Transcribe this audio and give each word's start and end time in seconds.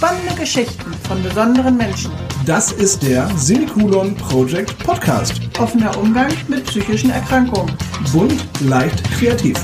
Spannende 0.00 0.34
Geschichten 0.34 0.94
von 1.06 1.22
besonderen 1.22 1.76
Menschen. 1.76 2.10
Das 2.46 2.72
ist 2.72 3.02
der 3.02 3.28
Semikolon 3.36 4.14
Project 4.14 4.78
Podcast. 4.78 5.42
Offener 5.58 5.94
Umgang 5.98 6.32
mit 6.48 6.64
psychischen 6.64 7.10
Erkrankungen. 7.10 7.70
Bunt, 8.10 8.42
leicht, 8.62 9.04
kreativ. 9.10 9.58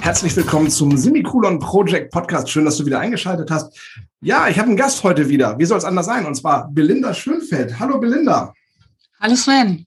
Herzlich 0.00 0.34
willkommen 0.34 0.70
zum 0.70 0.96
Semikolon 0.96 1.58
Project 1.58 2.12
Podcast. 2.12 2.48
Schön, 2.48 2.64
dass 2.64 2.78
du 2.78 2.86
wieder 2.86 2.98
eingeschaltet 2.98 3.50
hast. 3.50 3.78
Ja, 4.22 4.48
ich 4.48 4.58
habe 4.58 4.68
einen 4.68 4.76
Gast 4.78 5.04
heute 5.04 5.28
wieder. 5.28 5.58
Wie 5.58 5.66
soll 5.66 5.76
es 5.76 5.84
anders 5.84 6.06
sein? 6.06 6.24
Und 6.24 6.34
zwar 6.34 6.70
Belinda 6.70 7.12
Schönfeld. 7.12 7.78
Hallo 7.78 8.00
Belinda. 8.00 8.54
Hallo 9.20 9.34
Sven. 9.34 9.86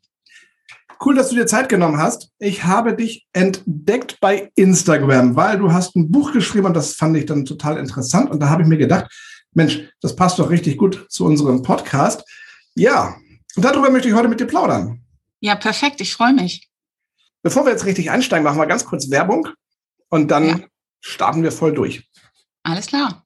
Cool, 1.03 1.15
dass 1.15 1.29
du 1.29 1.35
dir 1.35 1.47
Zeit 1.47 1.69
genommen 1.69 1.97
hast. 1.97 2.29
Ich 2.37 2.65
habe 2.65 2.93
dich 2.93 3.25
entdeckt 3.33 4.19
bei 4.19 4.51
Instagram, 4.53 5.35
weil 5.35 5.57
du 5.57 5.73
hast 5.73 5.95
ein 5.95 6.11
Buch 6.11 6.33
geschrieben 6.33 6.67
und 6.67 6.75
das 6.75 6.93
fand 6.93 7.17
ich 7.17 7.25
dann 7.25 7.45
total 7.45 7.77
interessant. 7.77 8.29
Und 8.29 8.41
da 8.41 8.49
habe 8.49 8.61
ich 8.61 8.67
mir 8.67 8.77
gedacht, 8.77 9.09
Mensch, 9.53 9.89
das 10.01 10.15
passt 10.15 10.39
doch 10.39 10.49
richtig 10.49 10.77
gut 10.77 11.05
zu 11.09 11.25
unserem 11.25 11.61
Podcast. 11.63 12.23
Ja, 12.75 13.15
und 13.55 13.63
darüber 13.63 13.89
möchte 13.89 14.07
ich 14.07 14.13
heute 14.13 14.27
mit 14.27 14.39
dir 14.39 14.47
plaudern. 14.47 15.01
Ja, 15.39 15.55
perfekt. 15.55 16.01
Ich 16.01 16.13
freue 16.13 16.33
mich. 16.33 16.69
Bevor 17.41 17.65
wir 17.65 17.71
jetzt 17.71 17.85
richtig 17.85 18.11
einsteigen, 18.11 18.43
machen 18.43 18.59
wir 18.59 18.67
ganz 18.67 18.85
kurz 18.85 19.09
Werbung 19.09 19.47
und 20.09 20.29
dann 20.29 20.47
ja. 20.47 20.59
starten 20.99 21.43
wir 21.43 21.51
voll 21.51 21.73
durch. 21.73 22.09
Alles 22.63 22.87
klar. 22.87 23.25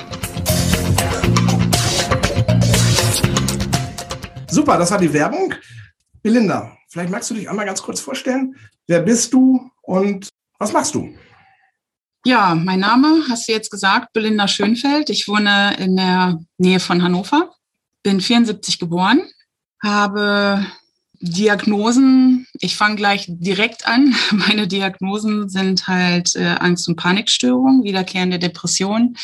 Super, 4.50 4.78
das 4.80 4.90
war 4.90 4.98
die 4.98 5.14
Werbung. 5.14 5.54
Belinda, 6.24 6.76
vielleicht 6.90 7.12
magst 7.12 7.30
du 7.30 7.36
dich 7.36 7.48
einmal 7.48 7.68
ganz 7.68 7.84
kurz 7.84 8.00
vorstellen. 8.00 8.56
Wer 8.88 9.02
bist 9.02 9.32
du 9.32 9.70
und 9.84 10.30
was 10.58 10.74
machst 10.74 10.96
du? 10.96 11.16
Ja, 12.26 12.56
mein 12.56 12.80
Name 12.80 13.22
hast 13.30 13.48
du 13.48 13.52
jetzt 13.52 13.70
gesagt, 13.70 14.14
Belinda 14.14 14.48
Schönfeld. 14.48 15.12
Ich 15.12 15.28
wohne 15.28 15.76
in 15.78 15.96
der 15.96 16.40
Nähe 16.58 16.80
von 16.80 17.04
Hannover, 17.04 17.52
bin 18.02 18.20
74 18.20 18.80
geboren, 18.80 19.22
habe 19.84 20.66
Diagnosen, 21.20 22.43
ich 22.64 22.78
fange 22.78 22.96
gleich 22.96 23.26
direkt 23.28 23.86
an. 23.86 24.16
Meine 24.32 24.68
Diagnosen 24.68 25.50
sind 25.50 25.88
halt 25.88 26.36
äh, 26.36 26.56
Angst- 26.60 26.88
und 26.88 26.96
Panikstörung, 26.96 27.84
wiederkehrende 27.84 28.40
Depression 28.40 29.18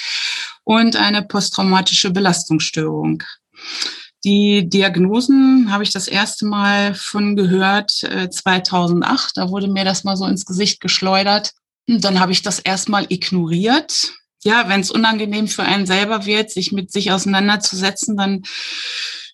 und 0.63 0.95
eine 0.95 1.23
posttraumatische 1.23 2.11
Belastungsstörung. 2.11 3.23
Die 4.25 4.67
Diagnosen 4.67 5.71
habe 5.71 5.83
ich 5.83 5.91
das 5.91 6.09
erste 6.09 6.45
Mal 6.45 6.93
von 6.93 7.37
gehört 7.37 8.03
äh, 8.03 8.29
2008. 8.29 9.37
Da 9.37 9.49
wurde 9.49 9.69
mir 9.69 9.85
das 9.85 10.03
mal 10.03 10.17
so 10.17 10.25
ins 10.25 10.45
Gesicht 10.45 10.81
geschleudert. 10.81 11.53
Und 11.87 12.03
dann 12.03 12.19
habe 12.19 12.33
ich 12.33 12.41
das 12.41 12.59
erstmal 12.59 13.05
ignoriert. 13.07 14.11
Ja, 14.43 14.67
wenn 14.67 14.81
es 14.81 14.91
unangenehm 14.91 15.47
für 15.47 15.63
einen 15.63 15.85
selber 15.85 16.25
wird, 16.25 16.51
sich 16.51 16.71
mit 16.73 16.91
sich 16.91 17.11
auseinanderzusetzen, 17.11 18.17
dann 18.17 18.43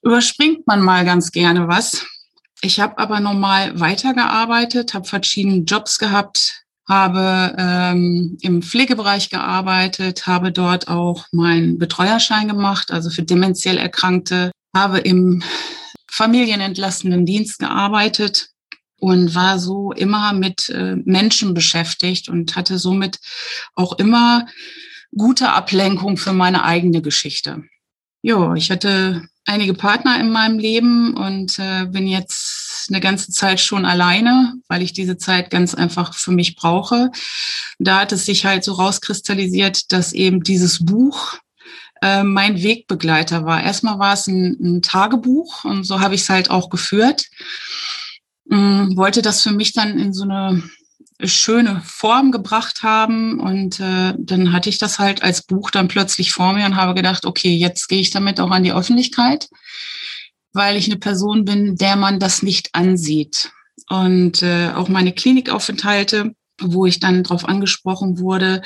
überspringt 0.03 0.67
man 0.67 0.81
mal 0.81 1.03
ganz 1.03 1.31
gerne 1.31 1.67
was. 1.67 2.05
Ich 2.65 2.79
habe 2.79 2.97
aber 2.97 3.19
normal 3.19 3.79
weitergearbeitet, 3.79 4.95
habe 4.95 5.07
verschiedene 5.07 5.65
Jobs 5.65 5.99
gehabt, 5.99 6.63
habe 6.89 7.55
ähm, 7.59 8.39
im 8.41 8.63
Pflegebereich 8.63 9.29
gearbeitet, 9.29 10.25
habe 10.25 10.51
dort 10.51 10.87
auch 10.87 11.27
meinen 11.31 11.77
Betreuerschein 11.77 12.47
gemacht, 12.47 12.89
also 12.89 13.11
für 13.11 13.21
dementiell 13.21 13.77
Erkrankte, 13.77 14.49
habe 14.73 14.97
im 14.97 15.43
familienentlastenden 16.11 17.27
Dienst 17.27 17.59
gearbeitet 17.59 18.49
und 18.99 19.35
war 19.35 19.59
so 19.59 19.91
immer 19.91 20.33
mit 20.33 20.69
äh, 20.69 20.95
Menschen 21.05 21.53
beschäftigt 21.53 22.29
und 22.29 22.55
hatte 22.55 22.79
somit 22.79 23.19
auch 23.75 23.99
immer 23.99 24.47
gute 25.15 25.51
Ablenkung 25.51 26.17
für 26.17 26.33
meine 26.33 26.63
eigene 26.63 27.03
Geschichte. 27.03 27.63
Ja, 28.23 28.55
ich 28.55 28.71
hatte 28.71 29.21
einige 29.45 29.73
Partner 29.73 30.19
in 30.19 30.31
meinem 30.31 30.59
Leben 30.59 31.15
und 31.15 31.59
äh, 31.59 31.85
bin 31.85 32.07
jetzt 32.07 32.44
eine 32.89 32.99
ganze 32.99 33.31
Zeit 33.31 33.59
schon 33.59 33.85
alleine, 33.85 34.53
weil 34.67 34.81
ich 34.81 34.93
diese 34.93 35.17
Zeit 35.17 35.49
ganz 35.49 35.73
einfach 35.75 36.13
für 36.13 36.31
mich 36.31 36.55
brauche. 36.55 37.11
Da 37.79 38.01
hat 38.01 38.11
es 38.11 38.25
sich 38.25 38.45
halt 38.45 38.63
so 38.63 38.73
rauskristallisiert, 38.73 39.91
dass 39.91 40.13
eben 40.13 40.43
dieses 40.43 40.85
Buch 40.85 41.37
äh, 42.01 42.23
mein 42.23 42.61
Wegbegleiter 42.61 43.45
war. 43.45 43.63
Erstmal 43.63 43.99
war 43.99 44.13
es 44.13 44.27
ein, 44.27 44.57
ein 44.59 44.81
Tagebuch 44.81 45.63
und 45.65 45.83
so 45.83 45.99
habe 45.99 46.15
ich 46.15 46.21
es 46.21 46.29
halt 46.29 46.49
auch 46.49 46.69
geführt. 46.69 47.25
Ähm, 48.51 48.95
wollte 48.95 49.21
das 49.21 49.41
für 49.41 49.51
mich 49.51 49.73
dann 49.73 49.97
in 49.97 50.13
so 50.13 50.23
eine 50.23 50.63
schöne 51.23 51.81
Form 51.85 52.31
gebracht 52.31 52.83
haben. 52.83 53.39
Und 53.39 53.79
äh, 53.79 54.13
dann 54.17 54.51
hatte 54.51 54.69
ich 54.69 54.77
das 54.77 54.99
halt 54.99 55.23
als 55.23 55.43
Buch 55.43 55.71
dann 55.71 55.87
plötzlich 55.87 56.33
vor 56.33 56.53
mir 56.53 56.65
und 56.65 56.75
habe 56.75 56.93
gedacht, 56.93 57.25
okay, 57.25 57.55
jetzt 57.55 57.87
gehe 57.87 58.01
ich 58.01 58.11
damit 58.11 58.39
auch 58.39 58.51
an 58.51 58.63
die 58.63 58.73
Öffentlichkeit, 58.73 59.49
weil 60.55 60.77
ich 60.77 60.85
eine 60.87 60.97
Person 60.97 61.45
bin, 61.45 61.75
der 61.75 61.95
man 61.95 62.19
das 62.19 62.41
nicht 62.41 62.69
ansieht. 62.73 63.51
Und 63.89 64.41
äh, 64.41 64.71
auch 64.73 64.87
meine 64.87 65.13
Klinikaufenthalte, 65.13 66.33
wo 66.59 66.85
ich 66.85 66.99
dann 66.99 67.23
darauf 67.23 67.47
angesprochen 67.47 68.19
wurde, 68.19 68.61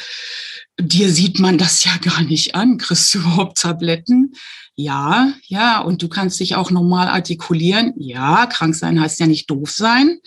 dir 0.79 1.09
sieht 1.09 1.39
man 1.39 1.57
das 1.57 1.83
ja 1.83 1.91
gar 1.97 2.22
nicht 2.22 2.55
an, 2.55 2.78
kriegst 2.78 3.13
du 3.13 3.19
überhaupt 3.19 3.59
Tabletten? 3.59 4.33
Ja, 4.75 5.33
ja, 5.47 5.79
und 5.81 6.01
du 6.01 6.07
kannst 6.07 6.39
dich 6.39 6.55
auch 6.55 6.72
normal 6.72 7.09
artikulieren. 7.09 7.94
Ja, 7.97 8.45
krank 8.45 8.75
sein 8.75 9.01
heißt 9.01 9.19
ja 9.19 9.28
nicht 9.28 9.49
doof 9.49 9.72
sein 9.72 10.19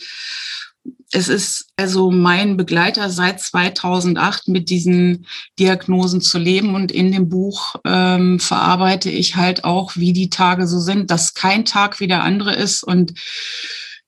es 1.15 1.29
ist 1.29 1.67
also 1.77 2.11
mein 2.11 2.57
Begleiter 2.57 3.11
seit 3.11 3.41
2008 3.41 4.49
mit 4.49 4.71
diesen 4.71 5.27
Diagnosen 5.59 6.23
zu 6.23 6.39
leben 6.39 6.75
und 6.75 6.91
in 6.91 7.13
dem 7.13 7.29
Buch 7.29 7.77
ähm, 7.85 8.41
verarbeite 8.41 9.11
ich 9.11 9.37
halt 9.37 9.65
auch, 9.65 9.95
wie 9.97 10.15
die 10.15 10.31
Tage 10.31 10.67
so 10.67 10.81
sind, 10.81 11.11
dass 11.11 11.35
kein 11.35 11.67
Tag 11.67 12.01
wie 12.01 12.09
der 12.09 12.23
andere 12.23 12.55
ist 12.55 12.83
und 12.83 13.13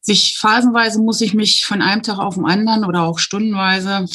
sich 0.00 0.38
phasenweise 0.38 1.00
muss 1.00 1.20
ich 1.20 1.34
mich 1.34 1.66
von 1.66 1.82
einem 1.82 2.02
Tag 2.02 2.18
auf 2.18 2.34
den 2.36 2.46
anderen 2.46 2.84
oder 2.84 3.02
auch 3.02 3.18
stundenweise 3.18 4.06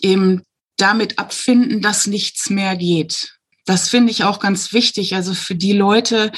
eben 0.00 0.42
damit 0.78 1.18
abfinden, 1.18 1.82
dass 1.82 2.06
nichts 2.06 2.48
mehr 2.48 2.74
geht 2.76 3.39
das 3.66 3.88
finde 3.88 4.10
ich 4.10 4.24
auch 4.24 4.40
ganz 4.40 4.72
wichtig. 4.72 5.14
Also 5.14 5.34
für 5.34 5.54
die 5.54 5.72
Leute, 5.72 6.32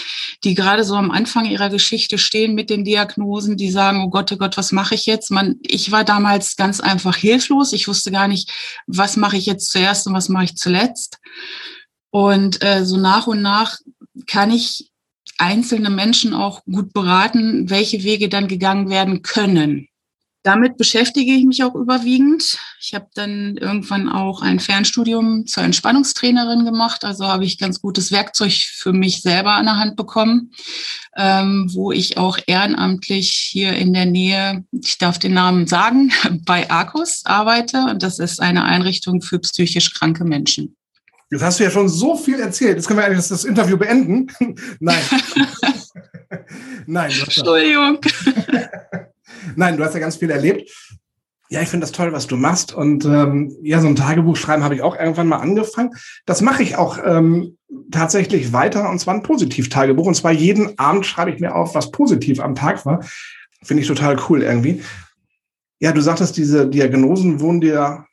die 0.45 0.55
gerade 0.55 0.85
so 0.85 0.95
am 0.97 1.11
Anfang 1.11 1.45
ihrer 1.47 1.71
Geschichte 1.71 2.19
stehen 2.19 2.55
mit 2.55 2.71
den 2.71 2.85
Diagnosen, 2.85 3.57
die 3.57 3.71
sagen, 3.71 4.03
oh 4.05 4.11
Gott, 4.11 4.33
oh 4.33 4.37
Gott, 4.37 4.57
was 4.57 4.73
mache 4.73 4.95
ich 4.95 5.07
jetzt? 5.07 5.31
Man, 5.31 5.57
ich 5.63 5.91
war 5.93 6.05
damals 6.05 6.57
ganz 6.57 6.81
einfach 6.81 7.17
hilflos. 7.17 7.73
Ich 7.73 7.89
wusste 7.89 8.11
gar 8.11 8.29
nicht, 8.29 8.51
was 8.87 9.17
mache 9.17 9.37
ich 9.37 9.47
jetzt 9.47 9.71
zuerst 9.71 10.07
und 10.07 10.15
was 10.15 10.29
mache 10.29 10.45
ich 10.45 10.57
zuletzt. 10.57 11.19
Und 12.11 12.63
äh, 12.63 12.85
so 12.85 12.97
nach 12.97 13.27
und 13.27 13.41
nach 13.41 13.79
kann 14.27 14.51
ich 14.51 14.91
einzelne 15.39 15.91
Menschen 15.91 16.35
auch 16.35 16.65
gut 16.65 16.93
beraten, 16.93 17.71
welche 17.71 18.03
Wege 18.03 18.29
dann 18.29 18.49
gegangen 18.49 18.91
werden 18.91 19.23
können. 19.23 19.89
Damit 20.43 20.77
beschäftige 20.77 21.33
ich 21.33 21.45
mich 21.45 21.63
auch 21.63 21.77
überwiegend. 21.77 22.59
Ich 22.81 22.95
habe 22.95 23.07
dann 23.15 23.57
irgendwann 23.57 24.09
auch 24.09 24.43
ein 24.43 24.59
Fernstudium 24.59 25.47
zur 25.47 25.63
Entspannungstrainerin 25.63 26.65
gemacht. 26.65 27.05
Also 27.05 27.29
habe 27.29 27.45
ich 27.45 27.59
ganz 27.59 27.81
gutes 27.81 28.11
Werkzeug 28.11 28.53
für 28.53 28.93
mich 28.93 29.23
selber 29.23 29.53
an 29.53 29.67
der 29.67 29.79
Hand 29.79 29.95
bekommen, 29.95 30.51
ähm, 31.17 31.71
wo 31.73 31.93
ich 31.93 32.17
auch 32.17 32.39
ehrenamtlich 32.47 33.31
hier 33.31 33.75
in 33.75 33.93
der 33.93 34.07
Nähe, 34.07 34.65
ich 34.73 34.99
darf 34.99 35.21
den 35.21 35.35
Namen 35.35 35.69
sagen, 35.69 36.11
bei 36.45 36.69
Arcus 36.69 37.23
arbeite. 37.25 37.85
Und 37.91 38.03
das 38.03 38.19
ist 38.19 38.41
eine 38.41 38.65
Einrichtung 38.65 39.23
für 39.23 39.39
psychisch 39.39 39.95
kranke 39.95 40.25
Menschen. 40.25 40.77
Jetzt 41.33 41.43
hast 41.43 41.61
du 41.61 41.65
ja 41.65 41.71
schon 41.71 41.89
so 41.89 42.15
viel 42.15 42.41
erzählt. 42.41 42.77
Jetzt 42.77 42.89
können 42.89 42.99
wir 42.99 43.07
eigentlich 43.07 43.27
das 43.27 43.45
Interview 43.45 43.79
beenden. 43.79 44.27
Nein. 44.81 45.01
Nein. 46.87 47.11
Entschuldigung. 47.11 47.99
Nein, 49.57 49.77
du 49.77 49.85
hast 49.85 49.95
ja 49.95 50.01
ganz 50.01 50.17
viel 50.17 50.31
erlebt. 50.31 50.71
Ja, 51.49 51.61
ich 51.61 51.69
finde 51.69 51.85
das 51.85 51.93
toll, 51.93 52.13
was 52.13 52.27
du 52.27 52.37
machst. 52.37 52.73
Und 52.73 53.05
ähm, 53.05 53.55
ja, 53.63 53.81
so 53.81 53.87
ein 53.87 53.97
Tagebuch 53.97 54.37
schreiben 54.37 54.65
habe 54.65 54.75
ich 54.75 54.81
auch 54.81 54.99
irgendwann 54.99 55.29
mal 55.29 55.37
angefangen. 55.37 55.91
Das 56.25 56.41
mache 56.41 56.63
ich 56.63 56.77
auch 56.77 56.99
ähm, 57.05 57.59
tatsächlich 57.91 58.55
weiter, 58.55 58.89
und 58.89 58.99
zwar 58.99 59.15
ein 59.15 59.23
Positiv-Tagebuch. 59.23 60.07
Und 60.07 60.15
zwar 60.15 60.33
jeden 60.33 60.79
Abend 60.79 61.05
schreibe 61.05 61.31
ich 61.31 61.41
mir 61.41 61.55
auf, 61.55 61.75
was 61.75 61.91
positiv 61.91 62.41
am 62.41 62.55
Tag 62.55 62.87
war. 62.87 63.05
Finde 63.63 63.83
ich 63.83 63.87
total 63.87 64.19
cool 64.29 64.43
irgendwie. 64.43 64.83
Ja, 65.79 65.93
du 65.93 66.01
sagtest, 66.01 66.37
diese 66.39 66.67
Diagnosen 66.67 67.41
wurden 67.41 67.61
dir 67.61 68.07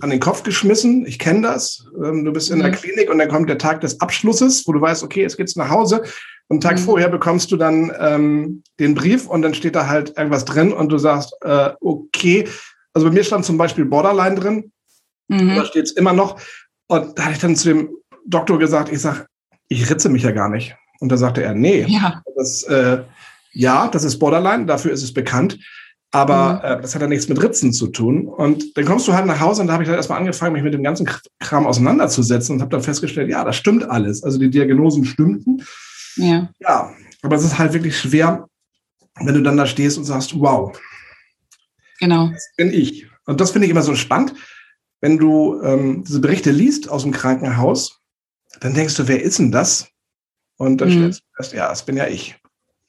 an 0.00 0.10
den 0.10 0.20
Kopf 0.20 0.42
geschmissen. 0.42 1.04
Ich 1.04 1.18
kenne 1.18 1.42
das. 1.42 1.84
Ähm, 2.02 2.24
du 2.24 2.32
bist 2.32 2.50
in 2.50 2.60
der 2.60 2.68
mhm. 2.68 2.76
Klinik 2.76 3.10
und 3.10 3.18
dann 3.18 3.28
kommt 3.28 3.50
der 3.50 3.58
Tag 3.58 3.82
des 3.82 4.00
Abschlusses, 4.00 4.66
wo 4.66 4.72
du 4.72 4.80
weißt, 4.80 5.02
okay, 5.02 5.20
jetzt 5.22 5.36
geht's 5.36 5.56
nach 5.56 5.68
Hause. 5.68 6.02
Und 6.52 6.62
einen 6.62 6.76
Tag 6.76 6.80
mhm. 6.80 6.84
vorher 6.84 7.08
bekommst 7.08 7.50
du 7.50 7.56
dann 7.56 7.90
ähm, 7.98 8.62
den 8.78 8.94
Brief 8.94 9.26
und 9.26 9.40
dann 9.40 9.54
steht 9.54 9.74
da 9.74 9.86
halt 9.86 10.18
irgendwas 10.18 10.44
drin 10.44 10.70
und 10.70 10.92
du 10.92 10.98
sagst, 10.98 11.34
äh, 11.40 11.70
okay. 11.80 12.46
Also 12.92 13.08
bei 13.08 13.14
mir 13.14 13.24
stand 13.24 13.46
zum 13.46 13.56
Beispiel 13.56 13.86
Borderline 13.86 14.34
drin. 14.34 14.72
Mhm. 15.28 15.56
Da 15.56 15.64
steht's 15.64 15.92
immer 15.92 16.12
noch. 16.12 16.38
Und 16.88 17.18
da 17.18 17.22
hatte 17.22 17.32
ich 17.32 17.38
dann 17.38 17.56
zu 17.56 17.68
dem 17.68 17.88
Doktor 18.26 18.58
gesagt, 18.58 18.92
ich 18.92 19.00
sag, 19.00 19.28
ich 19.68 19.88
ritze 19.88 20.10
mich 20.10 20.24
ja 20.24 20.32
gar 20.32 20.50
nicht. 20.50 20.76
Und 21.00 21.10
da 21.10 21.16
sagte 21.16 21.42
er, 21.42 21.54
nee, 21.54 21.86
ja. 21.88 22.22
Das, 22.36 22.64
äh, 22.64 22.98
ja, 23.52 23.88
das 23.88 24.04
ist 24.04 24.18
Borderline, 24.18 24.66
dafür 24.66 24.92
ist 24.92 25.02
es 25.02 25.14
bekannt. 25.14 25.58
Aber 26.10 26.56
mhm. 26.56 26.80
äh, 26.80 26.82
das 26.82 26.94
hat 26.94 27.00
ja 27.00 27.08
nichts 27.08 27.30
mit 27.30 27.42
Ritzen 27.42 27.72
zu 27.72 27.86
tun. 27.86 28.28
Und 28.28 28.76
dann 28.76 28.84
kommst 28.84 29.08
du 29.08 29.14
halt 29.14 29.24
nach 29.24 29.40
Hause 29.40 29.62
und 29.62 29.68
da 29.68 29.72
habe 29.72 29.84
ich 29.84 29.88
dann 29.88 29.96
erstmal 29.96 30.18
angefangen, 30.18 30.52
mich 30.52 30.62
mit 30.62 30.74
dem 30.74 30.82
ganzen 30.82 31.08
Kram 31.40 31.66
auseinanderzusetzen 31.66 32.56
und 32.56 32.60
habe 32.60 32.72
dann 32.72 32.82
festgestellt, 32.82 33.30
ja, 33.30 33.42
das 33.42 33.56
stimmt 33.56 33.88
alles. 33.88 34.22
Also 34.22 34.38
die 34.38 34.50
Diagnosen 34.50 35.06
stimmten. 35.06 35.62
Ja. 36.16 36.50
Ja, 36.60 36.94
aber 37.22 37.36
es 37.36 37.44
ist 37.44 37.58
halt 37.58 37.72
wirklich 37.72 37.96
schwer, 37.96 38.48
wenn 39.16 39.34
du 39.34 39.42
dann 39.42 39.56
da 39.56 39.66
stehst 39.66 39.98
und 39.98 40.04
sagst, 40.04 40.38
wow. 40.38 40.78
Genau. 42.00 42.28
Das 42.28 42.48
bin 42.56 42.72
ich. 42.72 43.06
Und 43.26 43.40
das 43.40 43.52
finde 43.52 43.66
ich 43.66 43.70
immer 43.70 43.82
so 43.82 43.94
spannend, 43.94 44.34
wenn 45.00 45.18
du 45.18 45.60
ähm, 45.62 46.04
diese 46.04 46.20
Berichte 46.20 46.50
liest 46.50 46.88
aus 46.88 47.02
dem 47.02 47.12
Krankenhaus, 47.12 48.00
dann 48.60 48.74
denkst 48.74 48.96
du, 48.96 49.08
wer 49.08 49.22
ist 49.22 49.38
denn 49.38 49.52
das? 49.52 49.88
Und 50.56 50.80
dann 50.80 50.88
mhm. 50.88 50.92
stellst 50.92 51.20
du 51.20 51.24
fest, 51.36 51.52
ja, 51.52 51.68
das 51.68 51.84
bin 51.84 51.96
ja 51.96 52.06
ich. 52.06 52.36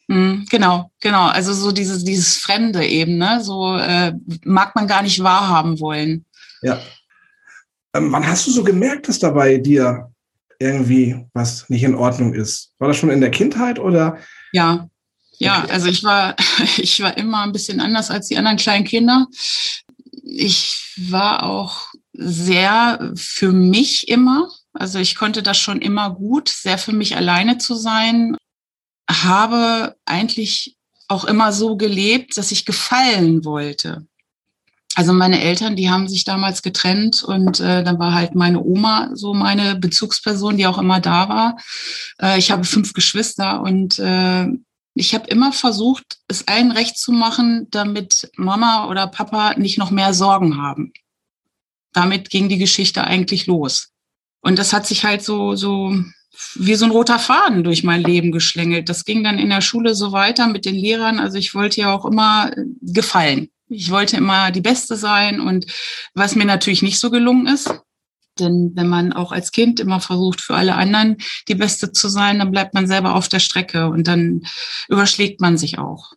Mhm, 0.08 0.46
genau, 0.50 0.92
genau. 1.00 1.28
Also 1.28 1.54
so 1.54 1.72
dieses, 1.72 2.04
dieses 2.04 2.38
Fremde 2.38 2.86
eben, 2.86 3.18
ne? 3.18 3.40
So 3.42 3.78
äh, 3.78 4.14
mag 4.44 4.76
man 4.76 4.88
gar 4.88 5.02
nicht 5.02 5.24
wahrhaben 5.24 5.80
wollen. 5.80 6.26
Ja. 6.62 6.80
Ähm, 7.96 8.12
wann 8.12 8.28
hast 8.28 8.46
du 8.48 8.52
so 8.52 8.64
gemerkt, 8.64 9.08
dass 9.08 9.20
dabei 9.20 9.58
dir 9.58 10.13
irgendwie 10.64 11.26
was 11.34 11.70
nicht 11.70 11.84
in 11.84 11.96
Ordnung 11.96 12.34
ist? 12.34 12.74
War 12.80 12.88
das 12.88 12.98
schon 12.98 13.10
in 13.10 13.22
der 13.22 13.32
Kindheit 13.32 13.80
oder? 13.80 14.18
Ja, 14.52 14.90
ja, 15.38 15.66
also 15.70 15.88
ich 15.88 16.04
war, 16.04 16.36
ich 16.78 17.02
war 17.02 17.18
immer 17.18 17.44
ein 17.44 17.52
bisschen 17.52 17.80
anders 17.80 18.10
als 18.10 18.28
die 18.28 18.38
anderen 18.38 18.58
kleinen 18.58 18.86
Kinder. 18.86 19.28
Ich 20.24 20.96
war 21.10 21.44
auch 21.44 21.88
sehr 22.14 23.12
für 23.16 23.52
mich 23.52 24.08
immer. 24.08 24.50
Also 24.74 25.00
ich 25.00 25.16
konnte 25.16 25.44
das 25.44 25.60
schon 25.60 25.82
immer 25.82 26.12
gut, 26.12 26.50
sehr 26.50 26.78
für 26.78 26.94
mich 26.94 27.16
alleine 27.16 27.58
zu 27.58 27.76
sein. 27.76 28.36
Habe 29.10 29.96
eigentlich 30.06 30.78
auch 31.08 31.26
immer 31.26 31.52
so 31.52 31.76
gelebt, 31.76 32.38
dass 32.38 32.52
ich 32.52 32.66
gefallen 32.66 33.44
wollte. 33.46 34.08
Also 34.96 35.12
meine 35.12 35.42
Eltern, 35.42 35.76
die 35.76 35.90
haben 35.90 36.08
sich 36.08 36.24
damals 36.24 36.62
getrennt 36.62 37.24
und 37.24 37.60
äh, 37.60 37.84
dann 37.84 37.98
war 37.98 38.14
halt 38.14 38.36
meine 38.36 38.64
Oma 38.64 39.10
so 39.14 39.34
meine 39.34 39.76
Bezugsperson, 39.76 40.58
die 40.58 40.68
auch 40.68 40.78
immer 40.78 41.00
da 41.00 41.30
war. 41.30 41.58
Äh, 42.22 42.38
ich 42.38 42.52
habe 42.52 42.64
fünf 42.64 42.94
Geschwister 42.94 43.62
und 43.62 43.98
äh, 43.98 44.48
ich 44.94 45.16
habe 45.16 45.28
immer 45.28 45.52
versucht, 45.52 46.20
es 46.28 46.48
allen 46.48 46.72
recht 46.72 46.98
zu 46.98 47.12
machen, 47.12 47.68
damit 47.72 48.30
Mama 48.36 48.88
oder 48.88 49.08
Papa 49.08 49.56
nicht 49.58 49.80
noch 49.80 49.90
mehr 49.90 50.14
Sorgen 50.14 50.62
haben. 50.62 50.94
Damit 51.94 52.30
ging 52.30 52.48
die 52.48 52.60
Geschichte 52.60 53.04
eigentlich 53.04 53.48
los. 53.48 53.90
Und 54.42 54.60
das 54.60 54.74
hat 54.74 54.86
sich 54.86 55.04
halt 55.04 55.24
so, 55.24 55.56
so 55.56 55.96
wie 56.56 56.76
so 56.76 56.86
ein 56.86 56.92
roter 56.92 57.18
Faden 57.18 57.64
durch 57.64 57.84
mein 57.84 58.04
Leben 58.04 58.32
geschlängelt. 58.32 58.90
Das 58.90 59.06
ging 59.06 59.24
dann 59.24 59.40
in 59.40 59.50
der 59.50 59.62
Schule 59.62 59.96
so 59.96 60.12
weiter 60.12 60.48
mit 60.48 60.66
den 60.66 60.76
Lehrern. 60.76 61.20
Also 61.20 61.38
ich 61.38 61.56
wollte 61.56 61.82
ja 61.82 61.94
auch 61.94 62.06
immer 62.06 62.52
gefallen. 62.82 63.50
Ich 63.70 63.90
wollte 63.92 64.18
immer 64.18 64.52
die 64.52 64.62
Beste 64.62 64.96
sein 64.96 65.40
und 65.40 65.66
was 66.14 66.36
mir 66.36 66.46
natürlich 66.46 66.82
nicht 66.82 67.00
so 67.00 67.10
gelungen 67.10 67.48
ist. 67.48 67.74
Denn 68.40 68.72
wenn 68.76 68.88
man 68.88 69.14
auch 69.14 69.32
als 69.32 69.52
Kind 69.52 69.80
immer 69.80 70.00
versucht, 70.00 70.42
für 70.42 70.56
alle 70.56 70.76
anderen 70.76 71.18
die 71.48 71.56
Beste 71.56 71.92
zu 71.92 72.10
sein, 72.10 72.40
dann 72.40 72.52
bleibt 72.52 72.74
man 72.74 72.88
selber 72.88 73.16
auf 73.16 73.28
der 73.28 73.40
Strecke 73.40 73.88
und 73.90 74.08
dann 74.08 74.42
überschlägt 74.90 75.40
man 75.40 75.58
sich 75.58 75.78
auch. 75.78 76.14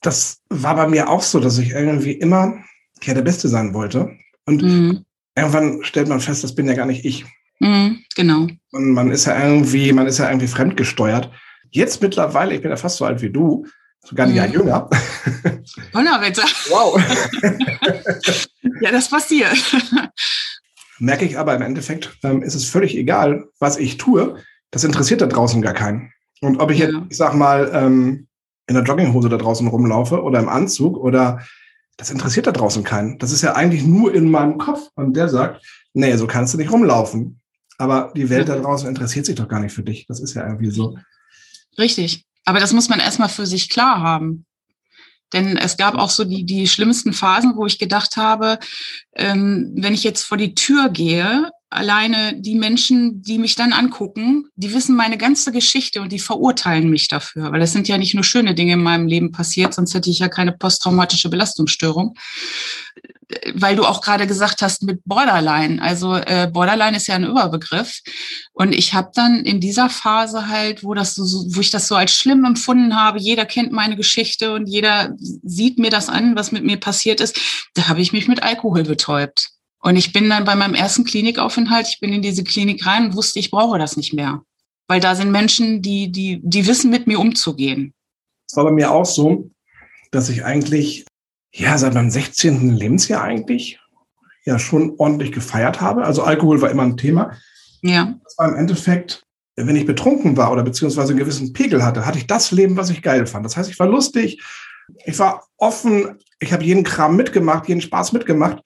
Das 0.00 0.40
war 0.48 0.74
bei 0.74 0.88
mir 0.88 1.08
auch 1.08 1.22
so, 1.22 1.38
dass 1.38 1.58
ich 1.58 1.70
irgendwie 1.70 2.12
immer 2.12 2.56
ja, 3.04 3.14
der 3.14 3.22
Beste 3.22 3.48
sein 3.48 3.74
wollte. 3.74 4.10
Und 4.44 4.62
mhm. 4.62 5.04
irgendwann 5.36 5.84
stellt 5.84 6.08
man 6.08 6.20
fest, 6.20 6.42
das 6.42 6.54
bin 6.54 6.66
ja 6.66 6.74
gar 6.74 6.86
nicht 6.86 7.04
ich. 7.04 7.24
Mhm, 7.60 8.04
genau. 8.16 8.48
Und 8.72 8.90
man 8.90 9.12
ist 9.12 9.26
ja 9.26 9.40
irgendwie, 9.40 9.92
man 9.92 10.08
ist 10.08 10.18
ja 10.18 10.28
irgendwie 10.28 10.48
fremdgesteuert. 10.48 11.30
Jetzt 11.70 12.02
mittlerweile, 12.02 12.54
ich 12.54 12.60
bin 12.60 12.70
ja 12.70 12.76
fast 12.76 12.96
so 12.96 13.04
alt 13.04 13.22
wie 13.22 13.30
du, 13.30 13.66
sogar 14.04 14.26
ein 14.26 14.34
Jahr 14.34 14.48
mhm. 14.48 14.54
jünger. 14.54 14.90
Donnerwetter. 15.92 16.44
Wow. 16.68 17.00
ja, 18.80 18.90
das 18.90 19.08
passiert. 19.08 19.56
Merke 20.98 21.24
ich 21.24 21.38
aber 21.38 21.54
im 21.54 21.62
Endeffekt, 21.62 22.16
ähm, 22.22 22.42
ist 22.42 22.54
es 22.54 22.64
völlig 22.64 22.96
egal, 22.96 23.46
was 23.58 23.76
ich 23.76 23.96
tue. 23.96 24.36
Das 24.70 24.84
interessiert 24.84 25.20
da 25.20 25.26
draußen 25.26 25.62
gar 25.62 25.74
keinen. 25.74 26.12
Und 26.40 26.60
ob 26.60 26.70
ich 26.70 26.78
ja. 26.78 26.86
jetzt, 26.86 26.98
ich 27.10 27.16
sag 27.16 27.34
mal, 27.34 27.70
ähm, 27.72 28.28
in 28.66 28.74
der 28.74 28.84
Jogginghose 28.84 29.28
da 29.28 29.36
draußen 29.36 29.66
rumlaufe 29.66 30.22
oder 30.22 30.38
im 30.38 30.48
Anzug 30.48 30.96
oder 30.96 31.40
das 31.96 32.10
interessiert 32.10 32.46
da 32.46 32.52
draußen 32.52 32.84
keinen. 32.84 33.18
Das 33.18 33.32
ist 33.32 33.42
ja 33.42 33.54
eigentlich 33.54 33.84
nur 33.84 34.14
in 34.14 34.30
meinem 34.30 34.58
Kopf. 34.58 34.88
Und 34.94 35.14
der 35.14 35.28
sagt, 35.28 35.64
nee, 35.92 36.16
so 36.16 36.26
kannst 36.26 36.54
du 36.54 36.58
nicht 36.58 36.72
rumlaufen. 36.72 37.40
Aber 37.78 38.12
die 38.16 38.30
Welt 38.30 38.48
da 38.48 38.56
draußen 38.56 38.88
interessiert 38.88 39.26
sich 39.26 39.34
doch 39.34 39.48
gar 39.48 39.60
nicht 39.60 39.74
für 39.74 39.82
dich. 39.82 40.06
Das 40.06 40.20
ist 40.20 40.34
ja 40.34 40.46
irgendwie 40.46 40.70
so. 40.70 40.96
Richtig. 41.78 42.26
Aber 42.44 42.60
das 42.60 42.72
muss 42.72 42.88
man 42.88 43.00
erstmal 43.00 43.28
für 43.28 43.46
sich 43.46 43.68
klar 43.68 44.00
haben. 44.00 44.46
Denn 45.32 45.56
es 45.56 45.76
gab 45.76 45.94
auch 45.94 46.10
so 46.10 46.24
die, 46.24 46.44
die 46.44 46.68
schlimmsten 46.68 47.12
Phasen, 47.12 47.56
wo 47.56 47.66
ich 47.66 47.78
gedacht 47.78 48.16
habe, 48.16 48.58
ähm, 49.14 49.72
wenn 49.76 49.94
ich 49.94 50.04
jetzt 50.04 50.24
vor 50.24 50.36
die 50.36 50.54
Tür 50.54 50.90
gehe, 50.90 51.50
alleine 51.72 52.34
die 52.40 52.54
Menschen, 52.54 53.22
die 53.22 53.38
mich 53.38 53.54
dann 53.54 53.72
angucken, 53.72 54.46
die 54.56 54.74
wissen 54.74 54.94
meine 54.94 55.18
ganze 55.18 55.52
Geschichte 55.52 56.00
und 56.02 56.12
die 56.12 56.18
verurteilen 56.18 56.90
mich 56.90 57.08
dafür, 57.08 57.50
weil 57.50 57.62
es 57.62 57.72
sind 57.72 57.88
ja 57.88 57.98
nicht 57.98 58.14
nur 58.14 58.24
schöne 58.24 58.54
Dinge 58.54 58.74
in 58.74 58.82
meinem 58.82 59.06
Leben 59.06 59.32
passiert, 59.32 59.74
sonst 59.74 59.94
hätte 59.94 60.10
ich 60.10 60.18
ja 60.18 60.28
keine 60.28 60.52
posttraumatische 60.52 61.30
Belastungsstörung. 61.30 62.14
Weil 63.54 63.76
du 63.76 63.84
auch 63.84 64.02
gerade 64.02 64.26
gesagt 64.26 64.60
hast 64.60 64.82
mit 64.82 65.00
Borderline. 65.06 65.80
Also 65.80 66.16
äh, 66.16 66.50
Borderline 66.52 66.98
ist 66.98 67.06
ja 67.06 67.14
ein 67.14 67.24
Überbegriff. 67.24 68.00
Und 68.52 68.74
ich 68.74 68.92
habe 68.92 69.10
dann 69.14 69.46
in 69.46 69.58
dieser 69.58 69.88
Phase 69.88 70.48
halt, 70.48 70.84
wo 70.84 70.92
das 70.92 71.14
so, 71.14 71.46
wo 71.56 71.60
ich 71.60 71.70
das 71.70 71.88
so 71.88 71.96
als 71.96 72.14
schlimm 72.14 72.44
empfunden 72.44 72.94
habe, 72.94 73.18
jeder 73.18 73.46
kennt 73.46 73.72
meine 73.72 73.96
Geschichte 73.96 74.52
und 74.52 74.66
jeder 74.66 75.14
sieht 75.18 75.78
mir 75.78 75.90
das 75.90 76.10
an, 76.10 76.36
was 76.36 76.52
mit 76.52 76.64
mir 76.64 76.76
passiert 76.76 77.22
ist, 77.22 77.40
da 77.72 77.88
habe 77.88 78.02
ich 78.02 78.12
mich 78.12 78.28
mit 78.28 78.42
Alkohol 78.42 78.82
betäubt. 78.82 79.52
Und 79.82 79.96
ich 79.96 80.12
bin 80.12 80.30
dann 80.30 80.44
bei 80.44 80.54
meinem 80.54 80.74
ersten 80.74 81.04
Klinikaufenthalt, 81.04 81.88
ich 81.88 81.98
bin 81.98 82.12
in 82.12 82.22
diese 82.22 82.44
Klinik 82.44 82.86
rein 82.86 83.06
und 83.06 83.16
wusste, 83.16 83.40
ich 83.40 83.50
brauche 83.50 83.78
das 83.78 83.96
nicht 83.96 84.14
mehr. 84.14 84.42
Weil 84.86 85.00
da 85.00 85.14
sind 85.14 85.32
Menschen, 85.32 85.82
die, 85.82 86.10
die, 86.10 86.40
die 86.42 86.66
wissen, 86.66 86.90
mit 86.90 87.08
mir 87.08 87.18
umzugehen. 87.18 87.92
Es 88.48 88.56
war 88.56 88.64
bei 88.64 88.70
mir 88.70 88.92
auch 88.92 89.04
so, 89.04 89.50
dass 90.12 90.28
ich 90.28 90.44
eigentlich, 90.44 91.04
ja, 91.52 91.76
seit 91.78 91.94
meinem 91.94 92.10
16. 92.10 92.76
Lebensjahr 92.76 93.22
eigentlich, 93.22 93.80
ja, 94.44 94.58
schon 94.58 94.94
ordentlich 94.98 95.32
gefeiert 95.32 95.80
habe. 95.80 96.04
Also 96.04 96.22
Alkohol 96.22 96.62
war 96.62 96.70
immer 96.70 96.84
ein 96.84 96.96
Thema. 96.96 97.32
Ja. 97.82 98.14
Das 98.22 98.38
war 98.38 98.48
im 98.48 98.54
Endeffekt, 98.54 99.24
wenn 99.56 99.74
ich 99.74 99.86
betrunken 99.86 100.36
war 100.36 100.52
oder 100.52 100.62
beziehungsweise 100.62 101.10
einen 101.10 101.18
gewissen 101.18 101.52
Pegel 101.52 101.84
hatte, 101.84 102.06
hatte 102.06 102.18
ich 102.18 102.28
das 102.28 102.52
Leben, 102.52 102.76
was 102.76 102.90
ich 102.90 103.02
geil 103.02 103.26
fand. 103.26 103.44
Das 103.44 103.56
heißt, 103.56 103.68
ich 103.68 103.78
war 103.80 103.88
lustig, 103.88 104.40
ich 105.04 105.18
war 105.18 105.44
offen, 105.56 106.18
ich 106.38 106.52
habe 106.52 106.64
jeden 106.64 106.84
Kram 106.84 107.16
mitgemacht, 107.16 107.68
jeden 107.68 107.80
Spaß 107.80 108.12
mitgemacht 108.12 108.62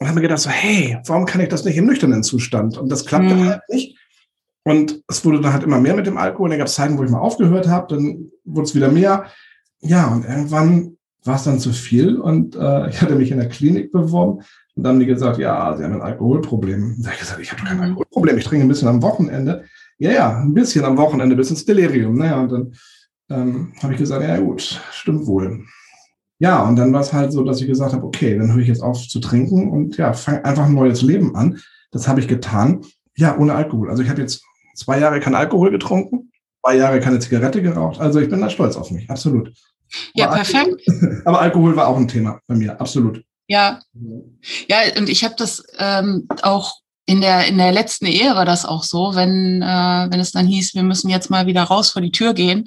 und 0.00 0.06
habe 0.08 0.16
mir 0.16 0.22
gedacht, 0.22 0.40
so, 0.40 0.50
hey, 0.50 0.98
warum 1.06 1.26
kann 1.26 1.42
ich 1.42 1.48
das 1.48 1.64
nicht 1.64 1.76
im 1.76 1.86
nüchternen 1.86 2.22
Zustand? 2.22 2.78
Und 2.78 2.90
das 2.90 3.04
klappte 3.04 3.34
mhm. 3.34 3.46
halt 3.46 3.60
nicht. 3.68 3.98
Und 4.64 5.02
es 5.08 5.24
wurde 5.24 5.40
dann 5.40 5.52
halt 5.52 5.62
immer 5.62 5.78
mehr 5.78 5.94
mit 5.94 6.06
dem 6.06 6.16
Alkohol. 6.16 6.44
Und 6.44 6.50
dann 6.50 6.58
gab 6.58 6.68
es 6.68 6.74
Zeiten, 6.74 6.96
wo 6.98 7.04
ich 7.04 7.10
mal 7.10 7.20
aufgehört 7.20 7.68
habe, 7.68 7.94
dann 7.94 8.30
wurde 8.44 8.66
es 8.66 8.74
wieder 8.74 8.90
mehr. 8.90 9.26
Ja, 9.80 10.08
und 10.08 10.24
irgendwann 10.24 10.96
war 11.24 11.36
es 11.36 11.44
dann 11.44 11.58
zu 11.58 11.72
viel 11.72 12.16
und 12.16 12.56
äh, 12.56 12.88
ich 12.88 13.02
hatte 13.02 13.14
mich 13.14 13.30
in 13.30 13.38
der 13.38 13.48
Klinik 13.48 13.92
beworben 13.92 14.38
und 14.74 14.82
dann 14.82 14.94
haben 14.94 15.00
die 15.00 15.06
gesagt, 15.06 15.38
ja, 15.38 15.76
sie 15.76 15.84
haben 15.84 15.94
ein 15.94 16.00
Alkoholproblem. 16.00 16.96
Da 16.98 17.06
habe 17.06 17.14
ich 17.14 17.20
gesagt, 17.20 17.40
ich 17.40 17.52
habe 17.52 17.62
kein 17.62 17.76
mhm. 17.76 17.82
Alkoholproblem, 17.82 18.38
ich 18.38 18.44
trinke 18.44 18.64
ein 18.64 18.68
bisschen 18.68 18.88
am 18.88 19.02
Wochenende. 19.02 19.64
Ja, 19.98 20.12
ja, 20.12 20.38
ein 20.38 20.54
bisschen 20.54 20.84
am 20.86 20.96
Wochenende 20.96 21.36
bis 21.36 21.50
ins 21.50 21.66
Delirium. 21.66 22.14
Naja, 22.16 22.40
und 22.40 22.52
dann 22.52 22.74
ähm, 23.28 23.72
habe 23.82 23.92
ich 23.92 23.98
gesagt, 23.98 24.22
ja 24.22 24.38
gut, 24.38 24.80
stimmt 24.92 25.26
wohl. 25.26 25.64
Ja, 26.40 26.62
und 26.62 26.76
dann 26.76 26.92
war 26.92 27.02
es 27.02 27.12
halt 27.12 27.32
so, 27.32 27.44
dass 27.44 27.60
ich 27.60 27.66
gesagt 27.66 27.92
habe, 27.92 28.04
okay, 28.04 28.36
dann 28.36 28.52
höre 28.52 28.62
ich 28.62 28.68
jetzt 28.68 28.82
auf 28.82 29.06
zu 29.06 29.20
trinken 29.20 29.70
und 29.70 29.98
ja, 29.98 30.14
fange 30.14 30.42
einfach 30.42 30.64
ein 30.64 30.74
neues 30.74 31.02
Leben 31.02 31.36
an. 31.36 31.60
Das 31.90 32.08
habe 32.08 32.18
ich 32.20 32.28
getan. 32.28 32.80
Ja, 33.14 33.36
ohne 33.36 33.54
Alkohol. 33.54 33.90
Also 33.90 34.02
ich 34.02 34.08
habe 34.08 34.22
jetzt 34.22 34.42
zwei 34.74 34.98
Jahre 34.98 35.20
kein 35.20 35.34
Alkohol 35.34 35.70
getrunken, 35.70 36.32
zwei 36.62 36.76
Jahre 36.76 37.00
keine 37.00 37.18
Zigarette 37.18 37.60
geraucht. 37.60 38.00
Also 38.00 38.20
ich 38.20 38.30
bin 38.30 38.40
da 38.40 38.48
stolz 38.48 38.76
auf 38.76 38.90
mich, 38.90 39.10
absolut. 39.10 39.52
Ja, 40.14 40.28
aber 40.28 40.36
perfekt. 40.36 40.82
Alkohol, 40.88 41.22
aber 41.26 41.40
Alkohol 41.42 41.76
war 41.76 41.88
auch 41.88 41.98
ein 41.98 42.08
Thema 42.08 42.40
bei 42.46 42.54
mir, 42.54 42.80
absolut. 42.80 43.22
Ja, 43.46 43.80
ja, 44.68 44.78
und 44.96 45.10
ich 45.10 45.24
habe 45.24 45.34
das 45.36 45.62
ähm, 45.78 46.26
auch 46.40 46.76
in 47.04 47.20
der 47.20 47.48
in 47.48 47.58
der 47.58 47.72
letzten 47.72 48.06
Ehe 48.06 48.34
war 48.34 48.46
das 48.46 48.64
auch 48.64 48.84
so, 48.84 49.14
wenn 49.14 49.60
äh, 49.60 50.06
wenn 50.10 50.20
es 50.20 50.32
dann 50.32 50.46
hieß, 50.46 50.74
wir 50.74 50.84
müssen 50.84 51.10
jetzt 51.10 51.28
mal 51.28 51.46
wieder 51.46 51.64
raus 51.64 51.90
vor 51.90 52.00
die 52.00 52.12
Tür 52.12 52.32
gehen 52.32 52.66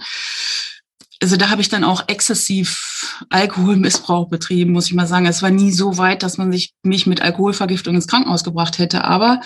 also 1.24 1.38
da 1.38 1.50
habe 1.50 1.62
ich 1.62 1.70
dann 1.70 1.86
auch 1.86 2.04
exzessiv 2.10 3.16
Alkoholmissbrauch 3.30 4.28
betrieben, 4.28 4.74
muss 4.74 4.88
ich 4.88 4.94
mal 4.94 5.08
sagen. 5.08 5.26
Es 5.26 5.42
war 5.42 5.52
nie 5.52 5.72
so 5.72 5.98
weit, 5.98 6.22
dass 6.22 6.38
man 6.38 6.52
sich 6.52 6.74
mich 6.84 7.08
mit 7.08 7.22
Alkoholvergiftung 7.22 7.96
ins 7.96 8.08
Krankenhaus 8.08 8.44
gebracht 8.44 8.78
hätte. 8.78 9.06
Aber 9.06 9.40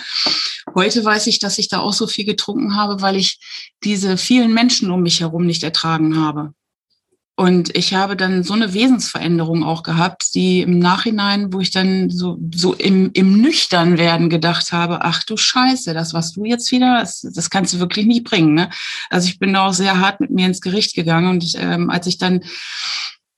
heute 0.74 1.04
weiß 1.04 1.28
ich, 1.28 1.38
dass 1.38 1.56
ich 1.56 1.68
da 1.68 1.78
auch 1.78 1.92
so 1.92 2.08
viel 2.08 2.24
getrunken 2.24 2.74
habe, 2.74 3.00
weil 3.00 3.14
ich 3.14 3.38
diese 3.84 4.16
vielen 4.16 4.52
Menschen 4.52 4.90
um 4.90 5.02
mich 5.02 5.20
herum 5.20 5.46
nicht 5.46 5.62
ertragen 5.62 6.16
habe. 6.20 6.52
Und 7.38 7.76
ich 7.76 7.94
habe 7.94 8.16
dann 8.16 8.42
so 8.42 8.54
eine 8.54 8.74
Wesensveränderung 8.74 9.62
auch 9.62 9.84
gehabt, 9.84 10.34
die 10.34 10.60
im 10.60 10.80
Nachhinein, 10.80 11.52
wo 11.52 11.60
ich 11.60 11.70
dann 11.70 12.10
so, 12.10 12.36
so 12.52 12.74
im, 12.74 13.10
im 13.12 13.40
Nüchternwerden 13.40 14.28
gedacht 14.28 14.72
habe, 14.72 15.02
ach 15.04 15.22
du 15.22 15.36
Scheiße, 15.36 15.94
das, 15.94 16.12
was 16.12 16.32
du 16.32 16.44
jetzt 16.44 16.72
wieder, 16.72 16.98
das, 16.98 17.20
das 17.20 17.48
kannst 17.48 17.72
du 17.72 17.78
wirklich 17.78 18.06
nicht 18.06 18.24
bringen. 18.24 18.54
Ne? 18.54 18.70
Also 19.08 19.28
ich 19.28 19.38
bin 19.38 19.52
da 19.52 19.68
auch 19.68 19.72
sehr 19.72 20.00
hart 20.00 20.18
mit 20.18 20.30
mir 20.30 20.46
ins 20.46 20.60
Gericht 20.60 20.96
gegangen. 20.96 21.30
Und 21.30 21.44
ich, 21.44 21.54
ähm, 21.56 21.90
als 21.90 22.08
ich 22.08 22.18
dann 22.18 22.40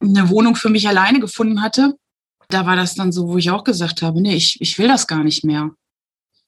eine 0.01 0.31
Wohnung 0.31 0.57
für 0.57 0.71
mich 0.71 0.89
alleine 0.89 1.21
gefunden 1.21 1.61
hatte, 1.61 1.95
da 2.49 2.65
war 2.65 2.77
das 2.77 2.95
dann 2.95 3.13
so, 3.13 3.29
wo 3.29 3.37
ich 3.37 3.51
auch 3.51 3.65
gesagt 3.65 4.01
habe, 4.01 4.23
nee, 4.23 4.35
ich, 4.35 4.63
ich 4.63 4.79
will 4.79 4.89
das 4.89 5.09
gar 5.09 5.25
nicht 5.25 5.45
mehr. 5.45 5.73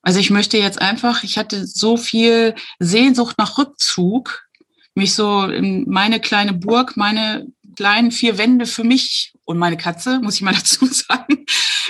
Also 0.00 0.20
ich 0.20 0.30
möchte 0.30 0.56
jetzt 0.56 0.80
einfach, 0.80 1.22
ich 1.22 1.36
hatte 1.36 1.66
so 1.66 1.98
viel 1.98 2.54
Sehnsucht 2.78 3.36
nach 3.36 3.58
Rückzug, 3.58 4.48
mich 4.94 5.14
so 5.14 5.44
in 5.44 5.88
meine 5.88 6.20
kleine 6.20 6.52
Burg, 6.52 6.96
meine 6.96 7.46
kleinen 7.76 8.10
vier 8.10 8.38
Wände 8.38 8.66
für 8.66 8.84
mich 8.84 9.32
und 9.44 9.58
meine 9.58 9.76
Katze, 9.76 10.20
muss 10.20 10.36
ich 10.36 10.42
mal 10.42 10.54
dazu 10.54 10.86
sagen, 10.86 11.44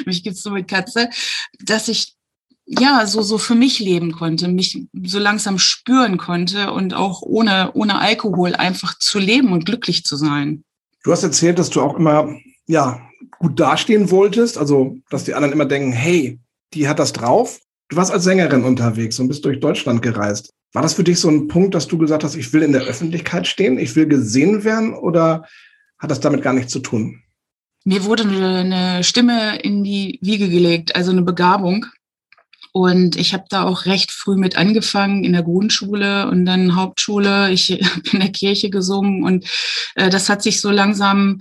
mich 0.06 0.22
gibt's 0.22 0.44
nur 0.44 0.54
mit 0.54 0.68
Katze, 0.68 1.08
dass 1.60 1.88
ich 1.88 2.14
ja 2.64 3.06
so 3.06 3.22
so 3.22 3.38
für 3.38 3.54
mich 3.54 3.80
leben 3.80 4.12
konnte, 4.12 4.48
mich 4.48 4.86
so 5.04 5.18
langsam 5.18 5.58
spüren 5.58 6.16
konnte 6.16 6.72
und 6.72 6.94
auch 6.94 7.22
ohne 7.22 7.72
ohne 7.74 7.98
Alkohol 7.98 8.54
einfach 8.54 8.98
zu 8.98 9.18
leben 9.18 9.52
und 9.52 9.66
glücklich 9.66 10.04
zu 10.04 10.16
sein. 10.16 10.64
Du 11.02 11.10
hast 11.10 11.24
erzählt, 11.24 11.58
dass 11.58 11.70
du 11.70 11.80
auch 11.80 11.96
immer 11.96 12.36
ja 12.66 13.00
gut 13.38 13.58
dastehen 13.58 14.10
wolltest, 14.10 14.56
also 14.56 14.96
dass 15.10 15.24
die 15.24 15.34
anderen 15.34 15.52
immer 15.52 15.64
denken, 15.64 15.92
hey, 15.92 16.38
die 16.74 16.88
hat 16.88 16.98
das 16.98 17.12
drauf. 17.12 17.60
Du 17.88 17.96
warst 17.96 18.12
als 18.12 18.24
Sängerin 18.24 18.64
unterwegs 18.64 19.18
und 19.18 19.28
bist 19.28 19.44
durch 19.44 19.60
Deutschland 19.60 20.00
gereist. 20.00 20.54
War 20.72 20.82
das 20.82 20.94
für 20.94 21.04
dich 21.04 21.18
so 21.20 21.28
ein 21.28 21.48
Punkt, 21.48 21.74
dass 21.74 21.86
du 21.86 21.98
gesagt 21.98 22.24
hast, 22.24 22.34
ich 22.34 22.52
will 22.52 22.62
in 22.62 22.72
der 22.72 22.82
Öffentlichkeit 22.82 23.46
stehen, 23.46 23.78
ich 23.78 23.94
will 23.94 24.06
gesehen 24.06 24.64
werden 24.64 24.94
oder 24.94 25.46
hat 25.98 26.10
das 26.10 26.20
damit 26.20 26.42
gar 26.42 26.54
nichts 26.54 26.72
zu 26.72 26.80
tun? 26.80 27.22
Mir 27.84 28.04
wurde 28.04 28.22
eine 28.24 29.02
Stimme 29.04 29.58
in 29.58 29.84
die 29.84 30.18
Wiege 30.22 30.48
gelegt, 30.48 30.94
also 30.96 31.10
eine 31.10 31.22
Begabung. 31.22 31.86
Und 32.72 33.16
ich 33.16 33.34
habe 33.34 33.44
da 33.50 33.64
auch 33.64 33.84
recht 33.84 34.10
früh 34.12 34.36
mit 34.36 34.56
angefangen 34.56 35.24
in 35.24 35.34
der 35.34 35.42
Grundschule 35.42 36.28
und 36.28 36.46
dann 36.46 36.74
Hauptschule. 36.74 37.50
Ich 37.50 37.70
habe 37.70 38.02
in 38.12 38.20
der 38.20 38.32
Kirche 38.32 38.70
gesungen 38.70 39.24
und 39.24 39.46
äh, 39.94 40.08
das 40.08 40.30
hat 40.30 40.42
sich 40.42 40.60
so 40.60 40.70
langsam, 40.70 41.40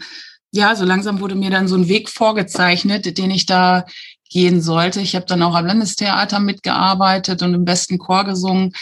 ja, 0.52 0.76
so 0.76 0.84
langsam 0.84 1.22
wurde 1.22 1.36
mir 1.36 1.50
dann 1.50 1.70
so 1.70 1.76
ein 1.76 1.88
Weg 1.88 2.10
vorgezeichnet, 2.10 3.18
den 3.18 3.32
ich 3.32 3.46
da 3.46 3.86
gehen 4.32 4.62
sollte. 4.62 5.02
Ich 5.02 5.16
habe 5.16 5.26
dann 5.26 5.44
auch 5.44 5.56
am 5.56 5.66
Landestheater 5.66 6.40
mitgearbeitet 6.40 7.44
und 7.44 7.54
im 7.54 7.66
besten 7.66 8.00
Chor 8.00 8.24
gesungen. 8.24 8.74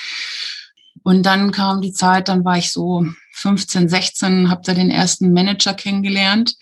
Und 1.04 1.24
dann 1.24 1.52
kam 1.52 1.82
die 1.82 1.92
Zeit, 1.92 2.30
dann 2.30 2.46
war 2.46 2.58
ich 2.58 2.72
so 2.72 3.06
15, 3.34 3.90
16, 3.90 4.50
habe 4.50 4.62
da 4.64 4.74
den 4.74 4.92
ersten 4.92 5.34
Manager 5.34 5.74
kennengelernt, 5.74 6.56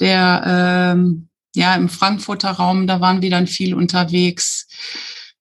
der 0.00 0.94
ähm, 0.94 1.28
ja 1.54 1.74
im 1.74 1.88
Frankfurter 1.88 2.52
Raum, 2.52 2.86
da 2.86 3.00
waren 3.00 3.22
wir 3.22 3.30
dann 3.30 3.46
viel 3.46 3.74
unterwegs. 3.74 4.66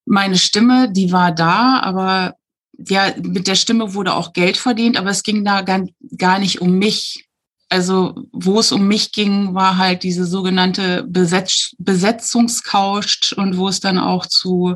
Meine 0.05 0.37
Stimme, 0.37 0.91
die 0.91 1.11
war 1.11 1.31
da, 1.31 1.79
aber 1.79 2.35
ja, 2.77 3.13
mit 3.21 3.47
der 3.47 3.55
Stimme 3.55 3.93
wurde 3.93 4.13
auch 4.13 4.33
Geld 4.33 4.57
verdient, 4.57 4.97
aber 4.97 5.11
es 5.11 5.23
ging 5.23 5.45
da 5.45 5.61
gar, 5.61 5.85
gar 6.17 6.39
nicht 6.39 6.61
um 6.61 6.77
mich 6.77 7.25
also 7.69 8.27
wo 8.31 8.59
es 8.59 8.71
um 8.71 8.87
mich 8.87 9.11
ging, 9.11 9.53
war 9.53 9.77
halt 9.77 10.03
diese 10.03 10.25
sogenannte 10.25 11.03
Besetz 11.07 11.75
Besetzungscouch 11.77 13.33
und 13.37 13.57
wo 13.57 13.67
es 13.67 13.79
dann 13.79 13.97
auch 13.97 14.25
zu 14.25 14.75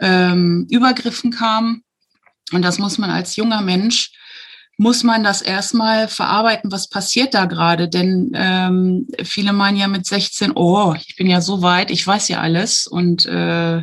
ähm, 0.00 0.66
Übergriffen 0.70 1.30
kam. 1.30 1.82
Und 2.52 2.62
das 2.62 2.78
muss 2.78 2.98
man 2.98 3.10
als 3.10 3.36
junger 3.36 3.60
Mensch, 3.60 4.12
muss 4.78 5.02
man 5.02 5.24
das 5.24 5.40
erstmal 5.40 6.06
verarbeiten, 6.06 6.70
was 6.70 6.88
passiert 6.88 7.34
da 7.34 7.46
gerade. 7.46 7.88
Denn 7.88 8.30
ähm, 8.34 9.08
viele 9.24 9.52
meinen 9.52 9.78
ja 9.78 9.88
mit 9.88 10.06
16, 10.06 10.52
oh, 10.54 10.94
ich 10.94 11.16
bin 11.16 11.26
ja 11.26 11.40
so 11.40 11.62
weit, 11.62 11.90
ich 11.90 12.06
weiß 12.06 12.28
ja 12.28 12.40
alles 12.40 12.86
und 12.86 13.24
äh, 13.26 13.78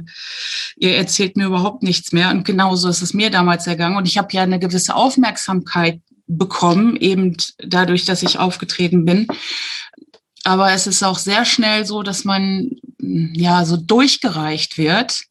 ihr 0.75 0.95
erzählt 0.95 1.35
mir 1.35 1.47
überhaupt 1.47 1.83
nichts 1.83 2.11
mehr. 2.11 2.29
Und 2.29 2.45
genauso 2.45 2.89
ist 2.89 3.01
es 3.01 3.13
mir 3.13 3.31
damals 3.31 3.65
ergangen. 3.65 3.97
Und 3.97 4.07
ich 4.07 4.17
habe 4.17 4.29
ja 4.31 4.43
eine 4.43 4.59
gewisse 4.59 4.95
Aufmerksamkeit 4.95 5.99
bekommen, 6.27 6.95
eben 6.95 7.35
dadurch, 7.57 8.05
dass 8.05 8.23
ich 8.23 8.39
aufgetreten 8.39 9.05
bin. 9.05 9.27
Aber 10.43 10.71
es 10.71 10.87
ist 10.87 11.03
auch 11.03 11.17
sehr 11.17 11.45
schnell 11.45 11.85
so, 11.85 12.03
dass 12.03 12.25
man 12.25 12.71
ja 12.99 13.65
so 13.65 13.77
durchgereicht 13.77 14.77
wird. 14.77 15.23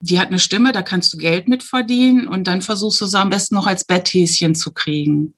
Die 0.00 0.18
hat 0.18 0.28
eine 0.28 0.38
Stimme, 0.38 0.72
da 0.72 0.82
kannst 0.82 1.12
du 1.12 1.18
Geld 1.18 1.48
mit 1.48 1.62
verdienen 1.62 2.28
und 2.28 2.46
dann 2.46 2.62
versuchst 2.62 3.00
du 3.00 3.06
sie 3.06 3.18
am 3.18 3.30
besten 3.30 3.54
noch 3.54 3.66
als 3.66 3.84
Betthäschen 3.84 4.54
zu 4.54 4.72
kriegen. 4.72 5.34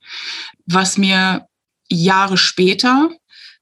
Was 0.67 0.99
mir 0.99 1.47
Jahre 1.89 2.37
später, 2.37 3.11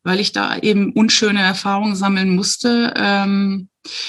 weil 0.02 0.20
ich 0.20 0.32
da 0.32 0.58
eben 0.58 0.92
unschöne 0.92 1.42
Erfahrungen 1.42 1.96
sammeln 1.96 2.34
musste, 2.34 2.94
ähm, 2.96 3.68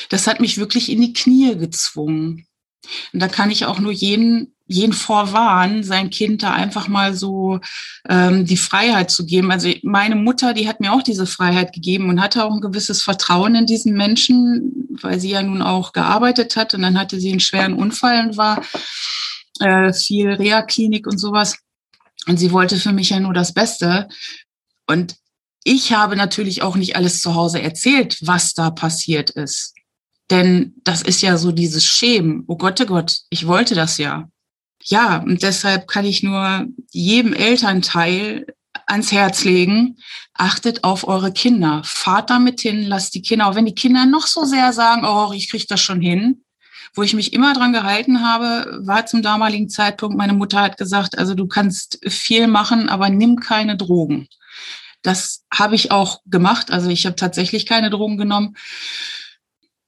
das 0.10 0.28
hat 0.28 0.40
mich 0.40 0.58
wirklich 0.58 0.90
in 0.90 1.02
die 1.02 1.14
Knie 1.14 1.58
gezwungen. 1.58 2.48
Und 3.14 3.20
da 3.20 3.28
kann 3.28 3.52
ich 3.52 3.66
auch 3.66 3.80
nur 3.80 3.92
jeden 3.92 4.55
jeden 4.68 4.94
vorwarnen, 4.94 5.84
sein 5.84 6.10
Kind 6.10 6.42
da 6.42 6.52
einfach 6.52 6.88
mal 6.88 7.14
so 7.14 7.60
ähm, 8.10 8.46
die 8.46 8.58
Freiheit 8.58 9.12
zu 9.12 9.26
geben. 9.26 9.52
Also 9.52 9.72
meine 9.84 10.16
Mutter, 10.16 10.54
die 10.54 10.68
hat 10.68 10.80
mir 10.80 10.92
auch 10.92 11.04
diese 11.04 11.28
Freiheit 11.28 11.72
gegeben 11.74 12.10
und 12.10 12.22
hatte 12.22 12.44
auch 12.44 12.54
ein 12.54 12.62
gewisses 12.62 13.04
Vertrauen 13.04 13.56
in 13.56 13.68
diesen 13.68 13.94
Menschen, 13.94 14.88
weil 15.02 15.20
sie 15.20 15.30
ja 15.30 15.44
nun 15.44 15.62
auch 15.62 15.94
gearbeitet 15.94 16.56
hat 16.56 16.74
und 16.74 16.82
dann 16.82 17.00
hatte 17.00 17.20
sie 17.20 17.32
einen 17.32 17.40
schweren 17.40 17.74
Unfall 17.74 18.28
und 18.28 18.38
war 18.38 18.64
äh, 19.60 19.94
viel 19.94 20.32
Reha-Klinik 20.32 21.06
und 21.06 21.20
sowas. 21.20 21.58
Und 22.28 22.38
sie 22.38 22.52
wollte 22.52 22.78
für 22.78 22.92
mich 22.92 23.12
ja 23.12 23.20
nur 23.20 23.34
das 23.34 23.54
Beste. 23.54 24.08
Und 24.88 25.16
ich 25.64 25.94
habe 25.94 26.16
natürlich 26.16 26.64
auch 26.64 26.76
nicht 26.76 26.96
alles 26.96 27.22
zu 27.22 27.36
Hause 27.36 27.62
erzählt, 27.62 28.18
was 28.22 28.54
da 28.56 28.72
passiert 28.72 29.30
ist. 29.30 29.74
Denn 30.32 30.74
das 30.84 31.04
ist 31.04 31.22
ja 31.22 31.38
so 31.38 31.52
dieses 31.52 31.86
Schämen. 31.86 32.44
Oh 32.48 32.58
Gott, 32.58 32.82
oh 32.82 32.86
Gott, 32.86 33.18
ich 33.30 33.46
wollte 33.46 33.76
das 33.76 34.00
ja 34.00 34.28
ja, 34.86 35.18
und 35.18 35.42
deshalb 35.42 35.88
kann 35.88 36.06
ich 36.06 36.22
nur 36.22 36.68
jedem 36.92 37.34
Elternteil 37.34 38.46
ans 38.86 39.12
Herz 39.12 39.44
legen, 39.44 39.98
achtet 40.34 40.84
auf 40.84 41.08
eure 41.08 41.32
Kinder. 41.32 41.82
Fahrt 41.84 42.30
damit 42.30 42.62
hin, 42.62 42.84
lasst 42.84 43.16
die 43.16 43.24
Kinder, 43.24 43.48
auch 43.48 43.56
wenn 43.56 43.66
die 43.66 43.74
Kinder 43.74 44.06
noch 44.06 44.28
so 44.28 44.46
sehr 44.46 44.74
sagen, 44.74 45.04
oh, 45.06 45.32
ich 45.34 45.50
kriege 45.50 45.66
das 45.68 45.82
schon 45.82 46.02
hin. 46.02 46.44
Wo 46.94 47.02
ich 47.02 47.14
mich 47.14 47.34
immer 47.34 47.54
dran 47.54 47.74
gehalten 47.74 48.22
habe, 48.22 48.80
war 48.86 49.06
zum 49.06 49.22
damaligen 49.22 49.70
Zeitpunkt, 49.70 50.16
meine 50.18 50.34
Mutter 50.34 50.62
hat 50.62 50.78
gesagt, 50.78 51.18
also 51.18 51.34
du 51.34 51.48
kannst 51.48 52.00
viel 52.08 52.48
machen, 52.48 52.88
aber 52.88 53.10
nimm 53.10 53.40
keine 53.40 53.76
Drogen. 53.76 54.30
Das 55.02 55.44
habe 55.54 55.76
ich 55.76 55.92
auch 55.92 56.22
gemacht. 56.26 56.72
Also 56.72 56.90
ich 56.90 57.06
habe 57.06 57.16
tatsächlich 57.16 57.66
keine 57.66 57.90
Drogen 57.90 58.18
genommen. 58.18 58.56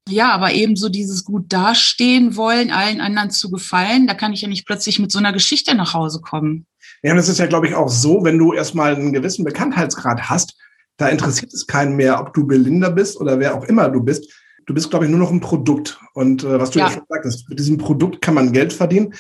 Ja, 0.08 0.32
aber 0.32 0.54
eben 0.54 0.76
so 0.76 0.90
dieses 0.90 1.24
gut 1.26 1.46
dastehen 1.52 2.36
wollen, 2.36 2.72
allen 2.72 3.02
anderen 3.02 3.30
zu 3.30 3.50
gefallen, 3.50 4.08
da 4.08 4.14
kann 4.14 4.34
ich 4.34 4.42
ja 4.42 4.48
nicht 4.48 4.66
plötzlich 4.66 5.00
mit 5.00 5.12
so 5.12 5.20
einer 5.20 5.34
Geschichte 5.34 5.76
nach 5.76 5.94
Hause 5.94 6.22
kommen. 6.22 6.66
Ja, 7.04 7.14
und 7.14 7.20
es 7.20 7.30
ist 7.30 7.40
ja, 7.40 7.46
glaube 7.46 7.68
ich, 7.68 7.76
auch 7.76 7.90
so, 7.90 8.24
wenn 8.24 8.38
du 8.38 8.54
erstmal 8.54 8.96
einen 8.96 9.14
gewissen 9.14 9.46
Bekanntheitsgrad 9.46 10.30
hast, 10.30 10.56
da 10.98 11.08
interessiert 11.10 11.54
es 11.54 11.68
keinen 11.68 11.96
mehr, 11.96 12.20
ob 12.20 12.34
du 12.34 12.46
Belinda 12.46 12.90
bist 12.90 13.20
oder 13.20 13.40
wer 13.40 13.56
auch 13.56 13.64
immer 13.66 13.90
du 13.90 14.02
bist. 14.02 14.34
Du 14.66 14.74
bist, 14.74 14.90
glaube 14.90 15.06
ich, 15.06 15.12
nur 15.12 15.20
noch 15.20 15.32
ein 15.32 15.40
Produkt. 15.40 16.00
Und 16.14 16.44
äh, 16.44 16.60
was 16.60 16.72
du 16.72 16.80
ja. 16.80 16.88
ja 16.88 16.94
schon 16.94 17.04
sagtest, 17.08 17.48
mit 17.50 17.60
diesem 17.60 17.78
Produkt 17.78 18.22
kann 18.22 18.34
man 18.34 18.52
Geld 18.52 18.74
verdienen. 18.74 19.14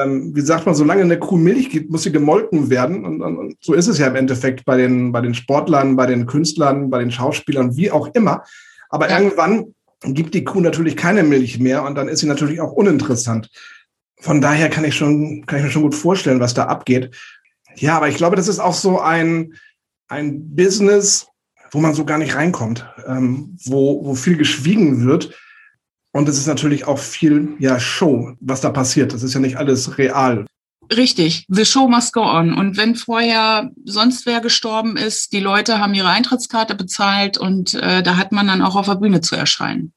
Ähm, 0.00 0.34
wie 0.34 0.40
sagt 0.40 0.66
man, 0.66 0.74
solange 0.74 1.02
eine 1.02 1.18
Kuh 1.18 1.36
Milch 1.36 1.70
gibt, 1.70 1.90
muss 1.90 2.02
sie 2.02 2.12
gemolken 2.12 2.68
werden. 2.68 3.04
Und, 3.04 3.22
und, 3.22 3.36
und 3.38 3.56
so 3.60 3.72
ist 3.74 3.86
es 3.86 3.98
ja 3.98 4.08
im 4.08 4.16
Endeffekt 4.16 4.64
bei 4.64 4.76
den, 4.76 5.12
bei 5.12 5.20
den 5.20 5.34
Sportlern, 5.34 5.96
bei 5.96 6.06
den 6.06 6.26
Künstlern, 6.26 6.90
bei 6.90 6.98
den 6.98 7.10
Schauspielern, 7.10 7.76
wie 7.76 7.90
auch 7.90 8.08
immer. 8.14 8.42
Aber 8.90 9.08
ja. 9.08 9.18
irgendwann 9.18 9.74
gibt 10.02 10.34
die 10.34 10.44
Kuh 10.44 10.60
natürlich 10.60 10.96
keine 10.96 11.22
Milch 11.22 11.58
mehr 11.58 11.84
und 11.84 11.94
dann 11.94 12.08
ist 12.08 12.20
sie 12.20 12.26
natürlich 12.26 12.60
auch 12.60 12.72
uninteressant. 12.72 13.50
Von 14.18 14.40
daher 14.40 14.68
kann 14.68 14.84
ich 14.84 14.94
schon, 14.94 15.44
kann 15.46 15.58
ich 15.58 15.64
mir 15.64 15.70
schon 15.70 15.82
gut 15.82 15.94
vorstellen, 15.94 16.40
was 16.40 16.54
da 16.54 16.64
abgeht. 16.64 17.14
Ja, 17.76 17.96
aber 17.96 18.08
ich 18.08 18.16
glaube, 18.16 18.36
das 18.36 18.48
ist 18.48 18.58
auch 18.58 18.74
so 18.74 19.00
ein, 19.00 19.54
ein 20.08 20.54
Business, 20.54 21.26
wo 21.70 21.80
man 21.80 21.94
so 21.94 22.04
gar 22.04 22.18
nicht 22.18 22.34
reinkommt, 22.34 22.86
ähm, 23.06 23.56
wo, 23.64 24.04
wo 24.04 24.14
viel 24.14 24.36
geschwiegen 24.36 25.06
wird. 25.06 25.38
Und 26.12 26.28
es 26.28 26.38
ist 26.38 26.46
natürlich 26.46 26.86
auch 26.86 26.98
viel, 26.98 27.54
ja, 27.60 27.78
Show, 27.78 28.32
was 28.40 28.60
da 28.60 28.70
passiert. 28.70 29.12
Das 29.12 29.22
ist 29.22 29.34
ja 29.34 29.40
nicht 29.40 29.56
alles 29.56 29.96
real. 29.96 30.44
Richtig, 30.94 31.46
the 31.48 31.64
show 31.64 31.88
must 31.88 32.12
go 32.12 32.22
on. 32.22 32.52
Und 32.52 32.76
wenn 32.76 32.96
vorher 32.96 33.70
sonst 33.84 34.26
wer 34.26 34.40
gestorben 34.40 34.96
ist, 34.96 35.32
die 35.32 35.40
Leute 35.40 35.78
haben 35.78 35.94
ihre 35.94 36.08
Eintrittskarte 36.08 36.74
bezahlt 36.74 37.38
und 37.38 37.74
äh, 37.74 38.02
da 38.02 38.16
hat 38.16 38.32
man 38.32 38.48
dann 38.48 38.62
auch 38.62 38.76
auf 38.76 38.86
der 38.86 38.96
Bühne 38.96 39.20
zu 39.20 39.36
erscheinen. 39.36 39.92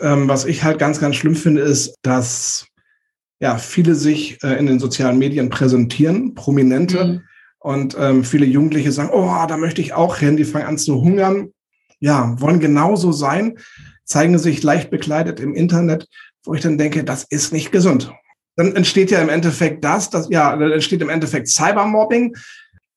Ähm, 0.00 0.28
was 0.28 0.44
ich 0.44 0.62
halt 0.62 0.78
ganz, 0.78 1.00
ganz 1.00 1.16
schlimm 1.16 1.36
finde, 1.36 1.62
ist, 1.62 1.94
dass 2.02 2.66
ja 3.40 3.56
viele 3.56 3.94
sich 3.94 4.42
äh, 4.42 4.58
in 4.58 4.66
den 4.66 4.78
sozialen 4.78 5.18
Medien 5.18 5.48
präsentieren, 5.48 6.34
Prominente, 6.34 7.04
mhm. 7.04 7.22
Und 7.66 7.96
ähm, 7.98 8.22
viele 8.22 8.46
Jugendliche 8.46 8.92
sagen, 8.92 9.10
oh, 9.12 9.44
da 9.48 9.56
möchte 9.56 9.80
ich 9.80 9.92
auch 9.92 10.18
hin. 10.18 10.36
Die 10.36 10.44
fangen 10.44 10.66
an 10.66 10.78
zu 10.78 11.02
hungern. 11.02 11.50
Ja, 11.98 12.40
wollen 12.40 12.60
genauso 12.60 13.10
sein, 13.10 13.58
zeigen 14.04 14.38
sich 14.38 14.62
leicht 14.62 14.88
bekleidet 14.88 15.40
im 15.40 15.52
Internet, 15.52 16.06
wo 16.44 16.54
ich 16.54 16.60
dann 16.60 16.78
denke, 16.78 17.02
das 17.02 17.24
ist 17.24 17.52
nicht 17.52 17.72
gesund. 17.72 18.12
Dann 18.56 18.74
entsteht 18.74 19.10
ja 19.10 19.20
im 19.20 19.28
Endeffekt 19.28 19.84
das, 19.84 20.10
das 20.10 20.28
ja, 20.30 20.56
dann 20.56 20.72
entsteht 20.72 21.02
im 21.02 21.10
Endeffekt 21.10 21.48
Cybermobbing. 21.48 22.36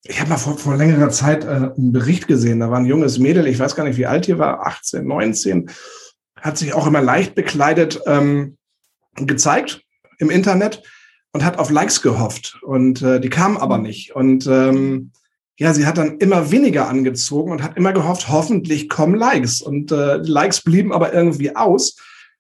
Ich 0.03 0.19
habe 0.19 0.29
mal 0.29 0.37
vor, 0.37 0.57
vor 0.57 0.77
längerer 0.77 1.09
Zeit 1.09 1.43
äh, 1.43 1.47
einen 1.47 1.91
Bericht 1.91 2.27
gesehen. 2.27 2.61
Da 2.61 2.71
war 2.71 2.79
ein 2.79 2.85
junges 2.85 3.19
Mädel, 3.19 3.47
ich 3.47 3.59
weiß 3.59 3.75
gar 3.75 3.83
nicht, 3.83 3.97
wie 3.97 4.05
alt 4.05 4.27
die 4.27 4.37
war, 4.37 4.65
18, 4.65 5.05
19, 5.05 5.69
hat 6.37 6.57
sich 6.57 6.73
auch 6.73 6.87
immer 6.87 7.01
leicht 7.01 7.35
bekleidet 7.35 7.99
ähm, 8.07 8.57
gezeigt 9.15 9.81
im 10.17 10.29
Internet 10.29 10.81
und 11.33 11.43
hat 11.43 11.59
auf 11.59 11.69
Likes 11.69 12.01
gehofft 12.01 12.57
und 12.63 13.01
äh, 13.01 13.19
die 13.19 13.29
kamen 13.29 13.57
aber 13.57 13.77
nicht. 13.77 14.15
Und 14.15 14.47
ähm, 14.47 15.11
ja, 15.57 15.73
sie 15.73 15.85
hat 15.85 15.97
dann 15.97 16.17
immer 16.19 16.51
weniger 16.51 16.87
angezogen 16.87 17.51
und 17.51 17.61
hat 17.61 17.75
immer 17.75 17.91
gehofft, 17.91 18.29
hoffentlich 18.29 18.87
kommen 18.87 19.15
Likes. 19.15 19.61
Und 19.61 19.91
äh, 19.91 20.15
Likes 20.15 20.61
blieben 20.61 20.93
aber 20.93 21.13
irgendwie 21.13 21.55
aus. 21.55 21.97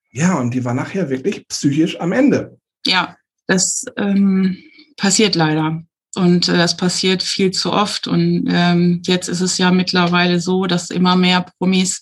Ja, 0.09 0.39
und 0.39 0.53
die 0.53 0.63
war 0.63 0.73
nachher 0.73 1.09
wirklich 1.09 1.45
psychisch 1.49 1.99
am 1.99 2.13
Ende. 2.13 2.57
Ja, 2.85 3.17
das 3.47 3.85
ähm, 3.97 4.57
passiert 4.97 5.35
leider. 5.35 5.83
Und 6.15 6.47
äh, 6.47 6.57
das 6.57 6.77
passiert 6.77 7.23
viel 7.23 7.51
zu 7.51 7.71
oft. 7.71 8.07
Und 8.07 8.45
ähm, 8.49 9.01
jetzt 9.05 9.27
ist 9.27 9.41
es 9.41 9.57
ja 9.57 9.71
mittlerweile 9.71 10.39
so, 10.39 10.65
dass 10.65 10.89
immer 10.89 11.15
mehr 11.15 11.45
Promis 11.57 12.01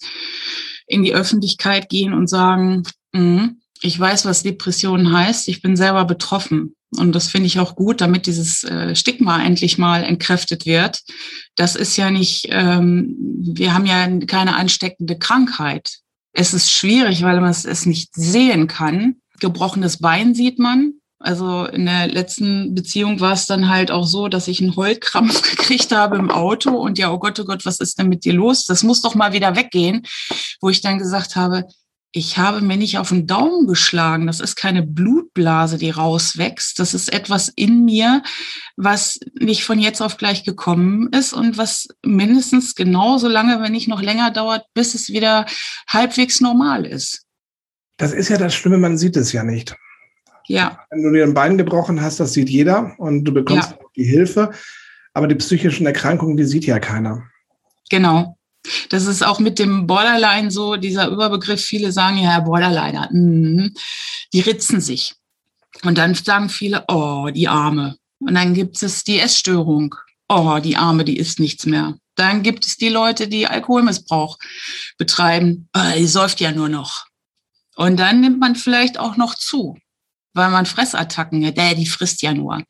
in 0.88 1.04
die 1.04 1.14
Öffentlichkeit 1.14 1.90
gehen 1.90 2.14
und 2.14 2.28
sagen, 2.28 2.84
mh, 3.14 3.52
ich 3.82 4.00
weiß, 4.00 4.26
was 4.26 4.44
Depression 4.44 5.12
heißt, 5.12 5.48
ich 5.50 5.62
bin 5.62 5.76
selber 5.76 6.06
betroffen. 6.06 6.76
Und 6.96 7.14
das 7.14 7.28
finde 7.28 7.48
ich 7.48 7.60
auch 7.60 7.76
gut, 7.76 8.00
damit 8.00 8.26
dieses 8.28 8.64
äh, 8.64 8.96
Stigma 8.96 9.44
endlich 9.44 9.78
mal 9.78 10.04
entkräftet 10.04 10.66
wird. 10.66 11.02
Das 11.56 11.76
ist 11.76 11.98
ja 11.98 12.10
nicht, 12.10 12.48
ähm, 12.50 13.14
wir 13.42 13.74
haben 13.74 13.86
ja 13.86 14.08
keine 14.26 14.56
ansteckende 14.56 15.18
Krankheit. 15.18 15.98
Es 16.34 16.54
ist 16.54 16.72
schwierig, 16.72 17.24
weil 17.24 17.42
man 17.42 17.50
es 17.50 17.86
nicht 17.86 18.16
sehen 18.16 18.68
kann. 18.68 19.18
Gebrochenes 19.40 19.98
Bein 19.98 20.36
sieht 20.36 20.60
man. 20.60 20.94
Also 21.20 21.66
in 21.66 21.86
der 21.86 22.08
letzten 22.08 22.76
Beziehung 22.76 23.20
war 23.20 23.34
es 23.34 23.48
dann 23.48 23.70
halt 23.70 23.90
auch 23.90 24.06
so, 24.06 24.28
dass 24.28 24.48
ich 24.48 24.62
einen 24.62 24.76
Heulkrampf 24.76 25.42
gekriegt 25.50 25.92
habe 25.92 26.18
im 26.18 26.30
Auto 26.30 26.72
und 26.72 27.00
ja, 27.00 27.12
oh 27.12 27.18
Gott, 27.18 27.40
oh 27.40 27.46
Gott, 27.46 27.66
was 27.66 27.80
ist 27.80 27.98
denn 27.98 28.10
mit 28.10 28.24
dir 28.24 28.34
los? 28.34 28.66
Das 28.66 28.84
muss 28.84 29.02
doch 29.02 29.16
mal 29.16 29.34
wieder 29.34 29.56
weggehen, 29.56 30.06
wo 30.62 30.70
ich 30.70 30.82
dann 30.82 31.00
gesagt 31.00 31.36
habe, 31.36 31.66
ich 32.12 32.38
habe 32.38 32.62
mir 32.62 32.78
nicht 32.78 32.98
auf 32.98 33.10
den 33.10 33.28
Daumen 33.28 33.68
geschlagen. 33.68 34.28
Das 34.28 34.40
ist 34.40 34.56
keine 34.56 34.82
Blutblase, 34.82 35.78
die 35.78 35.90
rauswächst. 35.90 36.80
Das 36.80 36.94
ist 36.94 37.12
etwas 37.14 37.50
in 37.50 37.84
mir, 37.86 38.24
was 38.76 39.20
nicht 39.40 39.64
von 39.64 39.80
jetzt 39.80 40.02
auf 40.02 40.18
gleich 40.18 40.44
gekommen 40.44 41.10
ist 41.12 41.34
und 41.34 41.58
was 41.58 41.88
mindestens 42.04 42.76
genauso 42.76 43.28
lange, 43.28 43.62
wenn 43.62 43.72
nicht 43.72 43.88
noch 43.88 44.02
länger 44.02 44.32
dauert, 44.32 44.66
bis 44.74 44.96
es 44.96 45.10
wieder 45.10 45.46
halbwegs 45.88 46.42
normal 46.42 46.86
ist. 46.86 47.27
Das 47.98 48.14
ist 48.14 48.30
ja 48.30 48.38
das 48.38 48.54
Schlimme, 48.54 48.78
man 48.78 48.98
sieht 48.98 49.18
es 49.18 49.32
ja 49.32 49.44
nicht. 49.44 49.76
Ja. 50.48 50.80
Wenn 50.90 51.04
du 51.04 51.12
dir 51.12 51.24
ein 51.24 51.34
Bein 51.34 51.58
gebrochen 51.58 52.02
hast, 52.02 52.20
das 52.20 52.34
sieht 52.34 52.50
jeder 52.50 52.96
und 52.98 53.26
du 53.26 53.34
bekommst 53.34 53.72
ja. 53.72 53.78
die 53.96 54.06
Hilfe. 54.06 54.52
Aber 55.14 55.28
die 55.28 55.36
psychischen 55.36 55.86
Erkrankungen, 55.86 56.38
die 56.38 56.46
sieht 56.46 56.66
ja 56.66 56.80
keiner. 56.80 57.24
Genau. 57.90 58.38
Das 58.90 59.06
ist 59.06 59.26
auch 59.26 59.40
mit 59.40 59.60
dem 59.60 59.88
Borderline 59.88 60.52
so, 60.52 60.76
dieser 60.76 61.08
Überbegriff. 61.08 61.62
Viele 61.62 61.92
sagen 61.92 62.18
ja, 62.18 62.40
Borderliner, 62.40 63.10
mm, 63.12 63.74
die 64.34 64.40
ritzen 64.42 64.82
sich. 64.82 65.16
Und 65.84 65.98
dann 65.98 66.16
sagen 66.16 66.50
viele, 66.50 66.84
oh, 66.88 67.30
die 67.34 67.48
Arme. 67.48 67.98
Und 68.20 68.36
dann 68.36 68.54
gibt 68.54 68.82
es 68.82 69.04
die 69.04 69.20
Essstörung. 69.20 69.96
Oh, 70.28 70.60
die 70.62 70.76
Arme, 70.76 71.06
die 71.06 71.18
isst 71.18 71.40
nichts 71.40 71.66
mehr. 71.66 71.96
Dann 72.16 72.44
gibt 72.44 72.66
es 72.66 72.78
die 72.78 72.90
Leute, 72.90 73.28
die 73.28 73.48
Alkoholmissbrauch 73.48 74.38
betreiben. 74.98 75.70
Oh, 75.76 75.98
die 75.98 76.08
säuft 76.08 76.42
ja 76.42 76.52
nur 76.52 76.70
noch. 76.70 77.06
Und 77.78 77.98
dann 78.00 78.20
nimmt 78.20 78.40
man 78.40 78.56
vielleicht 78.56 79.00
auch 79.00 79.16
noch 79.16 79.36
zu 79.36 79.78
weil 80.38 80.52
man 80.52 80.66
Fressattacken 80.66 81.46
hat. 81.46 81.58
Der, 81.58 81.76
die 81.76 81.86
frisst 81.86 82.22
ja 82.22 82.34
nur. 82.34 82.64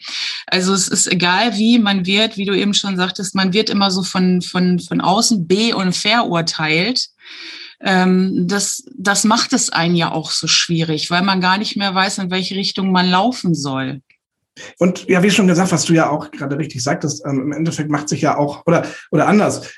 Also 0.48 0.74
es 0.74 0.88
ist 0.88 1.12
egal, 1.12 1.56
wie 1.58 1.78
man 1.78 2.08
wird, 2.08 2.38
wie 2.38 2.46
du 2.46 2.58
eben 2.58 2.74
schon 2.74 2.98
sagtest, 2.98 3.36
man 3.36 3.54
wird 3.54 3.70
immer 3.70 3.92
so 3.92 4.02
von, 4.02 4.42
von, 4.42 4.80
von 4.80 5.02
außen 5.02 5.48
be- 5.48 5.76
und 5.76 5.96
verurteilt. 5.96 7.10
Ähm, 7.80 8.48
das, 8.48 8.84
das 8.98 9.24
macht 9.24 9.54
es 9.54 9.70
einen 9.70 9.96
ja 9.96 10.12
auch 10.12 10.32
so 10.32 10.48
schwierig, 10.48 11.12
weil 11.12 11.22
man 11.22 11.42
gar 11.42 11.60
nicht 11.60 11.78
mehr 11.78 11.94
weiß, 11.94 12.18
in 12.20 12.32
welche 12.32 12.56
Richtung 12.56 12.92
man 12.92 13.08
laufen 13.08 13.54
soll. 13.54 14.02
Und 14.80 15.08
ja, 15.08 15.22
wie 15.22 15.30
schon 15.30 15.46
gesagt, 15.46 15.72
was 15.72 15.86
du 15.86 15.94
ja 15.94 16.10
auch 16.10 16.32
gerade 16.32 16.58
richtig 16.58 16.84
sagtest, 16.84 17.24
ähm, 17.26 17.42
im 17.42 17.52
Endeffekt 17.52 17.92
macht 17.92 18.10
sich 18.10 18.22
ja 18.22 18.38
auch, 18.38 18.66
oder, 18.66 18.88
oder 19.12 19.28
anders, 19.28 19.70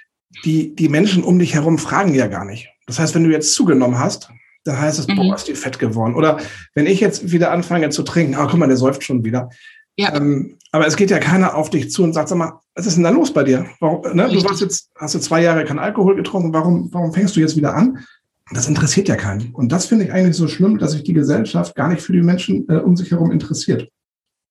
die, 0.45 0.73
die 0.73 0.87
Menschen 0.87 1.23
um 1.23 1.37
dich 1.39 1.55
herum 1.55 1.77
fragen 1.77 2.15
ja 2.15 2.27
gar 2.27 2.45
nicht. 2.45 2.69
Das 2.85 2.99
heißt, 2.99 3.13
wenn 3.15 3.25
du 3.25 3.31
jetzt 3.31 3.53
zugenommen 3.53 3.99
hast, 3.99 4.29
dann 4.63 4.79
heißt 4.79 4.99
es, 4.99 5.07
mhm. 5.07 5.15
boah, 5.15 5.35
ist 5.35 5.47
die 5.47 5.55
fett 5.55 5.79
geworden. 5.79 6.15
Oder 6.15 6.39
wenn 6.73 6.85
ich 6.85 6.99
jetzt 6.99 7.31
wieder 7.31 7.51
anfange 7.51 7.89
zu 7.89 8.03
trinken, 8.03 8.35
ah, 8.35 8.47
guck 8.49 8.59
mal, 8.59 8.67
der 8.67 8.77
säuft 8.77 9.03
schon 9.03 9.23
wieder. 9.23 9.49
Ja. 9.95 10.15
Ähm, 10.15 10.57
aber 10.71 10.87
es 10.87 10.95
geht 10.95 11.09
ja 11.09 11.19
keiner 11.19 11.55
auf 11.55 11.69
dich 11.69 11.91
zu 11.91 12.03
und 12.03 12.13
sagt, 12.13 12.29
sag 12.29 12.37
mal, 12.37 12.59
was 12.75 12.85
ist 12.85 12.95
denn 12.95 13.03
da 13.03 13.09
los 13.09 13.33
bei 13.33 13.43
dir? 13.43 13.65
Warum, 13.79 14.01
ne? 14.15 14.29
Du 14.29 14.43
warst 14.43 14.61
jetzt, 14.61 14.89
hast 14.95 15.15
du 15.15 15.19
zwei 15.19 15.41
Jahre 15.41 15.65
keinen 15.65 15.79
Alkohol 15.79 16.15
getrunken, 16.15 16.53
warum, 16.53 16.93
warum 16.93 17.13
fängst 17.13 17.35
du 17.35 17.39
jetzt 17.39 17.57
wieder 17.57 17.75
an? 17.75 18.05
Das 18.51 18.67
interessiert 18.67 19.07
ja 19.07 19.15
keinen. 19.15 19.51
Und 19.53 19.71
das 19.71 19.87
finde 19.87 20.05
ich 20.05 20.11
eigentlich 20.11 20.35
so 20.35 20.47
schlimm, 20.47 20.77
dass 20.77 20.93
sich 20.93 21.03
die 21.03 21.13
Gesellschaft 21.13 21.75
gar 21.75 21.89
nicht 21.89 22.01
für 22.01 22.13
die 22.13 22.21
Menschen 22.21 22.67
äh, 22.69 22.77
um 22.77 22.95
sich 22.95 23.11
herum 23.11 23.31
interessiert. 23.31 23.89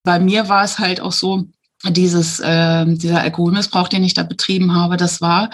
Bei 0.05 0.21
mir 0.21 0.49
war 0.49 0.65
es 0.65 0.79
halt 0.79 1.01
auch 1.01 1.13
so, 1.13 1.47
dieses, 1.85 2.41
äh, 2.41 2.85
dieser 2.87 3.21
Alkoholmissbrauch, 3.21 3.89
den 3.89 4.05
ich 4.05 4.15
da 4.15 4.25
betrieben 4.25 4.75
habe, 4.75 4.97
das 4.97 5.21
war, 5.21 5.51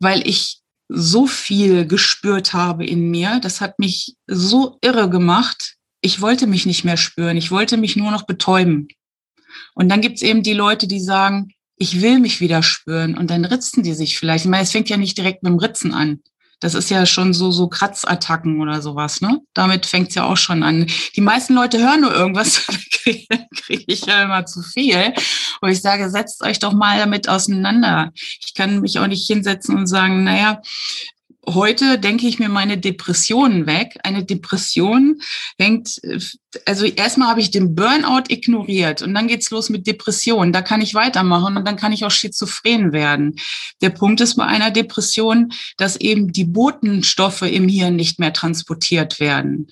weil 0.00 0.26
ich 0.26 0.60
so 0.88 1.26
viel 1.26 1.86
gespürt 1.86 2.52
habe 2.52 2.86
in 2.86 3.10
mir. 3.10 3.40
Das 3.40 3.60
hat 3.60 3.78
mich 3.78 4.16
so 4.26 4.78
irre 4.82 5.10
gemacht. 5.10 5.76
Ich 6.00 6.20
wollte 6.20 6.46
mich 6.46 6.66
nicht 6.66 6.84
mehr 6.84 6.96
spüren. 6.96 7.36
Ich 7.36 7.50
wollte 7.50 7.76
mich 7.76 7.96
nur 7.96 8.10
noch 8.10 8.26
betäuben. 8.26 8.88
Und 9.74 9.88
dann 9.88 10.00
gibt's 10.00 10.22
eben 10.22 10.42
die 10.42 10.52
Leute, 10.52 10.86
die 10.86 11.00
sagen, 11.00 11.52
ich 11.76 12.00
will 12.00 12.20
mich 12.20 12.40
wieder 12.40 12.62
spüren. 12.62 13.16
Und 13.16 13.30
dann 13.30 13.44
ritzen 13.44 13.82
die 13.82 13.94
sich 13.94 14.18
vielleicht. 14.18 14.44
Ich 14.44 14.50
meine, 14.50 14.62
es 14.62 14.72
fängt 14.72 14.88
ja 14.88 14.96
nicht 14.96 15.18
direkt 15.18 15.42
mit 15.42 15.50
dem 15.50 15.58
Ritzen 15.58 15.92
an. 15.92 16.20
Das 16.60 16.74
ist 16.74 16.90
ja 16.90 17.04
schon 17.04 17.34
so, 17.34 17.50
so 17.50 17.68
Kratzattacken 17.68 18.60
oder 18.60 18.80
sowas, 18.80 19.20
ne? 19.20 19.40
Damit 19.52 19.84
fängt's 19.84 20.14
ja 20.14 20.24
auch 20.24 20.38
schon 20.38 20.62
an. 20.62 20.86
Die 21.14 21.20
meisten 21.20 21.54
Leute 21.54 21.78
hören 21.78 22.00
nur 22.00 22.14
irgendwas, 22.14 22.66
kriege 22.92 23.26
krieg 23.54 23.84
ich 23.86 24.06
ja 24.06 24.22
immer 24.22 24.46
zu 24.46 24.62
viel. 24.62 25.12
Und 25.60 25.70
ich 25.70 25.82
sage, 25.82 26.08
setzt 26.08 26.42
euch 26.42 26.58
doch 26.58 26.72
mal 26.72 26.98
damit 26.98 27.28
auseinander. 27.28 28.10
Ich 28.14 28.54
kann 28.54 28.80
mich 28.80 28.98
auch 28.98 29.06
nicht 29.06 29.26
hinsetzen 29.26 29.76
und 29.76 29.86
sagen, 29.86 30.24
naja, 30.24 30.60
heute 31.48 31.98
denke 31.98 32.26
ich 32.26 32.38
mir 32.38 32.48
meine 32.48 32.78
Depressionen 32.78 33.66
weg. 33.66 33.98
Eine 34.02 34.24
Depression 34.24 35.20
hängt, 35.58 36.00
also 36.64 36.84
erstmal 36.84 37.28
habe 37.28 37.40
ich 37.40 37.50
den 37.50 37.74
Burnout 37.74 38.24
ignoriert 38.28 39.02
und 39.02 39.14
dann 39.14 39.28
geht's 39.28 39.50
los 39.50 39.70
mit 39.70 39.86
Depressionen. 39.86 40.52
Da 40.52 40.62
kann 40.62 40.80
ich 40.80 40.94
weitermachen 40.94 41.56
und 41.56 41.66
dann 41.66 41.76
kann 41.76 41.92
ich 41.92 42.04
auch 42.04 42.10
schizophren 42.10 42.92
werden. 42.92 43.36
Der 43.80 43.90
Punkt 43.90 44.20
ist 44.20 44.36
bei 44.36 44.44
einer 44.44 44.70
Depression, 44.70 45.52
dass 45.76 45.96
eben 45.96 46.32
die 46.32 46.44
Botenstoffe 46.44 47.42
im 47.42 47.68
Hirn 47.68 47.96
nicht 47.96 48.18
mehr 48.18 48.32
transportiert 48.32 49.20
werden. 49.20 49.68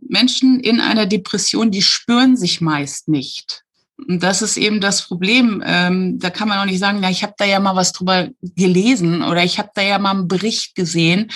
Menschen 0.00 0.60
in 0.60 0.80
einer 0.80 1.06
Depression, 1.06 1.70
die 1.70 1.82
spüren 1.82 2.36
sich 2.36 2.60
meist 2.60 3.08
nicht. 3.08 3.63
Und 3.96 4.22
das 4.22 4.42
ist 4.42 4.56
eben 4.56 4.80
das 4.80 5.02
Problem. 5.02 5.62
Ähm, 5.64 6.18
da 6.18 6.30
kann 6.30 6.48
man 6.48 6.58
auch 6.58 6.64
nicht 6.64 6.80
sagen, 6.80 6.98
na, 7.00 7.10
ich 7.10 7.22
habe 7.22 7.34
da 7.36 7.44
ja 7.44 7.60
mal 7.60 7.76
was 7.76 7.92
drüber 7.92 8.28
gelesen 8.42 9.22
oder 9.22 9.44
ich 9.44 9.58
habe 9.58 9.70
da 9.74 9.82
ja 9.82 9.98
mal 9.98 10.10
einen 10.10 10.28
Bericht 10.28 10.74
gesehen. 10.74 11.30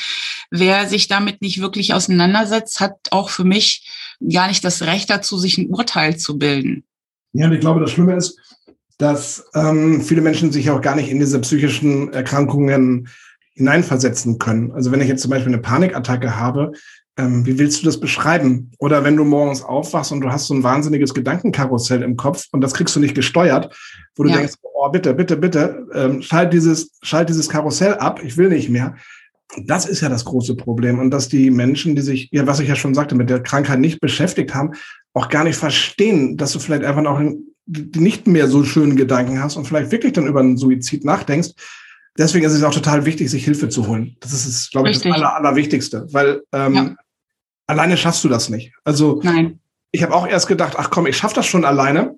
Wer 0.51 0.88
sich 0.88 1.09
damit 1.09 1.40
nicht 1.40 1.61
wirklich 1.61 1.94
auseinandersetzt, 1.94 2.81
hat 2.81 2.97
auch 3.11 3.31
für 3.31 3.44
mich 3.44 3.88
gar 4.33 4.49
nicht 4.49 4.64
das 4.64 4.83
Recht 4.83 5.09
dazu, 5.09 5.38
sich 5.38 5.59
ein 5.59 5.68
Urteil 5.68 6.16
zu 6.16 6.37
bilden. 6.37 6.85
Ja, 7.33 7.47
und 7.47 7.53
ich 7.53 7.61
glaube, 7.61 7.81
das 7.81 7.92
Schlimme 7.92 8.16
ist, 8.16 8.38
dass 8.99 9.49
ähm, 9.55 10.03
viele 10.03 10.21
Menschen 10.21 10.51
sich 10.51 10.71
auch 10.71 10.81
gar 10.81 10.97
nicht 10.97 11.09
in 11.09 11.21
diese 11.21 11.38
psychischen 11.40 12.12
Erkrankungen 12.12 13.09
hineinversetzen 13.55 14.38
können. 14.38 14.73
Also 14.73 14.90
wenn 14.90 15.01
ich 15.01 15.09
jetzt 15.09 15.23
zum 15.23 15.31
Beispiel 15.31 15.53
eine 15.53 15.62
Panikattacke 15.62 16.37
habe, 16.37 16.73
ähm, 17.18 17.44
wie 17.44 17.59
willst 17.59 17.83
du 17.83 17.85
das 17.85 17.98
beschreiben? 17.98 18.70
Oder 18.78 19.02
wenn 19.02 19.16
du 19.16 19.24
morgens 19.24 19.62
aufwachst 19.62 20.12
und 20.12 20.20
du 20.20 20.31
hast 20.31 20.46
so 20.46 20.54
ein 20.54 20.62
wahnsinniges 20.62 21.12
Gedankenkarussell 21.12 22.02
im 22.02 22.16
Kopf 22.16 22.46
und 22.52 22.61
das 22.61 22.74
kriegst 22.74 22.94
du 22.94 23.00
nicht 23.00 23.16
gesteuert, 23.16 23.76
wo 24.16 24.22
du 24.22 24.31
ja. 24.31 24.37
denkst, 24.37 24.54
oh, 24.62 24.88
bitte, 24.88 25.12
bitte, 25.14 25.37
bitte, 25.37 25.87
ähm, 25.92 26.22
schalt 26.22 26.52
dieses, 26.52 26.92
schalt 27.02 27.28
dieses 27.28 27.48
Karussell 27.48 27.94
ab, 27.94 28.20
ich 28.22 28.37
will 28.37 28.48
nicht 28.48 28.70
mehr. 28.70 28.94
Das 29.64 29.87
ist 29.87 30.00
ja 30.00 30.09
das 30.09 30.24
große 30.24 30.54
Problem. 30.54 31.00
Und 31.00 31.11
dass 31.11 31.28
die 31.28 31.50
Menschen, 31.50 31.96
die 31.96 32.02
sich, 32.02 32.28
ja, 32.31 32.46
was 32.46 32.61
ich 32.61 32.68
ja 32.68 32.76
schon 32.76 32.94
sagte, 32.94 33.16
mit 33.16 33.31
der 33.31 33.42
Krankheit 33.42 33.81
nicht 33.81 34.00
beschäftigt 34.00 34.54
haben, 34.54 34.72
auch 35.12 35.28
gar 35.28 35.42
nicht 35.42 35.57
verstehen, 35.57 36.37
dass 36.37 36.52
du 36.52 36.61
vielleicht 36.61 36.85
einfach 36.85 37.02
noch 37.02 37.20
nicht 37.66 38.28
mehr 38.28 38.46
so 38.46 38.62
schönen 38.62 38.94
Gedanken 38.94 39.42
hast 39.42 39.57
und 39.57 39.66
vielleicht 39.66 39.90
wirklich 39.90 40.12
dann 40.12 40.26
über 40.26 40.40
einen 40.40 40.57
Suizid 40.57 41.04
nachdenkst. 41.04 41.50
Deswegen 42.16 42.44
ist 42.44 42.52
es 42.52 42.62
auch 42.62 42.74
total 42.74 43.07
wichtig, 43.07 43.31
sich 43.31 43.44
Hilfe 43.44 43.68
zu 43.68 43.87
holen. 43.87 44.16
Das 44.20 44.33
ist, 44.33 44.70
glaube 44.70 44.90
ich, 44.90 44.96
Richtig. 44.96 45.12
das 45.12 45.20
Aller, 45.20 45.37
Allerwichtigste. 45.37 46.07
Weil 46.11 46.42
ähm, 46.52 46.74
ja 46.74 46.96
alleine 47.68 47.96
schaffst 47.96 48.24
du 48.24 48.28
das 48.28 48.48
nicht. 48.48 48.72
Also 48.83 49.20
Nein. 49.22 49.61
ich 49.92 50.02
habe 50.02 50.14
auch 50.14 50.26
erst 50.26 50.48
gedacht, 50.48 50.74
ach 50.76 50.90
komm, 50.90 51.07
ich 51.07 51.16
schaffe 51.16 51.37
das 51.37 51.46
schon 51.46 51.64
alleine. 51.64 52.16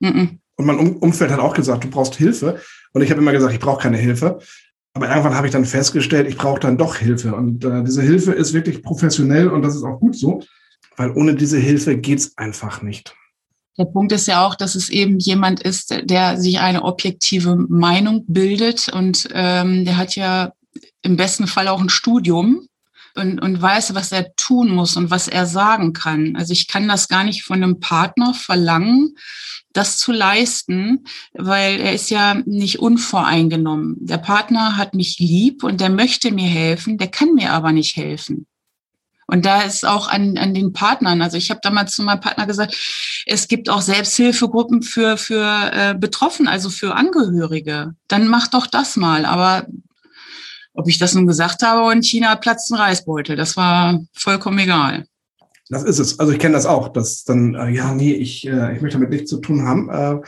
Mhm. 0.00 0.40
Und 0.56 0.66
mein 0.66 0.78
Umfeld 0.78 1.30
hat 1.30 1.38
auch 1.38 1.54
gesagt, 1.54 1.84
du 1.84 1.88
brauchst 1.88 2.16
Hilfe. 2.16 2.60
Und 2.92 3.02
ich 3.02 3.10
habe 3.10 3.20
immer 3.20 3.32
gesagt, 3.32 3.54
ich 3.54 3.60
brauche 3.60 3.80
keine 3.80 3.96
Hilfe. 3.96 4.40
Aber 4.92 5.08
irgendwann 5.08 5.36
habe 5.36 5.46
ich 5.46 5.52
dann 5.52 5.64
festgestellt, 5.64 6.28
ich 6.28 6.36
brauche 6.36 6.60
dann 6.60 6.76
doch 6.76 6.96
Hilfe. 6.96 7.34
Und 7.34 7.64
äh, 7.64 7.84
diese 7.84 8.02
Hilfe 8.02 8.32
ist 8.32 8.52
wirklich 8.52 8.82
professionell 8.82 9.48
und 9.48 9.62
das 9.62 9.76
ist 9.76 9.84
auch 9.84 10.00
gut 10.00 10.16
so, 10.16 10.42
weil 10.96 11.12
ohne 11.12 11.36
diese 11.36 11.58
Hilfe 11.58 11.96
geht's 11.96 12.36
einfach 12.36 12.82
nicht. 12.82 13.14
Der 13.78 13.84
Punkt 13.84 14.10
ist 14.10 14.26
ja 14.26 14.44
auch, 14.44 14.56
dass 14.56 14.74
es 14.74 14.88
eben 14.88 15.20
jemand 15.20 15.62
ist, 15.62 15.94
der 16.02 16.36
sich 16.36 16.58
eine 16.58 16.82
objektive 16.82 17.54
Meinung 17.54 18.24
bildet 18.26 18.88
und 18.92 19.28
ähm, 19.32 19.84
der 19.84 19.96
hat 19.96 20.16
ja 20.16 20.52
im 21.02 21.16
besten 21.16 21.46
Fall 21.46 21.68
auch 21.68 21.80
ein 21.80 21.88
Studium 21.88 22.66
und, 23.18 23.40
und 23.40 23.60
weiß, 23.60 23.94
was 23.94 24.12
er 24.12 24.34
tun 24.36 24.70
muss 24.70 24.96
und 24.96 25.10
was 25.10 25.28
er 25.28 25.46
sagen 25.46 25.92
kann. 25.92 26.36
Also 26.36 26.52
ich 26.52 26.68
kann 26.68 26.88
das 26.88 27.08
gar 27.08 27.24
nicht 27.24 27.42
von 27.42 27.62
einem 27.62 27.80
Partner 27.80 28.32
verlangen, 28.32 29.16
das 29.72 29.98
zu 29.98 30.12
leisten, 30.12 31.04
weil 31.34 31.80
er 31.80 31.92
ist 31.92 32.10
ja 32.10 32.34
nicht 32.46 32.78
unvoreingenommen. 32.78 33.96
Der 34.00 34.18
Partner 34.18 34.76
hat 34.76 34.94
mich 34.94 35.18
lieb 35.18 35.62
und 35.62 35.80
der 35.80 35.90
möchte 35.90 36.32
mir 36.32 36.48
helfen, 36.48 36.98
der 36.98 37.08
kann 37.08 37.34
mir 37.34 37.52
aber 37.52 37.72
nicht 37.72 37.96
helfen. 37.96 38.46
Und 39.30 39.44
da 39.44 39.60
ist 39.60 39.84
auch 39.84 40.08
an, 40.08 40.38
an 40.38 40.54
den 40.54 40.72
Partnern, 40.72 41.20
also 41.20 41.36
ich 41.36 41.50
habe 41.50 41.60
damals 41.62 41.94
zu 41.94 42.02
meinem 42.02 42.20
Partner 42.20 42.46
gesagt, 42.46 42.74
es 43.26 43.46
gibt 43.46 43.68
auch 43.68 43.82
Selbsthilfegruppen 43.82 44.80
für, 44.80 45.18
für 45.18 45.70
äh, 45.70 45.94
Betroffene, 45.94 46.50
also 46.50 46.70
für 46.70 46.94
Angehörige. 46.94 47.94
Dann 48.08 48.26
mach 48.26 48.48
doch 48.48 48.66
das 48.66 48.96
mal. 48.96 49.26
Aber 49.26 49.66
ob 50.78 50.88
ich 50.88 50.98
das 50.98 51.14
nun 51.14 51.26
gesagt 51.26 51.62
habe 51.64 51.90
und 51.90 52.04
China 52.04 52.36
platzt 52.36 52.70
ein 52.70 52.76
Reisbeutel, 52.76 53.34
das 53.34 53.56
war 53.56 54.00
vollkommen 54.14 54.60
egal. 54.60 55.06
Das 55.68 55.82
ist 55.82 55.98
es. 55.98 56.20
Also 56.20 56.32
ich 56.32 56.38
kenne 56.38 56.54
das 56.54 56.66
auch, 56.66 56.88
dass 56.88 57.24
dann, 57.24 57.54
äh, 57.54 57.70
ja, 57.70 57.92
nee, 57.92 58.12
ich, 58.12 58.46
äh, 58.46 58.76
ich 58.76 58.80
möchte 58.80 58.96
damit 58.96 59.10
nichts 59.10 59.28
zu 59.28 59.38
tun 59.38 59.64
haben. 59.64 59.90
Äh, 59.90 60.20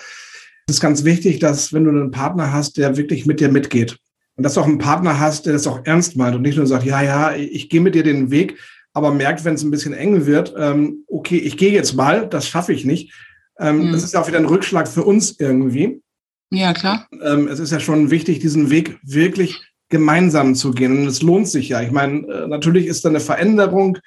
es 0.66 0.76
ist 0.76 0.80
ganz 0.80 1.04
wichtig, 1.04 1.38
dass 1.38 1.72
wenn 1.72 1.84
du 1.84 1.90
einen 1.90 2.10
Partner 2.10 2.52
hast, 2.52 2.76
der 2.76 2.96
wirklich 2.96 3.26
mit 3.26 3.38
dir 3.38 3.48
mitgeht 3.48 3.96
und 4.36 4.42
dass 4.42 4.54
du 4.54 4.60
auch 4.60 4.66
einen 4.66 4.78
Partner 4.78 5.20
hast, 5.20 5.46
der 5.46 5.52
das 5.52 5.68
auch 5.68 5.80
ernst 5.84 6.16
meint 6.16 6.34
und 6.34 6.42
nicht 6.42 6.56
nur 6.56 6.66
sagt, 6.66 6.84
ja, 6.84 7.00
ja, 7.00 7.32
ich 7.32 7.68
gehe 7.68 7.80
mit 7.80 7.94
dir 7.94 8.02
den 8.02 8.32
Weg, 8.32 8.58
aber 8.92 9.14
merkt, 9.14 9.44
wenn 9.44 9.54
es 9.54 9.62
ein 9.62 9.70
bisschen 9.70 9.94
eng 9.94 10.26
wird, 10.26 10.52
ähm, 10.58 11.04
okay, 11.06 11.38
ich 11.38 11.56
gehe 11.58 11.72
jetzt 11.72 11.94
mal, 11.94 12.28
das 12.28 12.48
schaffe 12.48 12.72
ich 12.72 12.84
nicht. 12.84 13.14
Ähm, 13.60 13.86
mhm. 13.86 13.92
Das 13.92 14.02
ist 14.02 14.14
ja 14.14 14.20
auch 14.20 14.26
wieder 14.26 14.38
ein 14.38 14.46
Rückschlag 14.46 14.88
für 14.88 15.04
uns 15.04 15.38
irgendwie. 15.38 16.02
Ja, 16.50 16.72
klar. 16.72 17.06
Ähm, 17.22 17.46
es 17.46 17.60
ist 17.60 17.70
ja 17.70 17.78
schon 17.78 18.10
wichtig, 18.10 18.40
diesen 18.40 18.68
Weg 18.70 18.98
wirklich 19.04 19.60
gemeinsam 19.90 20.54
zu 20.54 20.70
gehen. 20.70 20.98
Und 20.98 21.06
es 21.06 21.20
lohnt 21.20 21.48
sich 21.48 21.68
ja. 21.68 21.82
Ich 21.82 21.90
meine, 21.90 22.26
äh, 22.26 22.46
natürlich 22.48 22.86
ist 22.86 23.04
da 23.04 23.10
eine 23.10 23.20
Veränderung 23.20 23.98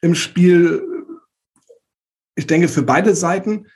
im 0.00 0.14
Spiel, 0.14 0.82
ich 2.36 2.46
denke, 2.46 2.68
für 2.68 2.82
beide 2.82 3.14
Seiten. 3.14 3.66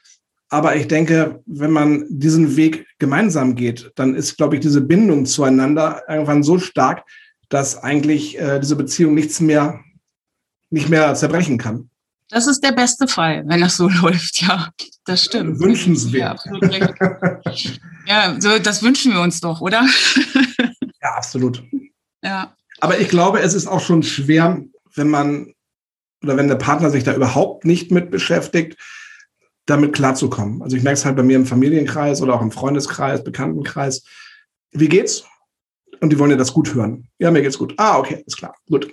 Aber 0.50 0.76
ich 0.76 0.88
denke, 0.88 1.42
wenn 1.46 1.72
man 1.72 2.06
diesen 2.08 2.56
Weg 2.56 2.87
gemeinsam 2.98 3.54
geht, 3.54 3.92
dann 3.96 4.14
ist, 4.14 4.37
glaube 4.37 4.56
ich, 4.56 4.61
diese 4.61 4.80
Bindung 4.80 5.26
zueinander 5.26 6.02
irgendwann 6.08 6.42
so 6.42 6.58
stark, 6.58 7.04
dass 7.48 7.82
eigentlich 7.82 8.38
äh, 8.38 8.58
diese 8.58 8.76
Beziehung 8.76 9.14
nichts 9.14 9.40
mehr, 9.40 9.80
nicht 10.70 10.88
mehr 10.88 11.14
zerbrechen 11.14 11.58
kann. 11.58 11.90
Das 12.30 12.46
ist 12.46 12.62
der 12.62 12.72
beste 12.72 13.08
Fall, 13.08 13.42
wenn 13.46 13.61
das 13.61 13.76
so 13.76 13.88
läuft, 14.02 14.42
ja. 14.42 14.70
Das 15.04 15.24
stimmt. 15.24 15.61
Wünschenswert. 15.61 16.40
Ja, 16.70 16.94
ja 18.06 18.37
so, 18.38 18.58
das 18.58 18.82
wünschen 18.82 19.12
wir 19.12 19.22
uns 19.22 19.40
doch, 19.40 19.61
oder? 19.62 19.87
Ja, 21.02 21.14
absolut. 21.14 21.62
Ja. 22.22 22.54
Aber 22.80 22.98
ich 22.98 23.08
glaube, 23.08 23.40
es 23.40 23.54
ist 23.54 23.66
auch 23.66 23.80
schon 23.80 24.02
schwer, 24.02 24.62
wenn 24.94 25.08
man 25.08 25.52
oder 26.22 26.37
wenn 26.37 26.48
der 26.48 26.56
Partner 26.56 26.90
sich 26.90 27.04
da 27.04 27.14
überhaupt 27.14 27.64
nicht 27.64 27.90
mit 27.90 28.11
beschäftigt, 28.11 28.76
damit 29.66 29.92
klarzukommen. 29.92 30.62
Also 30.62 30.76
ich 30.76 30.82
merke 30.82 30.98
es 30.98 31.04
halt 31.04 31.16
bei 31.16 31.22
mir 31.22 31.37
im 31.37 31.46
Familienkreis 31.46 32.22
oder 32.22 32.34
auch 32.34 32.42
im 32.42 32.50
Freundeskreis, 32.50 33.22
Bekanntenkreis. 33.22 34.04
Wie 34.72 34.88
geht's? 34.88 35.24
Und 36.00 36.11
die 36.11 36.18
wollen 36.18 36.30
ja 36.30 36.37
das 36.37 36.52
gut 36.52 36.74
hören. 36.74 37.08
Ja, 37.18 37.30
mir 37.30 37.42
geht's 37.42 37.58
gut. 37.58 37.74
Ah, 37.76 37.98
okay, 37.98 38.22
ist 38.26 38.37
klar. 38.37 38.54
Gut. 38.68 38.90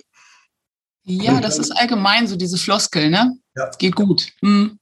Ja, 1.04 1.40
das 1.40 1.58
ist 1.58 1.70
allgemein 1.70 2.26
so 2.26 2.36
diese 2.36 2.58
Floskel, 2.58 3.10
ne? 3.10 3.38
Ja. 3.54 3.70
Geht 3.78 3.94
gut. 3.94 4.32
Hm. 4.40 4.78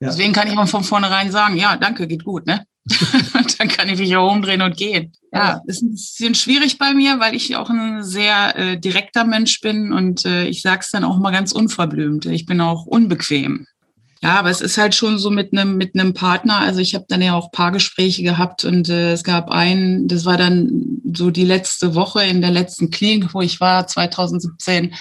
Ja. 0.00 0.08
Deswegen 0.08 0.32
kann 0.32 0.46
ich 0.46 0.54
mal 0.54 0.66
von 0.66 0.84
vornherein 0.84 1.30
sagen, 1.32 1.56
ja, 1.56 1.76
danke, 1.76 2.06
geht 2.06 2.24
gut, 2.24 2.46
ne? 2.46 2.66
dann 3.64 3.76
kann 3.76 3.88
ich 3.88 3.98
mich 3.98 4.16
auch 4.16 4.30
umdrehen 4.30 4.62
und 4.62 4.76
gehen. 4.76 5.12
Ja, 5.32 5.60
ist 5.66 5.82
ein 5.82 5.92
bisschen 5.92 6.34
schwierig 6.34 6.78
bei 6.78 6.92
mir, 6.94 7.18
weil 7.18 7.34
ich 7.34 7.56
auch 7.56 7.68
ein 7.68 8.04
sehr 8.04 8.56
äh, 8.56 8.78
direkter 8.78 9.24
Mensch 9.24 9.60
bin 9.60 9.92
und 9.92 10.24
äh, 10.24 10.46
ich 10.46 10.62
sage 10.62 10.80
es 10.82 10.90
dann 10.90 11.04
auch 11.04 11.18
mal 11.18 11.32
ganz 11.32 11.50
unverblümt. 11.52 12.26
Ich 12.26 12.46
bin 12.46 12.60
auch 12.60 12.86
unbequem. 12.86 13.66
Ja, 14.22 14.38
aber 14.38 14.50
es 14.50 14.60
ist 14.60 14.78
halt 14.78 14.94
schon 14.94 15.18
so 15.18 15.30
mit 15.30 15.52
einem 15.52 15.76
mit 15.76 15.94
einem 15.94 16.14
Partner. 16.14 16.58
Also 16.58 16.80
ich 16.80 16.94
habe 16.94 17.04
dann 17.08 17.20
ja 17.20 17.34
auch 17.34 17.50
Paargespräche 17.50 18.22
gehabt 18.22 18.64
und 18.64 18.88
äh, 18.88 19.12
es 19.12 19.24
gab 19.24 19.50
einen, 19.50 20.08
das 20.08 20.24
war 20.24 20.36
dann 20.36 21.00
so 21.12 21.30
die 21.30 21.44
letzte 21.44 21.94
Woche 21.94 22.22
in 22.24 22.40
der 22.40 22.50
letzten 22.50 22.90
Klinik, 22.90 23.34
wo 23.34 23.42
ich 23.42 23.60
war, 23.60 23.86
2017 23.86 24.94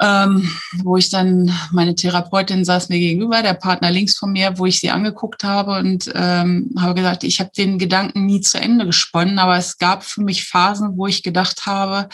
ähm, 0.00 0.50
wo 0.82 0.96
ich 0.96 1.10
dann, 1.10 1.52
meine 1.72 1.94
Therapeutin 1.94 2.64
saß 2.64 2.88
mir 2.88 2.98
gegenüber, 2.98 3.42
der 3.42 3.54
Partner 3.54 3.90
links 3.90 4.16
von 4.16 4.32
mir, 4.32 4.58
wo 4.58 4.66
ich 4.66 4.80
sie 4.80 4.90
angeguckt 4.90 5.44
habe 5.44 5.78
und 5.78 6.10
ähm, 6.14 6.74
habe 6.78 6.94
gesagt, 6.94 7.22
ich 7.22 7.38
habe 7.38 7.50
den 7.56 7.78
Gedanken 7.78 8.24
nie 8.24 8.40
zu 8.40 8.58
Ende 8.58 8.86
gesponnen, 8.86 9.38
aber 9.38 9.56
es 9.56 9.76
gab 9.78 10.02
für 10.02 10.22
mich 10.22 10.48
Phasen, 10.48 10.96
wo 10.96 11.06
ich 11.06 11.22
gedacht 11.22 11.66
habe, 11.66 12.08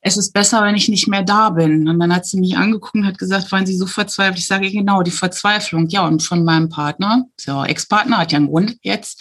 es 0.00 0.16
ist 0.16 0.32
besser, 0.32 0.62
wenn 0.62 0.76
ich 0.76 0.88
nicht 0.88 1.08
mehr 1.08 1.24
da 1.24 1.50
bin. 1.50 1.88
Und 1.88 1.98
dann 1.98 2.14
hat 2.14 2.26
sie 2.26 2.38
mich 2.38 2.56
angeguckt 2.56 2.94
und 2.94 3.06
hat 3.06 3.18
gesagt, 3.18 3.50
waren 3.50 3.66
Sie 3.66 3.76
so 3.76 3.86
verzweifelt? 3.86 4.38
Ich 4.38 4.46
sage, 4.46 4.70
genau, 4.70 5.02
die 5.02 5.10
Verzweiflung. 5.10 5.88
Ja, 5.88 6.06
und 6.06 6.22
von 6.22 6.44
meinem 6.44 6.68
Partner, 6.68 7.24
so 7.36 7.64
Ex-Partner, 7.64 8.18
hat 8.18 8.30
ja 8.30 8.36
einen 8.36 8.46
Grund 8.46 8.76
jetzt, 8.82 9.20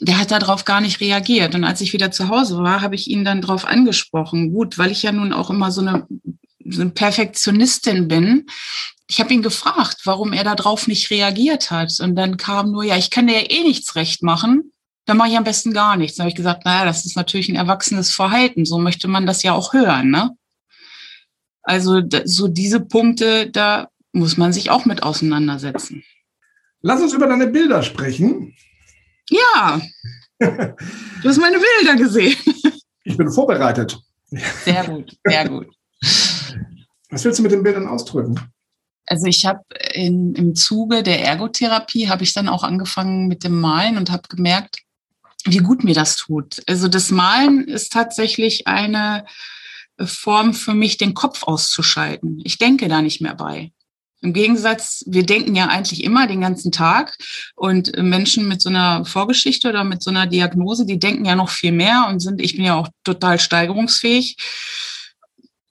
der 0.00 0.18
hat 0.18 0.30
darauf 0.30 0.66
gar 0.66 0.82
nicht 0.82 1.00
reagiert. 1.00 1.54
Und 1.54 1.64
als 1.64 1.80
ich 1.80 1.94
wieder 1.94 2.10
zu 2.10 2.28
Hause 2.28 2.58
war, 2.58 2.82
habe 2.82 2.94
ich 2.94 3.08
ihn 3.08 3.24
dann 3.24 3.40
darauf 3.40 3.64
angesprochen. 3.64 4.52
Gut, 4.52 4.76
weil 4.76 4.90
ich 4.90 5.02
ja 5.02 5.12
nun 5.12 5.32
auch 5.32 5.48
immer 5.48 5.70
so 5.70 5.80
eine 5.80 6.06
so 6.72 6.80
eine 6.80 6.90
Perfektionistin 6.90 8.08
bin. 8.08 8.46
Ich 9.08 9.20
habe 9.20 9.32
ihn 9.32 9.42
gefragt, 9.42 9.98
warum 10.04 10.32
er 10.32 10.44
darauf 10.44 10.86
nicht 10.86 11.10
reagiert 11.10 11.70
hat. 11.70 11.98
Und 12.00 12.16
dann 12.16 12.36
kam 12.36 12.70
nur, 12.70 12.84
ja, 12.84 12.96
ich 12.96 13.10
kann 13.10 13.26
dir 13.26 13.40
ja 13.40 13.50
eh 13.50 13.62
nichts 13.62 13.94
recht 13.94 14.22
machen. 14.22 14.72
Dann 15.04 15.16
mache 15.16 15.30
ich 15.30 15.36
am 15.36 15.44
besten 15.44 15.72
gar 15.72 15.96
nichts. 15.96 16.16
Dann 16.16 16.24
habe 16.24 16.30
ich 16.30 16.36
gesagt, 16.36 16.64
naja, 16.64 16.84
das 16.84 17.04
ist 17.04 17.16
natürlich 17.16 17.48
ein 17.48 17.56
erwachsenes 17.56 18.14
Verhalten. 18.14 18.64
So 18.64 18.78
möchte 18.78 19.08
man 19.08 19.26
das 19.26 19.42
ja 19.42 19.52
auch 19.52 19.72
hören. 19.72 20.10
Ne? 20.10 20.30
Also 21.62 22.00
so 22.24 22.48
diese 22.48 22.80
Punkte, 22.80 23.50
da 23.50 23.88
muss 24.12 24.36
man 24.36 24.52
sich 24.52 24.70
auch 24.70 24.84
mit 24.84 25.02
auseinandersetzen. 25.02 26.04
Lass 26.80 27.00
uns 27.00 27.12
über 27.12 27.26
deine 27.26 27.46
Bilder 27.46 27.82
sprechen. 27.82 28.54
Ja, 29.30 29.80
du 30.38 31.28
hast 31.28 31.38
meine 31.38 31.58
Bilder 31.58 31.96
gesehen. 31.96 32.36
Ich 33.04 33.16
bin 33.16 33.30
vorbereitet. 33.30 33.98
Sehr 34.64 34.84
gut, 34.84 35.16
sehr 35.24 35.48
gut. 35.48 35.68
Was 37.12 37.24
willst 37.24 37.38
du 37.38 37.42
mit 37.42 37.52
den 37.52 37.62
Bildern 37.62 37.86
ausdrücken? 37.86 38.40
Also 39.06 39.26
ich 39.26 39.44
habe 39.44 39.60
im 39.92 40.54
Zuge 40.54 41.02
der 41.02 41.22
Ergotherapie 41.22 42.08
habe 42.08 42.22
ich 42.24 42.32
dann 42.32 42.48
auch 42.48 42.62
angefangen 42.62 43.28
mit 43.28 43.44
dem 43.44 43.60
Malen 43.60 43.98
und 43.98 44.10
habe 44.10 44.22
gemerkt, 44.28 44.78
wie 45.44 45.58
gut 45.58 45.84
mir 45.84 45.94
das 45.94 46.16
tut. 46.16 46.62
Also 46.66 46.88
das 46.88 47.10
Malen 47.10 47.68
ist 47.68 47.92
tatsächlich 47.92 48.66
eine 48.66 49.26
Form 50.02 50.54
für 50.54 50.72
mich, 50.72 50.96
den 50.96 51.12
Kopf 51.12 51.42
auszuschalten. 51.42 52.40
Ich 52.44 52.56
denke 52.56 52.88
da 52.88 53.02
nicht 53.02 53.20
mehr 53.20 53.34
bei. 53.34 53.72
Im 54.22 54.32
Gegensatz, 54.32 55.04
wir 55.06 55.26
denken 55.26 55.54
ja 55.54 55.66
eigentlich 55.66 56.04
immer 56.04 56.26
den 56.26 56.40
ganzen 56.40 56.72
Tag 56.72 57.18
und 57.56 57.94
Menschen 57.98 58.48
mit 58.48 58.62
so 58.62 58.70
einer 58.70 59.04
Vorgeschichte 59.04 59.68
oder 59.68 59.84
mit 59.84 60.02
so 60.02 60.10
einer 60.10 60.26
Diagnose, 60.26 60.86
die 60.86 60.98
denken 60.98 61.26
ja 61.26 61.34
noch 61.34 61.50
viel 61.50 61.72
mehr 61.72 62.06
und 62.08 62.20
sind, 62.20 62.40
ich 62.40 62.56
bin 62.56 62.64
ja 62.64 62.76
auch 62.76 62.88
total 63.04 63.38
steigerungsfähig 63.38 64.36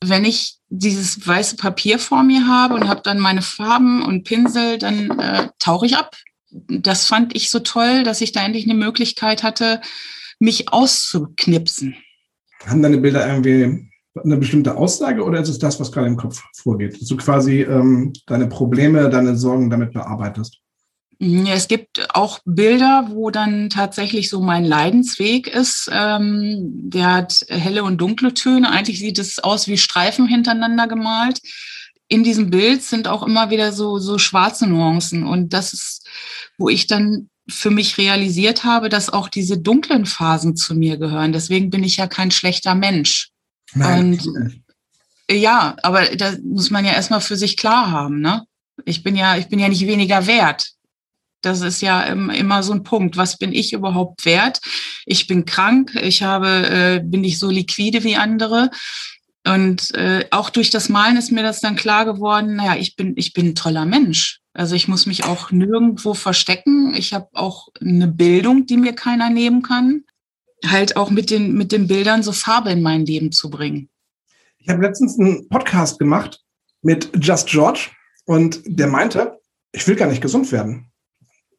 wenn 0.03 0.25
ich 0.25 0.57
dieses 0.69 1.25
weiße 1.25 1.57
Papier 1.57 1.99
vor 1.99 2.23
mir 2.23 2.47
habe 2.47 2.73
und 2.73 2.87
habe 2.87 3.01
dann 3.03 3.19
meine 3.19 3.41
Farben 3.41 4.03
und 4.03 4.23
Pinsel, 4.23 4.77
dann 4.77 5.19
äh, 5.19 5.49
tauche 5.59 5.85
ich 5.85 5.95
ab. 5.95 6.15
Das 6.49 7.05
fand 7.05 7.35
ich 7.35 7.49
so 7.49 7.59
toll, 7.59 8.03
dass 8.03 8.21
ich 8.21 8.31
da 8.31 8.43
endlich 8.43 8.65
eine 8.65 8.73
Möglichkeit 8.73 9.43
hatte, 9.43 9.79
mich 10.39 10.73
auszuknipsen. 10.73 11.95
Haben 12.65 12.81
deine 12.81 12.97
Bilder 12.97 13.27
irgendwie 13.27 13.87
eine 14.23 14.37
bestimmte 14.37 14.75
Aussage 14.75 15.23
oder 15.23 15.39
ist 15.39 15.49
es 15.49 15.59
das, 15.59 15.79
was 15.79 15.91
gerade 15.91 16.07
im 16.07 16.17
Kopf 16.17 16.41
vorgeht? 16.55 16.99
Dass 16.99 17.07
du 17.07 17.15
quasi 17.17 17.61
ähm, 17.61 18.11
deine 18.25 18.47
Probleme, 18.47 19.09
deine 19.09 19.37
Sorgen 19.37 19.69
damit 19.69 19.93
bearbeitest? 19.93 20.60
Mhm, 21.21 21.45
es 21.45 21.67
gibt 21.67 22.15
auch 22.15 22.39
Bilder, 22.45 23.05
wo 23.11 23.29
dann 23.29 23.69
tatsächlich 23.69 24.27
so 24.27 24.41
mein 24.41 24.65
Leidensweg 24.65 25.45
ist. 25.45 25.87
Ähm, 25.93 26.89
der 26.89 27.13
hat 27.13 27.45
helle 27.47 27.83
und 27.83 27.99
dunkle 27.99 28.33
Töne. 28.33 28.71
Eigentlich 28.71 28.97
sieht 28.97 29.19
es 29.19 29.37
aus 29.37 29.67
wie 29.67 29.77
Streifen 29.77 30.25
hintereinander 30.25 30.87
gemalt. 30.87 31.39
In 32.07 32.23
diesem 32.23 32.49
Bild 32.49 32.81
sind 32.81 33.07
auch 33.07 33.21
immer 33.21 33.51
wieder 33.51 33.71
so, 33.71 33.99
so 33.99 34.17
schwarze 34.17 34.65
Nuancen. 34.65 35.23
Und 35.23 35.53
das 35.53 35.73
ist, 35.73 36.07
wo 36.57 36.69
ich 36.69 36.87
dann 36.87 37.29
für 37.47 37.69
mich 37.69 37.99
realisiert 37.99 38.63
habe, 38.63 38.89
dass 38.89 39.13
auch 39.13 39.29
diese 39.29 39.59
dunklen 39.59 40.07
Phasen 40.07 40.55
zu 40.55 40.73
mir 40.73 40.97
gehören. 40.97 41.33
Deswegen 41.33 41.69
bin 41.69 41.83
ich 41.83 41.97
ja 41.97 42.07
kein 42.07 42.31
schlechter 42.31 42.73
Mensch. 42.73 43.29
Nein. 43.75 44.19
Und, 44.23 44.61
ja, 45.29 45.75
aber 45.83 46.15
da 46.15 46.33
muss 46.43 46.71
man 46.71 46.83
ja 46.83 46.93
erstmal 46.93 47.21
für 47.21 47.37
sich 47.37 47.57
klar 47.57 47.91
haben, 47.91 48.21
ne? 48.21 48.43
Ich 48.85 49.03
bin 49.03 49.15
ja, 49.15 49.37
ich 49.37 49.49
bin 49.49 49.59
ja 49.59 49.69
nicht 49.69 49.85
weniger 49.85 50.25
wert 50.25 50.73
Das 51.41 51.61
ist 51.61 51.81
ja 51.81 52.03
immer 52.03 52.63
so 52.63 52.73
ein 52.73 52.83
Punkt. 52.83 53.17
Was 53.17 53.37
bin 53.37 53.53
ich 53.53 53.73
überhaupt 53.73 54.25
wert? 54.25 54.59
Ich 55.05 55.27
bin 55.27 55.45
krank, 55.45 55.95
ich 56.01 56.23
habe, 56.23 56.47
äh, 56.47 57.01
bin 57.03 57.21
nicht 57.21 57.39
so 57.39 57.49
liquide 57.49 58.03
wie 58.03 58.15
andere. 58.15 58.69
Und 59.45 59.93
äh, 59.95 60.25
auch 60.29 60.49
durch 60.49 60.69
das 60.69 60.89
Malen 60.89 61.17
ist 61.17 61.31
mir 61.31 61.43
das 61.43 61.61
dann 61.61 61.75
klar 61.75 62.05
geworden, 62.05 62.55
naja, 62.55 62.75
ich 62.75 62.95
bin, 62.95 63.13
ich 63.15 63.33
bin 63.33 63.47
ein 63.47 63.55
toller 63.55 63.85
Mensch. 63.85 64.39
Also 64.53 64.75
ich 64.75 64.87
muss 64.87 65.05
mich 65.05 65.23
auch 65.23 65.51
nirgendwo 65.51 66.13
verstecken. 66.13 66.93
Ich 66.95 67.13
habe 67.13 67.29
auch 67.33 67.69
eine 67.79 68.07
Bildung, 68.07 68.65
die 68.65 68.77
mir 68.77 68.93
keiner 68.93 69.29
nehmen 69.29 69.63
kann. 69.63 70.03
Halt 70.65 70.95
auch 70.95 71.09
mit 71.09 71.31
den, 71.31 71.53
mit 71.53 71.71
den 71.71 71.87
Bildern 71.87 72.21
so 72.21 72.33
Farbe 72.33 72.71
in 72.71 72.81
mein 72.81 73.05
Leben 73.05 73.31
zu 73.31 73.49
bringen. 73.49 73.89
Ich 74.59 74.69
habe 74.69 74.83
letztens 74.83 75.17
einen 75.17 75.49
Podcast 75.49 75.97
gemacht 75.97 76.41
mit 76.83 77.09
Just 77.19 77.47
George 77.47 77.89
und 78.25 78.61
der 78.65 78.87
meinte, 78.87 79.39
ich 79.71 79.87
will 79.87 79.95
gar 79.95 80.07
nicht 80.07 80.21
gesund 80.21 80.51
werden. 80.51 80.90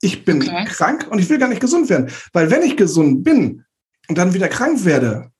Ich 0.05 0.25
bin 0.25 0.43
okay. 0.43 0.65
krank 0.67 1.07
und 1.11 1.21
ich 1.21 1.31
will 1.31 1.39
gar 1.39 1.49
nicht 1.49 1.61
gesund 1.61 1.89
werden. 1.89 2.11
Weil 2.33 2.51
wenn 2.51 2.63
ich 2.63 2.77
gesund 2.77 3.23
bin 3.23 3.65
und 4.09 4.19
dann 4.19 4.35
wieder 4.35 4.49
krank 4.49 4.85
werde, 4.85 5.31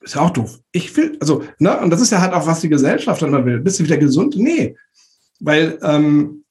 ist 0.00 0.14
ja 0.14 0.22
auch 0.22 0.30
doof. 0.30 0.58
Ich 0.72 0.96
will, 0.96 1.18
also, 1.20 1.44
ne, 1.58 1.78
und 1.78 1.90
das 1.90 2.00
ist 2.00 2.10
ja 2.10 2.22
halt 2.22 2.32
auch, 2.32 2.46
was 2.46 2.62
die 2.62 2.70
Gesellschaft 2.70 3.20
dann 3.20 3.30
mal 3.30 3.44
will. 3.44 3.60
Bist 3.60 3.78
du 3.78 3.84
wieder 3.84 3.98
gesund? 3.98 4.34
Nee. 4.36 4.74
Weil 5.40 5.78
ähm, 5.82 6.44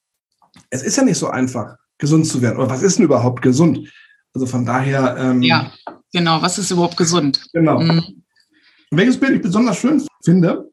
es 0.70 0.84
ist 0.84 0.98
ja 0.98 1.04
nicht 1.04 1.18
so 1.18 1.30
einfach, 1.30 1.78
gesund 1.98 2.28
zu 2.28 2.44
werden. 2.44 2.60
Oder 2.60 2.70
was 2.70 2.84
ist 2.84 3.00
denn 3.00 3.06
überhaupt 3.06 3.42
gesund? 3.42 3.92
Also 4.36 4.46
von 4.46 4.64
daher. 4.64 5.18
Ähm, 5.18 5.42
ja, 5.42 5.72
genau, 6.14 6.42
was 6.44 6.60
ist 6.60 6.70
überhaupt 6.70 6.96
gesund? 6.96 7.44
Genau. 7.54 7.80
Mhm. 7.80 8.24
Welches 8.92 9.20
Bild 9.20 9.38
ich 9.38 9.42
besonders 9.42 9.78
schön 9.78 10.06
finde, 10.24 10.70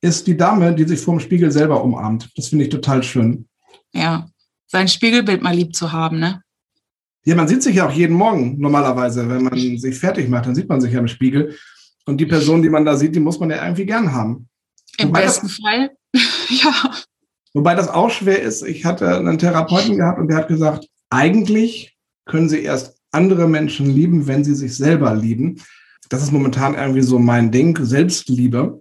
ist 0.00 0.26
die 0.26 0.36
Dame, 0.36 0.74
die 0.74 0.84
sich 0.84 1.00
vorm 1.00 1.20
Spiegel 1.20 1.50
selber 1.50 1.84
umarmt. 1.84 2.30
Das 2.36 2.48
finde 2.48 2.64
ich 2.64 2.70
total 2.70 3.02
schön. 3.02 3.48
Ja, 3.92 4.28
sein 4.66 4.88
Spiegelbild 4.88 5.42
mal 5.42 5.54
lieb 5.54 5.74
zu 5.74 5.92
haben, 5.92 6.18
ne? 6.18 6.42
Ja, 7.24 7.34
man 7.34 7.48
sieht 7.48 7.62
sich 7.62 7.76
ja 7.76 7.88
auch 7.88 7.92
jeden 7.92 8.14
Morgen 8.14 8.58
normalerweise, 8.58 9.28
wenn 9.28 9.42
man 9.42 9.78
sich 9.78 9.98
fertig 9.98 10.28
macht, 10.28 10.46
dann 10.46 10.54
sieht 10.54 10.68
man 10.68 10.80
sich 10.80 10.92
ja 10.92 11.00
im 11.00 11.08
Spiegel. 11.08 11.56
Und 12.04 12.18
die 12.20 12.26
Person, 12.26 12.62
die 12.62 12.68
man 12.68 12.84
da 12.84 12.96
sieht, 12.96 13.16
die 13.16 13.20
muss 13.20 13.40
man 13.40 13.50
ja 13.50 13.64
irgendwie 13.64 13.86
gern 13.86 14.12
haben. 14.12 14.48
Im 14.98 15.08
wobei 15.08 15.22
besten 15.22 15.48
das, 15.48 15.56
Fall, 15.56 15.90
ja. 16.48 16.72
Wobei 17.52 17.74
das 17.74 17.88
auch 17.88 18.10
schwer 18.10 18.40
ist. 18.42 18.62
Ich 18.62 18.84
hatte 18.84 19.18
einen 19.18 19.38
Therapeuten 19.38 19.96
gehabt 19.96 20.20
und 20.20 20.28
der 20.28 20.36
hat 20.36 20.48
gesagt, 20.48 20.86
eigentlich 21.10 21.96
können 22.26 22.48
Sie 22.48 22.62
erst 22.62 22.96
andere 23.16 23.48
Menschen 23.48 23.86
lieben, 23.90 24.26
wenn 24.26 24.44
sie 24.44 24.54
sich 24.54 24.76
selber 24.76 25.14
lieben. 25.14 25.60
Das 26.08 26.22
ist 26.22 26.32
momentan 26.32 26.74
irgendwie 26.74 27.02
so 27.02 27.18
mein 27.18 27.50
Ding, 27.50 27.76
Selbstliebe. 27.82 28.80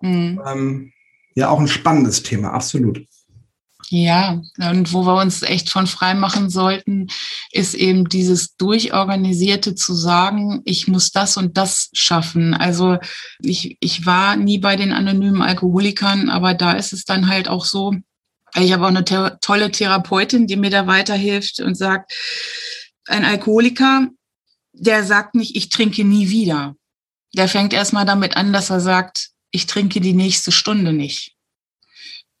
Mhm. 0.00 0.40
Ähm, 0.46 0.92
ja, 1.34 1.50
auch 1.50 1.60
ein 1.60 1.68
spannendes 1.68 2.22
Thema, 2.22 2.52
absolut. 2.52 3.04
Ja, 3.88 4.42
und 4.58 4.92
wo 4.92 5.06
wir 5.06 5.14
uns 5.20 5.42
echt 5.42 5.70
von 5.70 5.86
frei 5.86 6.14
machen 6.14 6.50
sollten, 6.50 7.06
ist 7.52 7.74
eben 7.74 8.08
dieses 8.08 8.56
Durchorganisierte 8.56 9.76
zu 9.76 9.94
sagen, 9.94 10.60
ich 10.64 10.88
muss 10.88 11.12
das 11.12 11.36
und 11.36 11.56
das 11.56 11.90
schaffen. 11.92 12.52
Also 12.52 12.98
ich, 13.40 13.76
ich 13.78 14.04
war 14.04 14.34
nie 14.36 14.58
bei 14.58 14.74
den 14.74 14.92
anonymen 14.92 15.40
Alkoholikern, 15.40 16.30
aber 16.30 16.54
da 16.54 16.72
ist 16.72 16.92
es 16.92 17.04
dann 17.04 17.28
halt 17.28 17.46
auch 17.46 17.64
so, 17.64 17.94
ich 18.56 18.72
habe 18.72 18.84
auch 18.84 18.88
eine 18.88 19.04
te 19.04 19.38
tolle 19.40 19.70
Therapeutin, 19.70 20.48
die 20.48 20.56
mir 20.56 20.70
da 20.70 20.88
weiterhilft 20.88 21.60
und 21.60 21.76
sagt, 21.76 22.12
ein 23.06 23.24
Alkoholiker, 23.24 24.08
der 24.72 25.04
sagt 25.04 25.36
nicht, 25.36 25.54
ich 25.54 25.68
trinke 25.68 26.02
nie 26.02 26.28
wieder. 26.30 26.74
Der 27.34 27.48
fängt 27.48 27.72
erstmal 27.72 28.04
damit 28.04 28.36
an, 28.36 28.52
dass 28.52 28.70
er 28.70 28.80
sagt, 28.80 29.30
ich 29.52 29.66
trinke 29.66 30.00
die 30.00 30.14
nächste 30.14 30.50
Stunde 30.50 30.92
nicht 30.92 31.35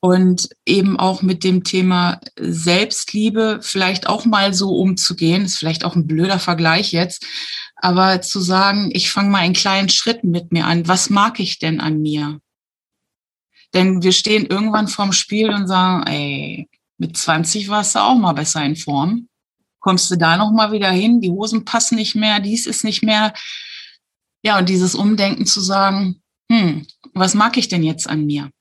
und 0.06 0.50
eben 0.64 1.00
auch 1.00 1.22
mit 1.22 1.42
dem 1.42 1.64
Thema 1.64 2.20
Selbstliebe 2.38 3.58
vielleicht 3.60 4.06
auch 4.06 4.24
mal 4.24 4.54
so 4.54 4.76
umzugehen, 4.76 5.46
ist 5.46 5.58
vielleicht 5.58 5.84
auch 5.84 5.96
ein 5.96 6.06
blöder 6.06 6.38
Vergleich 6.38 6.92
jetzt, 6.92 7.26
aber 7.74 8.22
zu 8.22 8.38
sagen, 8.38 8.90
ich 8.92 9.10
fange 9.10 9.30
mal 9.30 9.44
in 9.44 9.52
kleinen 9.52 9.88
Schritten 9.88 10.30
mit 10.30 10.52
mir 10.52 10.64
an. 10.64 10.86
Was 10.86 11.10
mag 11.10 11.40
ich 11.40 11.58
denn 11.58 11.80
an 11.80 12.02
mir? 12.02 12.38
Denn 13.74 14.00
wir 14.00 14.12
stehen 14.12 14.46
irgendwann 14.46 14.86
vorm 14.86 15.12
Spiel 15.12 15.50
und 15.50 15.66
sagen, 15.66 16.06
ey, 16.06 16.68
mit 16.98 17.16
20 17.16 17.68
warst 17.68 17.96
du 17.96 17.98
auch 17.98 18.14
mal 18.14 18.32
besser 18.32 18.64
in 18.64 18.76
Form. 18.76 19.28
Kommst 19.80 20.08
du 20.08 20.14
da 20.14 20.36
noch 20.36 20.52
mal 20.52 20.70
wieder 20.70 20.92
hin? 20.92 21.20
Die 21.20 21.30
Hosen 21.30 21.64
passen 21.64 21.96
nicht 21.96 22.14
mehr, 22.14 22.38
dies 22.38 22.68
ist 22.68 22.84
nicht 22.84 23.02
mehr. 23.02 23.34
Ja, 24.44 24.56
und 24.56 24.68
dieses 24.68 24.94
Umdenken 24.94 25.46
zu 25.46 25.60
sagen, 25.60 26.22
hm, 26.48 26.86
was 27.12 27.34
mag 27.34 27.56
ich 27.56 27.66
denn 27.66 27.82
jetzt 27.82 28.08
an 28.08 28.24
mir? 28.24 28.52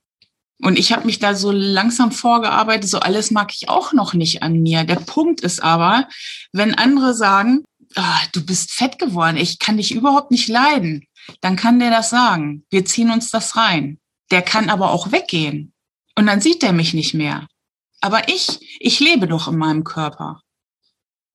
Und 0.61 0.79
ich 0.79 0.93
habe 0.93 1.05
mich 1.05 1.19
da 1.19 1.35
so 1.35 1.51
langsam 1.51 2.11
vorgearbeitet, 2.11 2.89
so 2.89 2.99
alles 2.99 3.29
mag 3.31 3.51
ich 3.53 3.67
auch 3.69 3.93
noch 3.93 4.13
nicht 4.13 4.41
an 4.41 4.61
mir. 4.61 4.83
Der 4.83 4.95
Punkt 4.95 5.41
ist 5.41 5.61
aber, 5.61 6.07
wenn 6.53 6.73
andere 6.75 7.13
sagen, 7.13 7.65
oh, 7.95 8.25
du 8.33 8.45
bist 8.45 8.71
fett 8.71 8.97
geworden, 8.97 9.37
ich 9.37 9.59
kann 9.59 9.77
dich 9.77 9.93
überhaupt 9.93 10.31
nicht 10.31 10.47
leiden, 10.47 11.05
dann 11.41 11.55
kann 11.55 11.79
der 11.79 11.91
das 11.91 12.09
sagen. 12.09 12.65
Wir 12.69 12.85
ziehen 12.85 13.11
uns 13.11 13.31
das 13.31 13.57
rein. 13.57 13.99
Der 14.31 14.41
kann 14.41 14.69
aber 14.69 14.91
auch 14.91 15.11
weggehen. 15.11 15.73
Und 16.17 16.27
dann 16.27 16.41
sieht 16.41 16.63
er 16.63 16.73
mich 16.73 16.93
nicht 16.93 17.13
mehr. 17.13 17.47
Aber 18.01 18.29
ich, 18.29 18.77
ich 18.79 18.99
lebe 18.99 19.27
doch 19.27 19.47
in 19.47 19.57
meinem 19.57 19.83
Körper. 19.83 20.41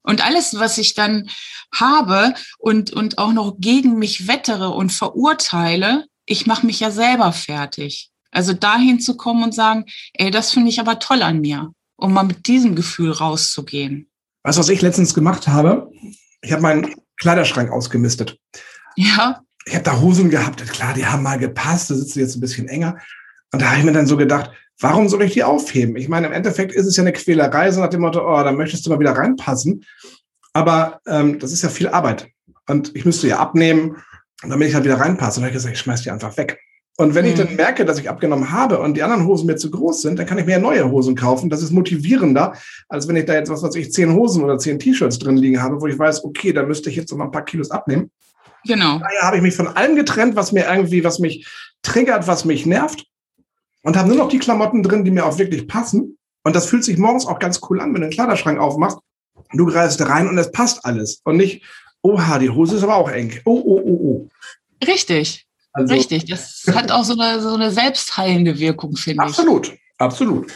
Und 0.03 0.25
alles, 0.25 0.59
was 0.59 0.79
ich 0.79 0.95
dann 0.95 1.29
habe 1.75 2.35
und, 2.59 2.93
und 2.93 3.19
auch 3.19 3.33
noch 3.33 3.57
gegen 3.59 3.99
mich 3.99 4.29
wettere 4.29 4.71
und 4.71 4.91
verurteile, 4.91 6.07
ich 6.25 6.47
mache 6.47 6.65
mich 6.65 6.81
ja 6.81 6.91
selber 6.91 7.33
fertig. 7.33 8.10
Also 8.31 8.53
dahin 8.53 9.01
zu 9.01 9.17
kommen 9.17 9.43
und 9.43 9.55
sagen, 9.55 9.85
ey, 10.15 10.31
das 10.31 10.53
finde 10.53 10.69
ich 10.69 10.81
aber 10.81 10.99
toll 10.99 11.23
an 11.23 11.41
mir, 11.41 11.73
um 11.97 12.13
mal 12.13 12.23
mit 12.23 12.47
diesem 12.47 12.77
Gefühl 12.77 13.11
rauszugehen. 13.11 14.09
Weißt 14.43 14.57
du, 14.57 14.61
was 14.61 14.69
ich 14.69 14.83
letztens 14.83 15.15
gemacht 15.15 15.49
habe? 15.49 15.91
Ich 16.43 16.53
habe 16.53 16.63
meinen 16.63 16.95
Kleiderschrank 17.19 17.71
ausgemistet. 17.71 18.39
Ja. 18.97 19.43
Ich 19.67 19.75
habe 19.75 19.85
da 19.85 20.01
Hosen 20.01 20.31
gehabt, 20.31 20.67
klar, 20.71 20.95
die 20.95 21.07
haben 21.07 21.23
mal 21.23 21.39
gepasst, 21.39 21.91
da 21.91 21.95
sitzt 21.95 22.17
jetzt 22.17 22.37
ein 22.37 22.41
bisschen 22.41 22.69
enger. 22.69 22.97
Und 23.53 23.61
da 23.61 23.71
habe 23.71 23.79
ich 23.79 23.85
mir 23.85 23.93
dann 23.93 24.07
so 24.07 24.17
gedacht, 24.17 24.51
warum 24.79 25.09
soll 25.09 25.23
ich 25.23 25.35
die 25.35 25.45
aufheben? 25.45 25.97
Ich 25.97 26.09
meine, 26.09 26.29
im 26.29 26.33
Endeffekt 26.33 26.73
ist 26.73 26.87
es 26.87 26.97
ja 26.97 27.03
eine 27.03 27.13
Quälerei, 27.13 27.71
so 27.71 27.81
nach 27.81 27.91
dem 27.91 28.01
Motto, 28.01 28.21
oh, 28.21 28.43
da 28.43 28.53
möchtest 28.53 28.87
du 28.87 28.91
mal 28.91 28.99
wieder 28.99 29.13
reinpassen. 29.13 29.85
Aber 30.53 31.01
ähm, 31.07 31.39
das 31.39 31.53
ist 31.53 31.63
ja 31.63 31.69
viel 31.69 31.89
Arbeit. 31.89 32.29
Und 32.67 32.97
ich 32.97 33.05
müsste 33.05 33.29
ja 33.29 33.39
abnehmen, 33.39 33.97
damit 34.43 34.69
ich 34.69 34.75
halt 34.75 34.85
wieder 34.85 34.99
reinpasse. 34.99 35.39
Und 35.39 35.43
dann 35.43 35.51
habe 35.51 35.57
ich 35.57 35.63
gesagt, 35.63 35.75
ich 35.75 35.81
schmeiß 35.81 36.03
die 36.03 36.11
einfach 36.11 36.37
weg. 36.37 36.59
Und 36.97 37.15
wenn 37.15 37.25
mhm. 37.25 37.31
ich 37.31 37.37
dann 37.39 37.57
merke, 37.57 37.85
dass 37.85 37.99
ich 37.99 38.11
abgenommen 38.11 38.51
habe 38.51 38.79
und 38.79 38.95
die 38.95 39.03
anderen 39.03 39.27
Hosen 39.27 39.47
mir 39.47 39.57
zu 39.57 39.71
groß 39.71 40.03
sind, 40.03 40.19
dann 40.19 40.27
kann 40.27 40.39
ich 40.39 40.45
mir 40.45 40.59
neue 40.59 40.91
Hosen 40.91 41.15
kaufen. 41.15 41.49
Das 41.49 41.63
ist 41.63 41.71
motivierender, 41.71 42.53
als 42.89 43.09
wenn 43.09 43.17
ich 43.17 43.25
da 43.25 43.35
jetzt, 43.35 43.51
was 43.51 43.63
weiß 43.63 43.75
ich, 43.77 43.91
zehn 43.93 44.13
Hosen 44.13 44.45
oder 44.45 44.59
zehn 44.59 44.79
T-Shirts 44.79 45.19
drin 45.19 45.37
liegen 45.37 45.63
habe, 45.63 45.81
wo 45.81 45.87
ich 45.87 45.99
weiß, 45.99 46.25
okay, 46.25 46.53
da 46.53 46.63
müsste 46.63 46.91
ich 46.91 46.97
jetzt 46.97 47.11
noch 47.11 47.19
mal 47.19 47.25
ein 47.25 47.31
paar 47.31 47.45
Kilos 47.45 47.71
abnehmen. 47.71 48.11
Genau. 48.67 48.99
Daher 48.99 49.23
habe 49.23 49.37
ich 49.37 49.43
mich 49.43 49.57
von 49.57 49.69
allem 49.69 49.97
getrennt, 49.97 50.37
was 50.37 50.53
mir 50.53 50.67
irgendwie, 50.67 51.03
was 51.03 51.19
mich 51.19 51.49
triggert, 51.83 52.27
was 52.27 52.45
mich 52.45 52.67
nervt. 52.67 53.07
Und 53.83 53.97
habe 53.97 54.09
nur 54.09 54.19
noch 54.19 54.29
die 54.29 54.39
Klamotten 54.39 54.83
drin, 54.83 55.05
die 55.05 55.11
mir 55.11 55.25
auch 55.25 55.39
wirklich 55.39 55.67
passen. 55.67 56.19
Und 56.43 56.55
das 56.55 56.67
fühlt 56.67 56.85
sich 56.85 56.99
morgens 56.99 57.27
auch 57.27 57.39
ganz 57.39 57.61
cool 57.71 57.81
an, 57.81 57.95
wenn 57.95 58.03
du 58.03 58.07
einen 58.07 58.13
Kleiderschrank 58.13 58.59
aufmachst. 58.59 58.99
Du 59.53 59.65
greifst 59.67 60.07
rein 60.07 60.29
und 60.29 60.37
es 60.37 60.53
passt 60.53 60.85
alles. 60.85 61.23
Und 61.25 61.39
nicht, 61.39 61.65
oha, 62.03 62.39
die 62.39 62.51
Hose 62.51 62.77
ist 62.77 62.83
aber 62.83 62.97
auch 62.97 63.11
eng. 63.11 63.41
Oh, 63.47 63.63
oh, 63.65 63.81
oh, 63.83 64.01
oh. 64.03 64.29
Richtig. 64.87 65.47
Also, 65.73 65.95
Richtig, 65.95 66.25
das 66.25 66.65
hat 66.75 66.91
auch 66.91 67.05
so 67.05 67.19
eine, 67.19 67.41
so 67.41 67.55
eine 67.55 67.71
selbstheilende 67.71 68.59
Wirkung, 68.59 68.97
finde 68.97 69.25
ich. 69.25 69.29
Absolut, 69.31 69.73
absolut. 69.99 70.53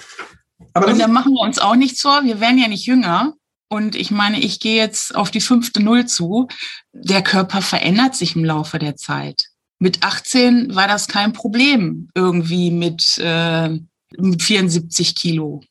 Aber 0.73 0.89
und 0.89 0.99
da 0.99 1.07
machen 1.07 1.35
wir 1.35 1.41
uns 1.41 1.59
auch 1.59 1.77
nichts 1.77 2.03
vor, 2.03 2.25
wir 2.25 2.41
werden 2.41 2.59
ja 2.59 2.69
nicht 2.69 2.87
jünger. 2.87 3.35
Und 3.69 3.97
ich 3.97 4.11
meine, 4.11 4.41
ich 4.41 4.61
gehe 4.61 4.77
jetzt 4.77 5.15
auf 5.15 5.31
die 5.31 5.41
fünfte 5.41 5.83
Null 5.83 6.07
zu. 6.07 6.49
Der 6.93 7.23
Körper 7.23 7.63
verändert 7.63 8.15
sich 8.15 8.37
im 8.37 8.45
Laufe 8.45 8.79
der 8.79 8.97
Zeit. 8.97 9.47
Mit 9.79 10.03
18 10.03 10.75
war 10.75 10.87
das 10.87 11.09
kein 11.09 11.33
Problem 11.33 12.09
irgendwie 12.15 12.71
mit, 12.71 13.19
äh, 13.19 13.71
mit 14.17 14.43
74 14.43 15.15
Kilo. 15.15 15.63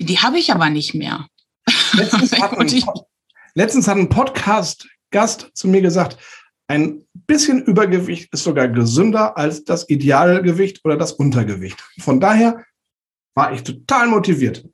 Die 0.00 0.18
habe 0.20 0.38
ich 0.38 0.52
aber 0.52 0.70
nicht 0.70 0.94
mehr. 0.94 1.26
Letztens 1.92 2.32
hat 2.32 2.52
ein, 2.58 2.82
letztens 3.54 3.88
hat 3.88 3.96
ein 3.96 4.08
Podcast-Gast 4.08 5.50
zu 5.54 5.68
mir 5.68 5.80
gesagt, 5.80 6.18
ein 6.68 7.04
bisschen 7.14 7.62
Übergewicht 7.64 8.32
ist 8.32 8.44
sogar 8.44 8.68
gesünder 8.68 9.36
als 9.36 9.64
das 9.64 9.88
Idealgewicht 9.88 10.84
oder 10.84 10.96
das 10.96 11.12
Untergewicht. 11.12 11.82
Von 11.98 12.20
daher 12.20 12.64
war 13.34 13.52
ich 13.52 13.62
total 13.62 14.08
motiviert. 14.08 14.64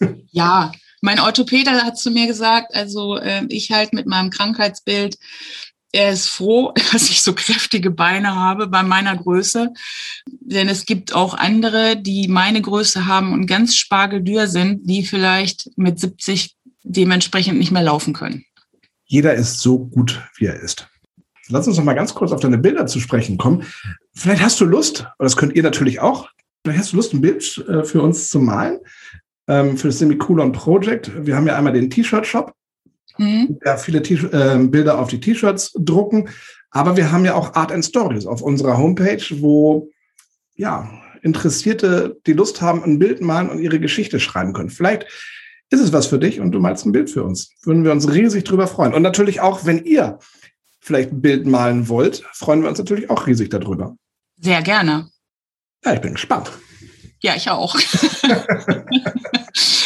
Ja, 0.32 0.72
mein 1.00 1.20
Orthopäder 1.20 1.84
hat 1.84 1.96
zu 1.96 2.10
mir 2.10 2.26
gesagt, 2.26 2.74
also 2.74 3.16
äh, 3.16 3.46
ich 3.48 3.70
halt 3.70 3.92
mit 3.92 4.06
meinem 4.06 4.30
Krankheitsbild, 4.30 5.16
er 5.92 6.10
ist 6.10 6.28
froh, 6.28 6.72
dass 6.92 7.08
ich 7.08 7.22
so 7.22 7.32
kräftige 7.32 7.90
Beine 7.90 8.34
habe 8.34 8.66
bei 8.66 8.82
meiner 8.82 9.16
Größe. 9.16 9.72
Denn 10.26 10.68
es 10.68 10.84
gibt 10.84 11.14
auch 11.14 11.34
andere, 11.34 11.96
die 11.96 12.26
meine 12.26 12.60
Größe 12.60 13.06
haben 13.06 13.32
und 13.32 13.46
ganz 13.46 13.76
spargeldür 13.76 14.48
sind, 14.48 14.90
die 14.90 15.06
vielleicht 15.06 15.70
mit 15.76 16.00
70 16.00 16.56
dementsprechend 16.82 17.58
nicht 17.58 17.70
mehr 17.70 17.82
laufen 17.82 18.12
können. 18.12 18.44
Jeder 19.04 19.34
ist 19.34 19.60
so 19.60 19.78
gut, 19.78 20.20
wie 20.36 20.46
er 20.46 20.60
ist. 20.60 20.88
Lass 21.48 21.66
uns 21.68 21.76
noch 21.76 21.84
mal 21.84 21.94
ganz 21.94 22.14
kurz 22.14 22.32
auf 22.32 22.40
deine 22.40 22.58
Bilder 22.58 22.86
zu 22.86 23.00
sprechen 23.00 23.38
kommen. 23.38 23.64
Vielleicht 24.14 24.42
hast 24.42 24.60
du 24.60 24.64
Lust, 24.64 25.06
und 25.18 25.24
das 25.24 25.36
könnt 25.36 25.54
ihr 25.54 25.62
natürlich 25.62 26.00
auch, 26.00 26.28
vielleicht 26.62 26.80
hast 26.80 26.92
du 26.92 26.96
Lust, 26.96 27.12
ein 27.12 27.20
Bild 27.20 27.64
äh, 27.68 27.84
für 27.84 28.02
uns 28.02 28.28
zu 28.28 28.38
malen. 28.40 28.78
ähm, 29.48 29.76
für 29.76 29.88
das 29.88 29.98
Semicolon 29.98 30.52
Project. 30.52 31.10
Wir 31.26 31.36
haben 31.36 31.46
ja 31.46 31.56
einmal 31.56 31.72
den 31.72 31.90
T-Shirt-Shop, 31.90 32.54
mhm. 33.18 33.58
der 33.64 33.78
viele 33.78 34.00
äh, 34.00 34.58
Bilder 34.66 34.98
auf 34.98 35.08
die 35.08 35.20
T-Shirts 35.20 35.72
drucken. 35.78 36.28
Aber 36.70 36.96
wir 36.96 37.12
haben 37.12 37.24
ja 37.24 37.34
auch 37.34 37.54
Art 37.54 37.70
and 37.70 37.84
Stories 37.84 38.26
auf 38.26 38.42
unserer 38.42 38.78
Homepage, 38.78 39.22
wo 39.40 39.90
ja 40.56 40.90
Interessierte, 41.22 42.18
die 42.26 42.32
Lust 42.32 42.60
haben, 42.60 42.82
ein 42.84 42.98
Bild 42.98 43.20
malen 43.20 43.48
und 43.48 43.60
ihre 43.60 43.80
Geschichte 43.80 44.20
schreiben 44.20 44.52
können. 44.52 44.70
Vielleicht 44.70 45.06
ist 45.70 45.80
es 45.80 45.92
was 45.92 46.06
für 46.06 46.18
dich 46.18 46.40
und 46.40 46.52
du 46.52 46.60
malst 46.60 46.84
ein 46.84 46.92
Bild 46.92 47.08
für 47.08 47.24
uns. 47.24 47.52
Würden 47.62 47.84
wir 47.84 47.92
uns 47.92 48.12
riesig 48.12 48.44
drüber 48.44 48.66
freuen. 48.66 48.92
Und 48.92 49.02
natürlich 49.02 49.40
auch, 49.40 49.64
wenn 49.64 49.84
ihr 49.84 50.18
vielleicht 50.84 51.12
ein 51.12 51.22
Bild 51.22 51.46
malen 51.46 51.88
wollt, 51.88 52.22
freuen 52.34 52.60
wir 52.62 52.68
uns 52.68 52.78
natürlich 52.78 53.08
auch 53.08 53.26
riesig 53.26 53.48
darüber. 53.48 53.96
Sehr 54.38 54.60
gerne. 54.60 55.08
Ja, 55.82 55.94
ich 55.94 56.00
bin 56.00 56.12
gespannt. 56.12 56.52
Ja, 57.22 57.34
ich 57.34 57.48
auch. 57.48 57.74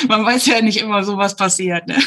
Man 0.08 0.24
weiß 0.24 0.46
ja 0.46 0.61
nicht 0.61 0.80
immer 0.80 1.04
so, 1.04 1.16
was 1.16 1.37
passiert. 1.37 1.87
Ne? 1.87 1.98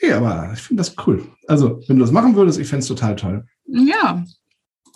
Ja, 0.00 0.18
aber 0.18 0.52
ich 0.54 0.60
finde 0.60 0.82
das 0.82 0.94
cool. 1.06 1.26
Also, 1.48 1.80
wenn 1.88 1.96
du 1.96 2.04
das 2.04 2.12
machen 2.12 2.36
würdest, 2.36 2.60
ich 2.60 2.68
fände 2.68 2.82
es 2.82 2.88
total 2.88 3.16
toll. 3.16 3.44
Ja. 3.66 4.24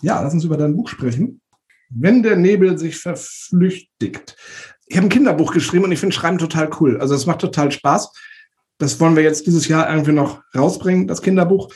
Ja, 0.02 0.22
lass 0.22 0.32
uns 0.32 0.44
über 0.44 0.56
dein 0.56 0.76
Buch 0.76 0.88
sprechen. 0.88 1.40
Wenn 1.88 2.22
der 2.22 2.36
Nebel 2.36 2.78
sich 2.78 2.98
verflüchtigt. 2.98 4.36
Ich 4.86 4.96
habe 4.96 5.08
ein 5.08 5.10
Kinderbuch 5.10 5.52
geschrieben 5.52 5.84
und 5.84 5.92
ich 5.92 5.98
finde 5.98 6.14
Schreiben 6.14 6.38
total 6.38 6.70
cool. 6.80 7.00
Also 7.00 7.16
es 7.16 7.26
macht 7.26 7.40
total 7.40 7.72
Spaß. 7.72 8.12
Das 8.78 9.00
wollen 9.00 9.16
wir 9.16 9.24
jetzt 9.24 9.46
dieses 9.46 9.66
Jahr 9.66 9.90
irgendwie 9.90 10.12
noch 10.12 10.40
rausbringen, 10.54 11.08
das 11.08 11.20
Kinderbuch. 11.20 11.72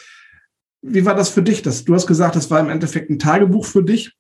Wie 0.87 1.07
war 1.07 1.15
das 1.15 1.31
für 1.31 1.43
dich? 1.43 1.63
Das, 1.63 1.85
du 1.85 1.95
hast 1.95 2.07
gesagt, 2.07 2.37
das 2.37 2.51
war 2.51 2.61
im 2.61 2.69
Endeffekt 2.69 3.09
ein 3.09 3.19
Tagebuch 3.19 3.65
für 3.65 3.83
dich. 3.83 4.13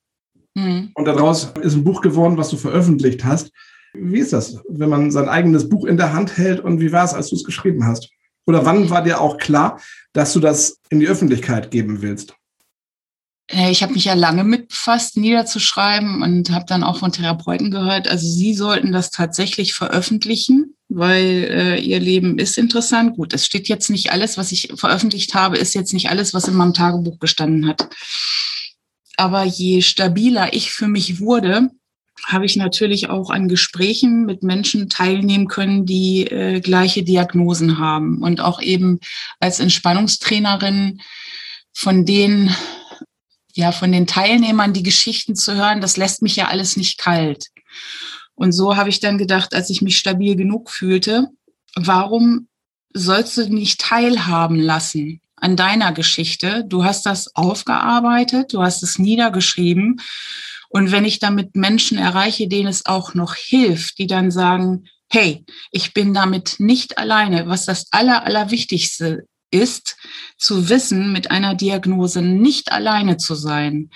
Mhm. 0.54 0.92
Und 0.94 1.04
daraus 1.04 1.52
ist 1.60 1.74
ein 1.74 1.84
Buch 1.84 2.00
geworden, 2.00 2.38
was 2.38 2.48
du 2.48 2.56
veröffentlicht 2.56 3.24
hast. 3.24 3.50
Wie 3.92 4.18
ist 4.18 4.32
das, 4.32 4.60
wenn 4.68 4.88
man 4.88 5.10
sein 5.10 5.28
eigenes 5.28 5.68
Buch 5.68 5.84
in 5.84 5.98
der 5.98 6.14
Hand 6.14 6.38
hält 6.38 6.60
und 6.60 6.80
wie 6.80 6.90
war 6.90 7.04
es, 7.04 7.12
als 7.12 7.28
du 7.28 7.36
es 7.36 7.44
geschrieben 7.44 7.86
hast? 7.86 8.08
Oder 8.46 8.64
wann 8.64 8.88
war 8.90 9.02
dir 9.02 9.20
auch 9.20 9.36
klar, 9.36 9.80
dass 10.12 10.32
du 10.32 10.40
das 10.40 10.80
in 10.88 11.00
die 11.00 11.06
Öffentlichkeit 11.06 11.70
geben 11.70 12.02
willst? 12.02 12.34
Ich 13.50 13.82
habe 13.82 13.92
mich 13.92 14.06
ja 14.06 14.14
lange 14.14 14.42
mit 14.42 14.68
befasst, 14.68 15.18
niederzuschreiben 15.18 16.22
und 16.22 16.50
habe 16.50 16.64
dann 16.66 16.82
auch 16.82 16.98
von 16.98 17.12
Therapeuten 17.12 17.70
gehört, 17.70 18.08
also 18.08 18.26
sie 18.26 18.54
sollten 18.54 18.90
das 18.90 19.10
tatsächlich 19.10 19.74
veröffentlichen, 19.74 20.73
weil 20.94 21.48
äh, 21.50 21.80
ihr 21.80 22.00
Leben 22.00 22.38
ist 22.38 22.58
interessant. 22.58 23.16
Gut, 23.16 23.32
es 23.32 23.44
steht 23.44 23.68
jetzt 23.68 23.90
nicht 23.90 24.12
alles, 24.12 24.38
was 24.38 24.52
ich 24.52 24.72
veröffentlicht 24.76 25.34
habe, 25.34 25.56
ist 25.56 25.74
jetzt 25.74 25.92
nicht 25.92 26.10
alles, 26.10 26.34
was 26.34 26.48
in 26.48 26.54
meinem 26.54 26.74
Tagebuch 26.74 27.18
gestanden 27.18 27.66
hat. 27.66 27.88
Aber 29.16 29.44
je 29.44 29.82
stabiler 29.82 30.52
ich 30.52 30.70
für 30.70 30.88
mich 30.88 31.20
wurde, 31.20 31.70
habe 32.26 32.46
ich 32.46 32.56
natürlich 32.56 33.10
auch 33.10 33.30
an 33.30 33.48
Gesprächen 33.48 34.24
mit 34.24 34.42
Menschen 34.42 34.88
teilnehmen 34.88 35.48
können, 35.48 35.84
die 35.84 36.26
äh, 36.26 36.60
gleiche 36.60 37.02
Diagnosen 37.02 37.78
haben 37.78 38.22
und 38.22 38.40
auch 38.40 38.62
eben 38.62 39.00
als 39.40 39.60
Entspannungstrainerin 39.60 41.00
von 41.72 42.04
denen 42.06 42.54
ja, 43.56 43.70
von 43.70 43.92
den 43.92 44.06
Teilnehmern 44.06 44.72
die 44.72 44.82
Geschichten 44.82 45.36
zu 45.36 45.54
hören, 45.54 45.80
das 45.80 45.96
lässt 45.96 46.22
mich 46.22 46.34
ja 46.34 46.48
alles 46.48 46.76
nicht 46.76 46.98
kalt. 46.98 47.46
Und 48.34 48.52
so 48.52 48.76
habe 48.76 48.88
ich 48.88 49.00
dann 49.00 49.18
gedacht, 49.18 49.54
als 49.54 49.70
ich 49.70 49.82
mich 49.82 49.98
stabil 49.98 50.36
genug 50.36 50.70
fühlte, 50.70 51.28
warum 51.76 52.48
sollst 52.92 53.36
du 53.36 53.48
nicht 53.48 53.80
teilhaben 53.80 54.58
lassen 54.58 55.20
an 55.36 55.56
deiner 55.56 55.92
Geschichte? 55.92 56.64
Du 56.66 56.84
hast 56.84 57.06
das 57.06 57.34
aufgearbeitet, 57.36 58.52
du 58.52 58.62
hast 58.62 58.82
es 58.82 58.98
niedergeschrieben. 58.98 60.00
Und 60.68 60.90
wenn 60.90 61.04
ich 61.04 61.20
damit 61.20 61.54
Menschen 61.54 61.98
erreiche, 61.98 62.48
denen 62.48 62.68
es 62.68 62.86
auch 62.86 63.14
noch 63.14 63.34
hilft, 63.34 63.98
die 63.98 64.06
dann 64.06 64.30
sagen, 64.30 64.86
hey, 65.10 65.44
ich 65.70 65.94
bin 65.94 66.14
damit 66.14 66.56
nicht 66.58 66.98
alleine, 66.98 67.46
was 67.46 67.66
das 67.66 67.86
Aller, 67.92 68.24
Allerwichtigste 68.24 69.26
ist, 69.52 69.96
zu 70.36 70.68
wissen, 70.68 71.12
mit 71.12 71.30
einer 71.30 71.54
Diagnose 71.54 72.22
nicht 72.22 72.72
alleine 72.72 73.16
zu 73.16 73.36
sein 73.36 73.90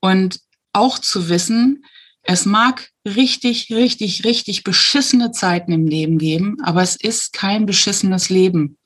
und 0.00 0.40
auch 0.72 0.98
zu 0.98 1.28
wissen, 1.28 1.84
es 2.22 2.46
mag 2.46 2.91
richtig, 3.06 3.72
richtig, 3.72 4.24
richtig 4.24 4.64
beschissene 4.64 5.32
Zeiten 5.32 5.72
im 5.72 5.86
Leben 5.86 6.18
geben, 6.18 6.56
aber 6.62 6.82
es 6.82 6.96
ist 6.96 7.32
kein 7.32 7.66
beschissenes 7.66 8.30
Leben. 8.30 8.78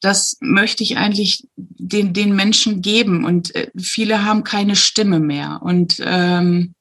Das 0.00 0.36
möchte 0.40 0.82
ich 0.82 0.96
eigentlich 0.96 1.46
den, 1.56 2.12
den 2.12 2.34
Menschen 2.36 2.82
geben 2.82 3.24
und 3.24 3.54
äh, 3.54 3.70
viele 3.78 4.24
haben 4.24 4.44
keine 4.44 4.76
Stimme 4.76 5.20
mehr. 5.20 5.60
Und 5.62 5.96
ähm, 6.04 6.74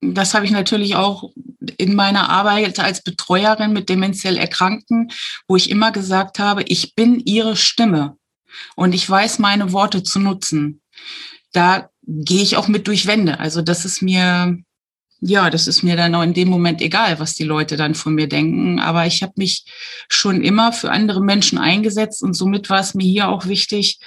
das 0.00 0.32
habe 0.32 0.46
ich 0.46 0.50
natürlich 0.50 0.96
auch 0.96 1.30
in 1.76 1.94
meiner 1.94 2.30
Arbeit 2.30 2.78
als 2.80 3.02
Betreuerin 3.02 3.72
mit 3.72 3.88
demenziell 3.88 4.38
Erkrankten, 4.38 5.10
wo 5.46 5.56
ich 5.56 5.70
immer 5.70 5.92
gesagt 5.92 6.38
habe, 6.38 6.62
ich 6.62 6.94
bin 6.94 7.20
ihre 7.20 7.56
Stimme 7.56 8.16
und 8.76 8.94
ich 8.94 9.08
weiß, 9.08 9.38
meine 9.38 9.72
Worte 9.72 10.02
zu 10.02 10.18
nutzen. 10.18 10.80
Da 11.52 11.90
gehe 12.06 12.42
ich 12.42 12.56
auch 12.56 12.68
mit 12.68 12.86
durch 12.86 13.06
Wände. 13.06 13.38
Also 13.40 13.60
das 13.62 13.84
ist 13.84 14.00
mir, 14.00 14.58
ja, 15.20 15.50
das 15.50 15.66
ist 15.66 15.82
mir 15.82 15.96
dann 15.96 16.14
auch 16.14 16.22
in 16.22 16.34
dem 16.34 16.48
Moment 16.48 16.80
egal, 16.80 17.18
was 17.18 17.34
die 17.34 17.44
Leute 17.44 17.76
dann 17.76 17.94
von 17.94 18.14
mir 18.14 18.26
denken. 18.26 18.80
Aber 18.80 19.06
ich 19.06 19.22
habe 19.22 19.34
mich 19.36 19.64
schon 20.08 20.42
immer 20.42 20.72
für 20.72 20.90
andere 20.90 21.22
Menschen 21.22 21.58
eingesetzt 21.58 22.22
und 22.22 22.34
somit 22.34 22.70
war 22.70 22.80
es 22.80 22.94
mir 22.94 23.06
hier 23.06 23.28
auch 23.28 23.46
wichtig, 23.46 24.00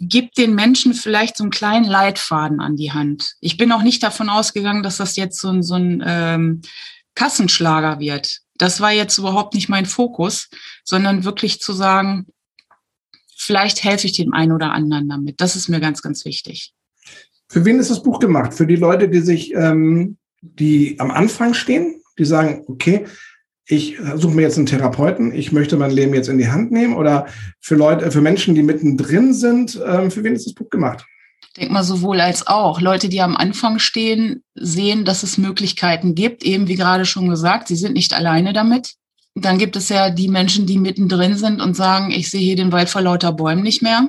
gib 0.00 0.32
den 0.34 0.54
Menschen 0.54 0.94
vielleicht 0.94 1.36
so 1.36 1.44
einen 1.44 1.52
kleinen 1.52 1.84
Leitfaden 1.84 2.60
an 2.60 2.76
die 2.76 2.92
Hand. 2.92 3.34
Ich 3.40 3.56
bin 3.56 3.70
auch 3.70 3.82
nicht 3.82 4.02
davon 4.02 4.28
ausgegangen, 4.28 4.82
dass 4.82 4.96
das 4.96 5.14
jetzt 5.16 5.40
so 5.40 5.48
ein, 5.48 5.62
so 5.62 5.74
ein 5.74 6.02
ähm, 6.04 6.62
Kassenschlager 7.14 8.00
wird. 8.00 8.38
Das 8.56 8.80
war 8.80 8.92
jetzt 8.92 9.18
überhaupt 9.18 9.54
nicht 9.54 9.68
mein 9.68 9.86
Fokus, 9.86 10.48
sondern 10.84 11.24
wirklich 11.24 11.60
zu 11.60 11.72
sagen, 11.72 12.26
vielleicht 13.36 13.84
helfe 13.84 14.06
ich 14.06 14.14
dem 14.14 14.32
einen 14.32 14.52
oder 14.52 14.72
anderen 14.72 15.08
damit. 15.08 15.40
Das 15.40 15.54
ist 15.54 15.68
mir 15.68 15.80
ganz, 15.80 16.02
ganz 16.02 16.24
wichtig. 16.24 16.72
Für 17.50 17.64
wen 17.64 17.80
ist 17.80 17.90
das 17.90 18.02
Buch 18.02 18.20
gemacht? 18.20 18.54
Für 18.54 18.66
die 18.66 18.76
Leute, 18.76 19.08
die 19.08 19.20
sich, 19.20 19.52
ähm, 19.54 20.16
die 20.40 20.94
am 21.00 21.10
Anfang 21.10 21.52
stehen, 21.52 22.00
die 22.16 22.24
sagen, 22.24 22.64
okay, 22.68 23.06
ich 23.66 23.98
suche 24.16 24.34
mir 24.34 24.42
jetzt 24.42 24.56
einen 24.56 24.66
Therapeuten, 24.66 25.32
ich 25.32 25.52
möchte 25.52 25.76
mein 25.76 25.90
Leben 25.90 26.14
jetzt 26.14 26.28
in 26.28 26.38
die 26.38 26.48
Hand 26.48 26.70
nehmen 26.70 26.94
oder 26.94 27.26
für 27.60 27.74
Leute, 27.74 28.10
für 28.10 28.20
Menschen, 28.20 28.54
die 28.54 28.62
mittendrin 28.62 29.34
sind, 29.34 29.80
ähm, 29.84 30.10
für 30.10 30.22
wen 30.22 30.34
ist 30.34 30.46
das 30.46 30.54
Buch 30.54 30.70
gemacht? 30.70 31.04
Ich 31.42 31.54
denke 31.54 31.72
mal 31.72 31.82
sowohl 31.82 32.20
als 32.20 32.46
auch. 32.46 32.80
Leute, 32.80 33.08
die 33.08 33.20
am 33.20 33.36
Anfang 33.36 33.80
stehen, 33.80 34.44
sehen, 34.54 35.04
dass 35.04 35.24
es 35.24 35.36
Möglichkeiten 35.36 36.14
gibt, 36.14 36.44
eben 36.44 36.68
wie 36.68 36.76
gerade 36.76 37.04
schon 37.04 37.28
gesagt, 37.28 37.66
sie 37.66 37.76
sind 37.76 37.94
nicht 37.94 38.12
alleine 38.12 38.52
damit. 38.52 38.94
Dann 39.34 39.58
gibt 39.58 39.74
es 39.74 39.88
ja 39.88 40.10
die 40.10 40.28
Menschen, 40.28 40.66
die 40.66 40.78
mittendrin 40.78 41.36
sind 41.36 41.60
und 41.60 41.74
sagen, 41.74 42.12
ich 42.12 42.30
sehe 42.30 42.40
hier 42.40 42.56
den 42.56 42.72
Wald 42.72 42.88
vor 42.88 43.02
lauter 43.02 43.32
Bäumen 43.32 43.62
nicht 43.62 43.82
mehr. 43.82 44.08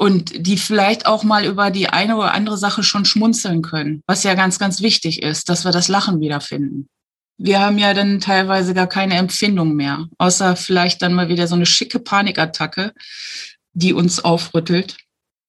Und 0.00 0.46
die 0.46 0.56
vielleicht 0.56 1.06
auch 1.06 1.24
mal 1.24 1.44
über 1.44 1.72
die 1.72 1.88
eine 1.88 2.16
oder 2.16 2.32
andere 2.32 2.56
Sache 2.56 2.84
schon 2.84 3.04
schmunzeln 3.04 3.62
können, 3.62 4.02
was 4.06 4.22
ja 4.22 4.34
ganz, 4.34 4.60
ganz 4.60 4.80
wichtig 4.80 5.24
ist, 5.24 5.48
dass 5.48 5.64
wir 5.64 5.72
das 5.72 5.88
Lachen 5.88 6.20
wiederfinden. 6.20 6.88
Wir 7.36 7.58
haben 7.58 7.78
ja 7.78 7.94
dann 7.94 8.20
teilweise 8.20 8.74
gar 8.74 8.86
keine 8.86 9.14
Empfindung 9.14 9.74
mehr, 9.74 10.06
außer 10.18 10.54
vielleicht 10.54 11.02
dann 11.02 11.14
mal 11.14 11.28
wieder 11.28 11.48
so 11.48 11.56
eine 11.56 11.66
schicke 11.66 11.98
Panikattacke, 11.98 12.92
die 13.72 13.92
uns 13.92 14.24
aufrüttelt. 14.24 14.96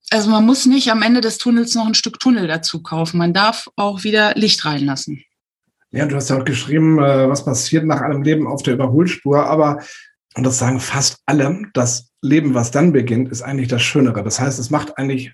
Also 0.09 0.31
man 0.31 0.47
muss 0.47 0.65
nicht 0.65 0.91
am 0.91 1.03
Ende 1.03 1.21
des 1.21 1.37
Tunnels 1.37 1.75
noch 1.75 1.85
ein 1.85 1.93
Stück 1.93 2.19
Tunnel 2.19 2.47
dazu 2.47 2.81
kaufen. 2.81 3.19
Man 3.19 3.33
darf 3.33 3.67
auch 3.75 4.03
wieder 4.03 4.33
Licht 4.33 4.65
reinlassen. 4.65 5.23
Ja, 5.91 6.07
du 6.07 6.15
hast 6.15 6.29
ja 6.31 6.39
auch 6.39 6.45
geschrieben, 6.45 6.97
äh, 6.97 7.29
was 7.29 7.45
passiert 7.45 7.85
nach 7.85 8.01
einem 8.01 8.23
Leben 8.23 8.47
auf 8.47 8.63
der 8.63 8.73
Überholspur, 8.73 9.45
aber, 9.45 9.83
und 10.35 10.43
das 10.43 10.57
sagen 10.57 10.79
fast 10.79 11.19
alle, 11.27 11.67
das 11.73 12.08
Leben, 12.21 12.53
was 12.53 12.71
dann 12.71 12.91
beginnt, 12.91 13.29
ist 13.29 13.41
eigentlich 13.41 13.67
das 13.67 13.81
Schönere. 13.81 14.23
Das 14.23 14.39
heißt, 14.39 14.59
es 14.59 14.69
macht 14.69 14.97
eigentlich, 14.97 15.33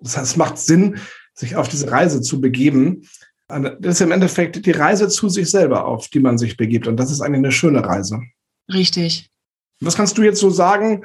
das 0.00 0.16
heißt, 0.16 0.32
es 0.32 0.36
macht 0.36 0.58
Sinn, 0.58 0.98
sich 1.34 1.56
auf 1.56 1.68
diese 1.68 1.90
Reise 1.90 2.20
zu 2.20 2.40
begeben. 2.40 3.08
Das 3.46 3.94
ist 3.94 4.00
im 4.00 4.12
Endeffekt 4.12 4.66
die 4.66 4.70
Reise 4.72 5.08
zu 5.08 5.28
sich 5.28 5.50
selber, 5.50 5.86
auf 5.86 6.08
die 6.08 6.20
man 6.20 6.36
sich 6.36 6.56
begibt. 6.56 6.86
Und 6.86 6.96
das 6.98 7.10
ist 7.10 7.20
eigentlich 7.20 7.38
eine 7.38 7.52
schöne 7.52 7.84
Reise. 7.84 8.20
Richtig. 8.72 9.30
Was 9.80 9.96
kannst 9.96 10.18
du 10.18 10.22
jetzt 10.22 10.40
so 10.40 10.50
sagen? 10.50 11.04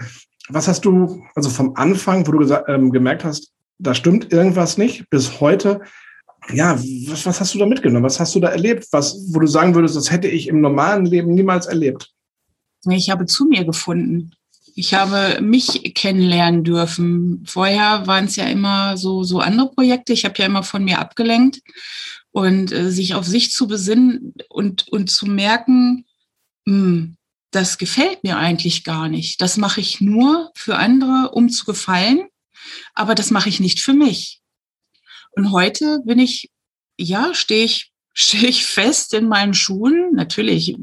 Was 0.49 0.67
hast 0.67 0.83
du, 0.83 1.23
also 1.35 1.49
vom 1.49 1.75
Anfang, 1.75 2.27
wo 2.27 2.31
du 2.31 2.63
ähm, 2.67 2.91
gemerkt 2.91 3.23
hast, 3.23 3.53
da 3.77 3.93
stimmt 3.93 4.33
irgendwas 4.33 4.77
nicht, 4.77 5.09
bis 5.09 5.39
heute, 5.39 5.81
ja, 6.51 6.77
was, 7.07 7.25
was 7.25 7.39
hast 7.39 7.53
du 7.53 7.59
da 7.59 7.65
mitgenommen? 7.65 8.03
Was 8.03 8.19
hast 8.19 8.35
du 8.35 8.39
da 8.39 8.49
erlebt? 8.49 8.87
Was, 8.91 9.17
wo 9.33 9.39
du 9.39 9.47
sagen 9.47 9.75
würdest, 9.75 9.95
das 9.95 10.11
hätte 10.11 10.27
ich 10.27 10.47
im 10.47 10.59
normalen 10.59 11.05
Leben 11.05 11.33
niemals 11.33 11.67
erlebt? 11.67 12.11
Ich 12.89 13.09
habe 13.09 13.25
zu 13.25 13.45
mir 13.45 13.63
gefunden. 13.63 14.31
Ich 14.75 14.93
habe 14.93 15.39
mich 15.41 15.93
kennenlernen 15.93 16.63
dürfen. 16.63 17.43
Vorher 17.45 18.07
waren 18.07 18.25
es 18.25 18.35
ja 18.35 18.45
immer 18.45 18.97
so, 18.97 19.23
so 19.23 19.39
andere 19.39 19.69
Projekte. 19.69 20.13
Ich 20.13 20.25
habe 20.25 20.35
ja 20.37 20.45
immer 20.45 20.63
von 20.63 20.83
mir 20.83 20.99
abgelenkt 20.99 21.61
und 22.31 22.71
äh, 22.71 22.91
sich 22.91 23.13
auf 23.13 23.25
sich 23.25 23.51
zu 23.51 23.67
besinnen 23.67 24.33
und, 24.49 24.87
und 24.89 25.11
zu 25.11 25.27
merken, 25.27 26.05
mh, 26.65 26.75
hm, 26.75 27.17
das 27.51 27.77
gefällt 27.77 28.23
mir 28.23 28.37
eigentlich 28.37 28.83
gar 28.83 29.09
nicht. 29.09 29.39
Das 29.39 29.57
mache 29.57 29.79
ich 29.79 30.01
nur 30.01 30.51
für 30.55 30.77
andere, 30.77 31.31
um 31.33 31.49
zu 31.49 31.65
gefallen, 31.65 32.27
aber 32.95 33.13
das 33.13 33.29
mache 33.29 33.49
ich 33.49 33.59
nicht 33.59 33.79
für 33.79 33.93
mich. 33.93 34.41
Und 35.33 35.51
heute 35.51 35.99
bin 36.03 36.17
ich, 36.17 36.49
ja, 36.97 37.33
stehe 37.35 37.65
ich 37.65 37.91
stehe 38.15 38.47
ich 38.47 38.65
fest 38.65 39.13
in 39.13 39.27
meinen 39.27 39.55
Schuhen. 39.55 40.11
Natürlich 40.13 40.75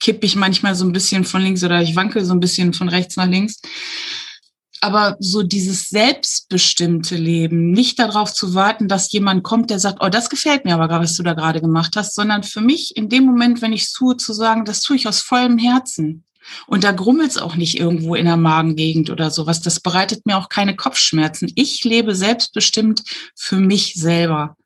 kippe 0.00 0.26
ich 0.26 0.36
manchmal 0.36 0.74
so 0.74 0.84
ein 0.84 0.92
bisschen 0.92 1.24
von 1.24 1.42
links 1.42 1.62
oder 1.64 1.82
ich 1.82 1.96
wankel 1.96 2.24
so 2.24 2.32
ein 2.32 2.40
bisschen 2.40 2.72
von 2.72 2.88
rechts 2.88 3.16
nach 3.16 3.26
links. 3.26 3.60
Aber 4.80 5.16
so 5.20 5.42
dieses 5.42 5.88
selbstbestimmte 5.88 7.16
Leben, 7.16 7.70
nicht 7.70 7.98
darauf 7.98 8.32
zu 8.32 8.54
warten, 8.54 8.88
dass 8.88 9.10
jemand 9.10 9.42
kommt, 9.42 9.70
der 9.70 9.78
sagt, 9.78 9.98
oh, 10.00 10.08
das 10.08 10.28
gefällt 10.28 10.64
mir 10.64 10.74
aber, 10.74 11.00
was 11.00 11.16
du 11.16 11.22
da 11.22 11.32
gerade 11.32 11.60
gemacht 11.60 11.96
hast, 11.96 12.14
sondern 12.14 12.42
für 12.42 12.60
mich 12.60 12.96
in 12.96 13.08
dem 13.08 13.24
Moment, 13.24 13.62
wenn 13.62 13.72
ich 13.72 13.84
es 13.84 13.92
tue, 13.92 14.16
zu 14.16 14.32
sagen, 14.32 14.64
das 14.64 14.82
tue 14.82 14.96
ich 14.96 15.08
aus 15.08 15.20
vollem 15.20 15.58
Herzen. 15.58 16.24
Und 16.66 16.84
da 16.84 16.92
grummelt 16.92 17.30
es 17.30 17.38
auch 17.38 17.56
nicht 17.56 17.78
irgendwo 17.78 18.14
in 18.14 18.26
der 18.26 18.36
Magengegend 18.36 19.10
oder 19.10 19.30
sowas. 19.30 19.60
Das 19.60 19.80
bereitet 19.80 20.26
mir 20.26 20.36
auch 20.36 20.48
keine 20.48 20.76
Kopfschmerzen. 20.76 21.50
Ich 21.54 21.82
lebe 21.84 22.14
selbstbestimmt 22.14 23.02
für 23.34 23.56
mich 23.56 23.94
selber. 23.94 24.56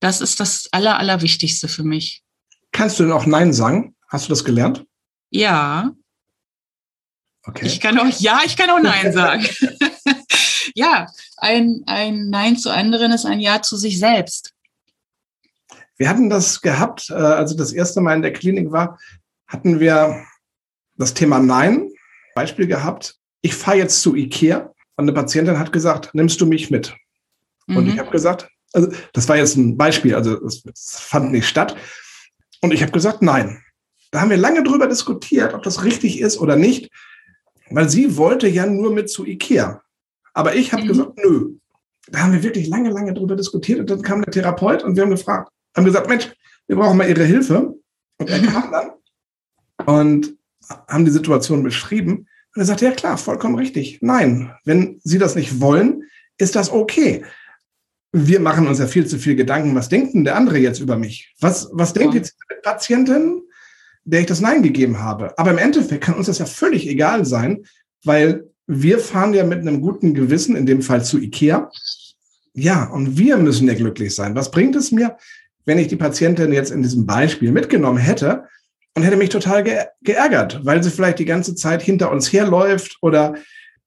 Das 0.00 0.20
ist 0.20 0.40
das 0.40 0.68
Aller, 0.70 0.98
Allerwichtigste 0.98 1.66
für 1.66 1.82
mich. 1.82 2.22
Kannst 2.72 2.98
du 2.98 3.04
denn 3.04 3.12
auch 3.12 3.26
Nein 3.26 3.52
sagen? 3.52 3.93
Hast 4.14 4.28
du 4.28 4.30
das 4.30 4.44
gelernt? 4.44 4.86
Ja. 5.30 5.90
Okay. 7.42 7.66
Ich 7.66 7.80
kann 7.80 7.98
auch, 7.98 8.06
ja, 8.20 8.42
ich 8.46 8.56
kann 8.56 8.70
auch 8.70 8.78
Nein 8.78 9.12
sagen. 9.12 9.44
ja, 10.76 11.08
ein, 11.38 11.82
ein 11.86 12.30
Nein 12.30 12.56
zu 12.56 12.70
anderen 12.70 13.10
ist 13.10 13.26
ein 13.26 13.40
Ja 13.40 13.60
zu 13.60 13.76
sich 13.76 13.98
selbst. 13.98 14.54
Wir 15.96 16.08
hatten 16.08 16.30
das 16.30 16.60
gehabt, 16.60 17.10
äh, 17.10 17.14
also 17.14 17.56
das 17.56 17.72
erste 17.72 18.00
Mal 18.00 18.14
in 18.14 18.22
der 18.22 18.32
Klinik 18.32 18.70
war, 18.70 19.00
hatten 19.48 19.80
wir 19.80 20.24
das 20.94 21.14
Thema 21.14 21.40
Nein, 21.40 21.90
Beispiel 22.36 22.68
gehabt. 22.68 23.16
Ich 23.40 23.56
fahre 23.56 23.78
jetzt 23.78 24.00
zu 24.00 24.14
Ikea 24.14 24.72
und 24.94 25.06
eine 25.06 25.12
Patientin 25.12 25.58
hat 25.58 25.72
gesagt, 25.72 26.14
nimmst 26.14 26.40
du 26.40 26.46
mich 26.46 26.70
mit? 26.70 26.94
Mhm. 27.66 27.76
Und 27.78 27.88
ich 27.88 27.94
mhm. 27.94 27.98
habe 27.98 28.10
gesagt, 28.12 28.48
also 28.74 28.92
das 29.12 29.28
war 29.28 29.36
jetzt 29.36 29.56
ein 29.56 29.76
Beispiel, 29.76 30.14
also 30.14 30.40
es 30.46 30.62
fand 31.00 31.32
nicht 31.32 31.48
statt. 31.48 31.74
Und 32.60 32.72
ich 32.72 32.80
habe 32.80 32.92
gesagt, 32.92 33.20
nein. 33.20 33.60
Da 34.14 34.20
haben 34.20 34.30
wir 34.30 34.36
lange 34.36 34.62
drüber 34.62 34.86
diskutiert, 34.86 35.54
ob 35.54 35.64
das 35.64 35.82
richtig 35.82 36.20
ist 36.20 36.38
oder 36.38 36.54
nicht, 36.54 36.88
weil 37.70 37.88
sie 37.88 38.16
wollte 38.16 38.46
ja 38.46 38.64
nur 38.64 38.92
mit 38.92 39.10
zu 39.10 39.26
Ikea. 39.26 39.82
Aber 40.34 40.54
ich 40.54 40.72
habe 40.72 40.84
mhm. 40.84 40.86
gesagt, 40.86 41.18
nö. 41.18 41.54
Da 42.06 42.20
haben 42.20 42.32
wir 42.32 42.44
wirklich 42.44 42.68
lange, 42.68 42.90
lange 42.90 43.12
drüber 43.12 43.34
diskutiert 43.34 43.80
und 43.80 43.90
dann 43.90 44.02
kam 44.02 44.22
der 44.22 44.30
Therapeut 44.30 44.84
und 44.84 44.94
wir 44.94 45.02
haben 45.02 45.10
gefragt, 45.10 45.50
haben 45.76 45.84
gesagt, 45.84 46.08
Mensch, 46.08 46.30
wir 46.68 46.76
brauchen 46.76 46.96
mal 46.96 47.08
Ihre 47.08 47.24
Hilfe. 47.24 47.74
Und 48.18 48.30
er 48.30 48.40
kam 48.40 48.70
dann 48.70 48.90
und 49.84 50.36
haben 50.86 51.04
die 51.04 51.10
Situation 51.10 51.64
beschrieben. 51.64 52.28
Und 52.54 52.62
er 52.62 52.66
sagte, 52.66 52.84
ja 52.84 52.92
klar, 52.92 53.18
vollkommen 53.18 53.56
richtig. 53.56 53.98
Nein, 54.00 54.54
wenn 54.64 55.00
Sie 55.02 55.18
das 55.18 55.34
nicht 55.34 55.60
wollen, 55.60 56.04
ist 56.38 56.54
das 56.54 56.70
okay. 56.70 57.24
Wir 58.12 58.38
machen 58.38 58.68
uns 58.68 58.78
ja 58.78 58.86
viel 58.86 59.08
zu 59.08 59.18
viel 59.18 59.34
Gedanken. 59.34 59.74
Was 59.74 59.88
denkt 59.88 60.14
denn 60.14 60.22
der 60.22 60.36
andere 60.36 60.58
jetzt 60.58 60.78
über 60.78 60.96
mich? 60.96 61.34
Was, 61.40 61.68
was 61.72 61.94
denkt 61.94 62.14
jetzt 62.14 62.36
die 62.38 62.54
Patientin, 62.62 63.42
der 64.04 64.20
ich 64.20 64.26
das 64.26 64.40
Nein 64.40 64.62
gegeben 64.62 65.00
habe? 65.00 65.36
Aber 65.38 65.50
im 65.50 65.58
Endeffekt 65.58 66.04
kann 66.04 66.14
uns 66.14 66.26
das 66.26 66.38
ja 66.38 66.46
völlig 66.46 66.86
egal 66.86 67.24
sein, 67.24 67.64
weil 68.04 68.44
wir 68.66 68.98
fahren 68.98 69.34
ja 69.34 69.44
mit 69.44 69.60
einem 69.60 69.80
guten 69.80 70.14
Gewissen, 70.14 70.56
in 70.56 70.66
dem 70.66 70.82
Fall 70.82 71.04
zu 71.04 71.18
Ikea. 71.18 71.70
Ja, 72.54 72.84
und 72.90 73.18
wir 73.18 73.36
müssen 73.36 73.68
ja 73.68 73.74
glücklich 73.74 74.14
sein. 74.14 74.34
Was 74.34 74.50
bringt 74.50 74.76
es 74.76 74.92
mir, 74.92 75.16
wenn 75.64 75.78
ich 75.78 75.88
die 75.88 75.96
Patientin 75.96 76.52
jetzt 76.52 76.70
in 76.70 76.82
diesem 76.82 77.06
Beispiel 77.06 77.50
mitgenommen 77.52 77.98
hätte 77.98 78.44
und 78.94 79.02
hätte 79.02 79.16
mich 79.16 79.30
total 79.30 79.64
ge 79.64 79.84
geärgert, 80.02 80.60
weil 80.64 80.82
sie 80.82 80.90
vielleicht 80.90 81.18
die 81.18 81.24
ganze 81.24 81.54
Zeit 81.54 81.82
hinter 81.82 82.10
uns 82.10 82.32
herläuft 82.32 82.98
oder 83.00 83.34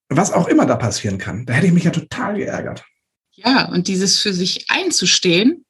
was 0.09 0.34
auch 0.34 0.47
immer 0.47 0.65
da 0.65 0.76
passieren 0.76 1.18
kann. 1.18 1.45
Da 1.45 1.53
hätte 1.53 1.68
ich 1.68 1.74
mich 1.74 1.86
ja 1.86 1.91
total 1.91 2.36
geärgert. 2.36 2.84
Ja, 3.32 3.70
und 3.70 3.88
dieses 3.88 4.20
für 4.20 4.34
sich 4.34 4.65
einzustehen 4.70 5.65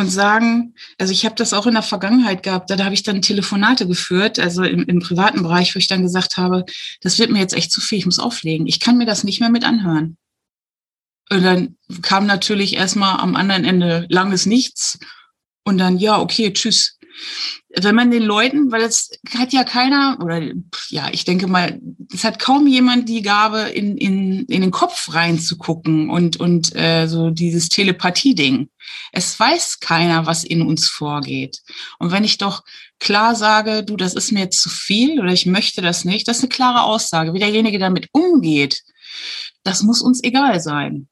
und 0.00 0.10
sagen, 0.10 0.74
also 0.98 1.12
ich 1.12 1.24
habe 1.24 1.34
das 1.36 1.52
auch 1.52 1.66
in 1.66 1.74
der 1.74 1.82
Vergangenheit 1.82 2.42
gehabt, 2.42 2.70
da, 2.70 2.76
da 2.76 2.84
habe 2.84 2.94
ich 2.94 3.02
dann 3.02 3.22
Telefonate 3.22 3.86
geführt, 3.86 4.38
also 4.38 4.64
im, 4.64 4.84
im 4.84 5.00
privaten 5.00 5.42
Bereich, 5.42 5.74
wo 5.74 5.78
ich 5.78 5.88
dann 5.88 6.02
gesagt 6.02 6.36
habe, 6.36 6.64
das 7.00 7.18
wird 7.18 7.30
mir 7.30 7.38
jetzt 7.38 7.54
echt 7.54 7.70
zu 7.70 7.80
viel, 7.80 7.98
ich 7.98 8.06
muss 8.06 8.18
auflegen, 8.18 8.66
ich 8.66 8.80
kann 8.80 8.96
mir 8.96 9.06
das 9.06 9.24
nicht 9.24 9.40
mehr 9.40 9.50
mit 9.50 9.64
anhören. 9.64 10.16
Und 11.30 11.42
dann 11.44 11.76
kam 12.02 12.26
natürlich 12.26 12.74
erstmal 12.74 13.20
am 13.20 13.36
anderen 13.36 13.64
Ende 13.64 14.06
langes 14.08 14.46
Nichts 14.46 14.98
und 15.64 15.78
dann, 15.78 15.98
ja, 15.98 16.18
okay, 16.18 16.52
tschüss 16.52 16.98
wenn 17.76 17.94
man 17.94 18.10
den 18.10 18.22
Leuten, 18.22 18.72
weil 18.72 18.82
es 18.82 19.10
hat 19.36 19.52
ja 19.52 19.64
keiner, 19.64 20.18
oder 20.22 20.42
ja, 20.88 21.08
ich 21.12 21.24
denke 21.24 21.46
mal, 21.46 21.80
es 22.12 22.24
hat 22.24 22.38
kaum 22.38 22.66
jemand 22.66 23.08
die 23.08 23.22
Gabe, 23.22 23.60
in, 23.60 23.96
in, 23.96 24.44
in 24.46 24.60
den 24.60 24.70
Kopf 24.70 25.14
reinzugucken 25.14 26.10
und, 26.10 26.38
und 26.38 26.74
äh, 26.74 27.06
so 27.06 27.30
dieses 27.30 27.68
Telepathie-Ding. 27.68 28.68
Es 29.12 29.38
weiß 29.38 29.80
keiner, 29.80 30.26
was 30.26 30.44
in 30.44 30.62
uns 30.62 30.88
vorgeht. 30.88 31.60
Und 31.98 32.10
wenn 32.10 32.24
ich 32.24 32.38
doch 32.38 32.64
klar 32.98 33.36
sage, 33.36 33.84
du, 33.84 33.96
das 33.96 34.14
ist 34.14 34.32
mir 34.32 34.50
zu 34.50 34.68
viel 34.68 35.20
oder 35.20 35.32
ich 35.32 35.46
möchte 35.46 35.80
das 35.80 36.04
nicht, 36.04 36.26
das 36.26 36.38
ist 36.38 36.44
eine 36.44 36.50
klare 36.50 36.82
Aussage. 36.82 37.34
Wie 37.34 37.38
derjenige 37.38 37.78
damit 37.78 38.08
umgeht, 38.12 38.82
das 39.62 39.82
muss 39.82 40.02
uns 40.02 40.22
egal 40.24 40.60
sein. 40.60 41.08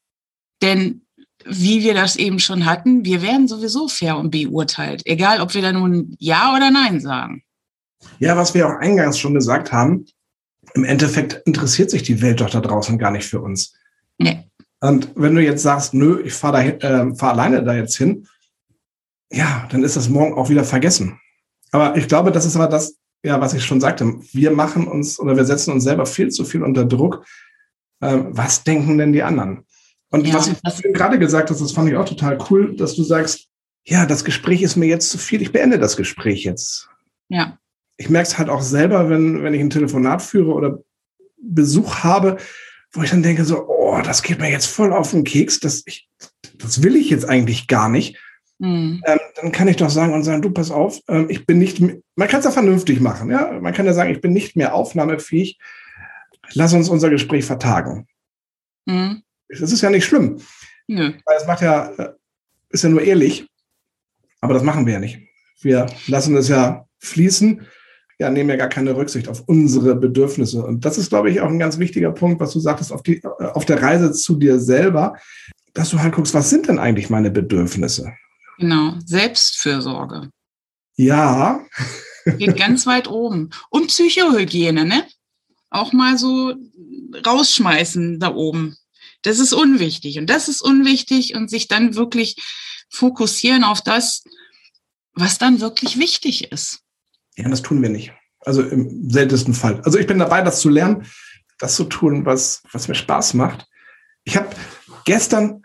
Denn 0.61 1.03
wie 1.45 1.83
wir 1.83 1.95
das 1.95 2.17
eben 2.17 2.39
schon 2.39 2.67
hatten, 2.67 3.05
wir 3.05 3.23
werden 3.23 3.49
sowieso 3.49 3.89
fair 3.89 4.19
und 4.19 4.31
beurteilt, 4.31 5.03
egal 5.05 5.41
ob 5.41 5.55
wir 5.55 5.63
da 5.63 5.73
nun 5.73 6.17
Ja 6.19 6.55
oder 6.55 6.71
Nein 6.71 7.01
sagen. 7.01 7.43
Ja, 8.19 8.37
was 8.37 8.55
wir 8.55 8.67
auch 8.67 8.79
eingangs 8.79 9.19
schon 9.19 9.35
gesagt 9.35 9.73
haben, 9.73 10.07
im 10.75 10.85
Endeffekt 10.85 11.43
interessiert 11.47 11.91
sich 11.91 12.03
die 12.03 12.21
Welt 12.23 12.41
doch 12.41 12.51
da 12.51 12.61
draußen 12.61 12.99
gar 12.99 13.11
nicht 13.11 13.27
für 13.27 13.41
uns. 13.41 13.75
Nee. 14.19 14.45
Und 14.81 15.11
wenn 15.17 15.35
du 15.35 15.43
jetzt 15.43 15.63
sagst, 15.63 15.95
nö, 15.95 16.21
ich 16.25 16.35
fahre 16.35 16.81
äh, 16.81 17.15
fahr 17.15 17.33
alleine 17.33 17.65
da 17.65 17.75
jetzt 17.75 17.97
hin, 17.97 18.29
ja, 19.31 19.67
dann 19.71 19.83
ist 19.83 19.97
das 19.97 20.09
morgen 20.09 20.35
auch 20.35 20.49
wieder 20.49 20.65
vergessen. 20.65 21.21
Aber 21.73 21.97
ich 21.97 22.09
glaube, 22.09 22.33
das 22.33 22.47
ist 22.47 22.57
aber 22.57 22.69
das, 22.69 22.97
ja, 23.23 23.41
was 23.41 23.55
ich 23.55 23.65
schon 23.65 23.81
sagte. 23.81 24.15
Wir 24.33 24.51
machen 24.51 24.87
uns 24.87 25.19
oder 25.19 25.37
wir 25.37 25.45
setzen 25.45 25.73
uns 25.73 25.85
selber 25.85 26.07
viel 26.07 26.31
zu 26.31 26.45
viel 26.45 26.63
unter 26.63 26.85
Druck. 26.85 27.27
Äh, 28.01 28.19
was 28.29 28.65
denken 28.65 28.99
denn 28.99 29.13
die 29.13 29.23
anderen? 29.23 29.65
Und 30.11 30.27
ja, 30.27 30.35
was 30.35 30.77
du 30.77 30.93
gerade 30.93 31.19
gesagt 31.19 31.51
hast, 31.51 31.61
das 31.61 31.73
fand 31.73 31.91
ich 31.91 31.97
auch 31.97 32.09
total 32.09 32.39
cool, 32.51 32.75
dass 32.77 32.95
du 32.95 33.03
sagst, 33.03 33.49
ja, 33.85 34.07
das 34.07 34.25
Gespräch 34.25 34.63
ist 34.63 34.77
mir 34.77 34.87
jetzt 34.87 35.11
zu 35.11 35.19
viel, 35.19 35.43
ich 35.43 35.53
beende 35.53 35.79
das 35.79 35.97
Gespräch 35.97 36.45
jetzt. 36.45 36.89
Ja. 37.29 37.59
Ich 37.97 38.09
merke 38.11 38.29
es 38.29 38.39
halt 38.39 38.49
auch 38.49 38.63
selber, 38.63 39.11
wenn, 39.11 39.43
wenn 39.43 39.55
ich 39.55 39.61
ein 39.61 39.71
Telefonat 39.71 40.23
führe 40.23 40.53
oder 40.53 40.79
Besuch 41.41 41.97
habe, 41.97 42.37
wo 42.93 43.03
ich 43.03 43.11
dann 43.11 43.23
denke 43.23 43.45
so, 43.45 43.67
oh, 43.69 44.01
das 44.03 44.23
geht 44.23 44.41
mir 44.41 44.51
jetzt 44.51 44.67
voll 44.67 44.93
auf 44.93 45.11
den 45.11 45.25
Keks, 45.25 45.61
das, 45.61 45.83
ich, 45.87 46.09
das 46.55 46.83
will 46.83 46.97
ich 46.97 47.11
jetzt 47.11 47.29
eigentlich 47.29 47.67
gar 47.67 47.89
nicht. 47.89 48.19
Mhm. 48.59 49.03
Ähm, 49.07 49.19
dann 49.41 49.53
kann 49.53 49.69
ich 49.69 49.77
doch 49.77 49.91
sagen 49.91 50.15
und 50.15 50.25
sagen, 50.25 50.43
du, 50.43 50.51
pass 50.51 50.71
auf, 50.71 51.01
ähm, 51.09 51.27
ich 51.29 51.47
bin 51.47 51.59
nicht, 51.59 51.81
man 51.81 52.29
kann 52.29 52.41
es 52.41 52.45
ja 52.45 52.51
vernünftig 52.51 53.01
machen, 53.01 53.31
ja. 53.31 53.53
Man 53.61 53.73
kann 53.73 53.87
ja 53.87 53.93
sagen, 53.93 54.11
ich 54.11 54.21
bin 54.21 54.33
nicht 54.33 54.57
mehr 54.57 54.75
aufnahmefähig. 54.75 55.59
Lass 56.55 56.73
uns 56.73 56.89
unser 56.89 57.11
Gespräch 57.11 57.45
vertagen. 57.45 58.07
Mhm. 58.87 59.23
Das 59.49 59.73
ist 59.73 59.81
ja 59.81 59.91
nicht 59.91 60.05
schlimm. 60.05 60.41
Nö. 60.87 61.13
Weil 61.25 61.37
es 61.37 61.47
macht 61.47 61.63
ja, 61.63 61.91
äh, 61.93 62.13
ist 62.71 62.85
ja 62.85 62.91
nur 62.91 63.03
ehrlich. 63.03 63.47
Aber 64.41 64.55
das 64.55 64.63
machen 64.63 64.87
wir 64.87 64.95
ja 64.95 65.01
nicht. 65.01 65.21
Wir 65.61 65.87
lassen 66.07 66.37
es 66.37 66.49
ja 66.49 66.87
fließen, 66.99 67.67
ja, 68.19 68.31
nehmen 68.31 68.51
ja 68.51 68.57
gar 68.57 68.69
keine 68.69 68.97
Rücksicht 68.97 69.29
auf 69.29 69.43
unsere 69.47 69.95
Bedürfnisse. 69.95 70.65
Und 70.65 70.85
das 70.85 70.99
ist, 70.99 71.11
glaube 71.11 71.31
ich, 71.31 71.41
auch 71.41 71.49
ein 71.49 71.59
ganz 71.59 71.79
wichtiger 71.79 72.11
Punkt, 72.13 72.41
was 72.41 72.53
du 72.53 72.61
sagtest, 72.61 72.93
auf, 72.93 73.03
die, 73.03 73.17
äh, 73.17 73.45
auf 73.53 73.65
der 73.65 73.83
Reise 73.83 74.13
zu 74.13 74.37
dir 74.37 74.59
selber, 74.59 75.15
dass 75.75 75.91
du 75.91 76.01
halt 76.01 76.15
guckst, 76.15 76.35
was 76.35 76.51
sind 76.51 76.69
denn 76.69 76.79
eigentlich 76.79 77.11
meine 77.11 77.31
Bedürfnisse? 77.31 78.13
Genau, 78.59 78.95
Selbstfürsorge. 79.05 80.31
Ja. 80.97 81.65
Geht 82.25 82.57
ganz 82.57 82.87
weit 82.87 83.09
oben. 83.09 83.51
Und 83.71 83.87
Psychohygiene, 83.87 84.85
ne? 84.85 85.05
Auch 85.71 85.93
mal 85.93 86.19
so 86.19 86.55
rausschmeißen 87.25 88.19
da 88.19 88.35
oben. 88.35 88.77
Das 89.29 89.41
ist 89.41 89.53
unwichtig 89.53 90.19
und 90.19 90.31
das 90.31 90.49
ist 90.49 90.63
unwichtig 90.63 91.35
und 91.35 91.51
sich 91.51 91.69
dann 91.69 91.95
wirklich 91.95 92.37
fokussieren 92.89 93.63
auf 93.63 93.83
das, 93.83 94.25
was 95.13 95.37
dann 95.37 95.61
wirklich 95.61 95.99
wichtig 95.99 96.51
ist. 96.51 96.81
Ja, 97.37 97.47
das 97.47 97.61
tun 97.61 97.83
wir 97.83 97.91
nicht. 97.91 98.11
Also 98.41 98.63
im 98.63 99.11
seltensten 99.11 99.53
Fall. 99.53 99.83
Also 99.85 99.99
ich 99.99 100.07
bin 100.07 100.19
dabei, 100.19 100.41
das 100.41 100.61
zu 100.61 100.71
lernen, 100.71 101.05
das 101.59 101.75
zu 101.75 101.85
tun, 101.85 102.25
was, 102.25 102.63
was 102.73 102.89
mir 102.89 102.95
Spaß 102.95 103.35
macht. 103.35 103.67
Ich 104.25 104.39
habe 104.39 104.49
gestern 105.05 105.63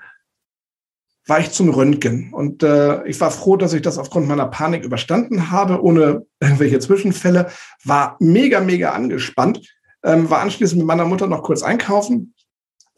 war 1.25 1.39
ich 1.39 1.51
zum 1.51 1.69
Röntgen 1.69 2.33
und 2.33 2.63
äh, 2.63 3.07
ich 3.07 3.21
war 3.21 3.31
froh, 3.31 3.55
dass 3.55 3.71
ich 3.71 3.81
das 3.81 3.97
aufgrund 3.97 4.27
meiner 4.27 4.47
Panik 4.47 4.83
überstanden 4.83 5.51
habe, 5.51 5.81
ohne 5.81 6.25
irgendwelche 6.41 6.79
Zwischenfälle. 6.79 7.49
War 7.85 8.17
mega, 8.19 8.59
mega 8.59 8.91
angespannt. 8.91 9.65
Ähm, 10.03 10.29
war 10.29 10.41
anschließend 10.41 10.79
mit 10.79 10.87
meiner 10.87 11.05
Mutter 11.05 11.27
noch 11.27 11.43
kurz 11.43 11.63
einkaufen 11.63 12.32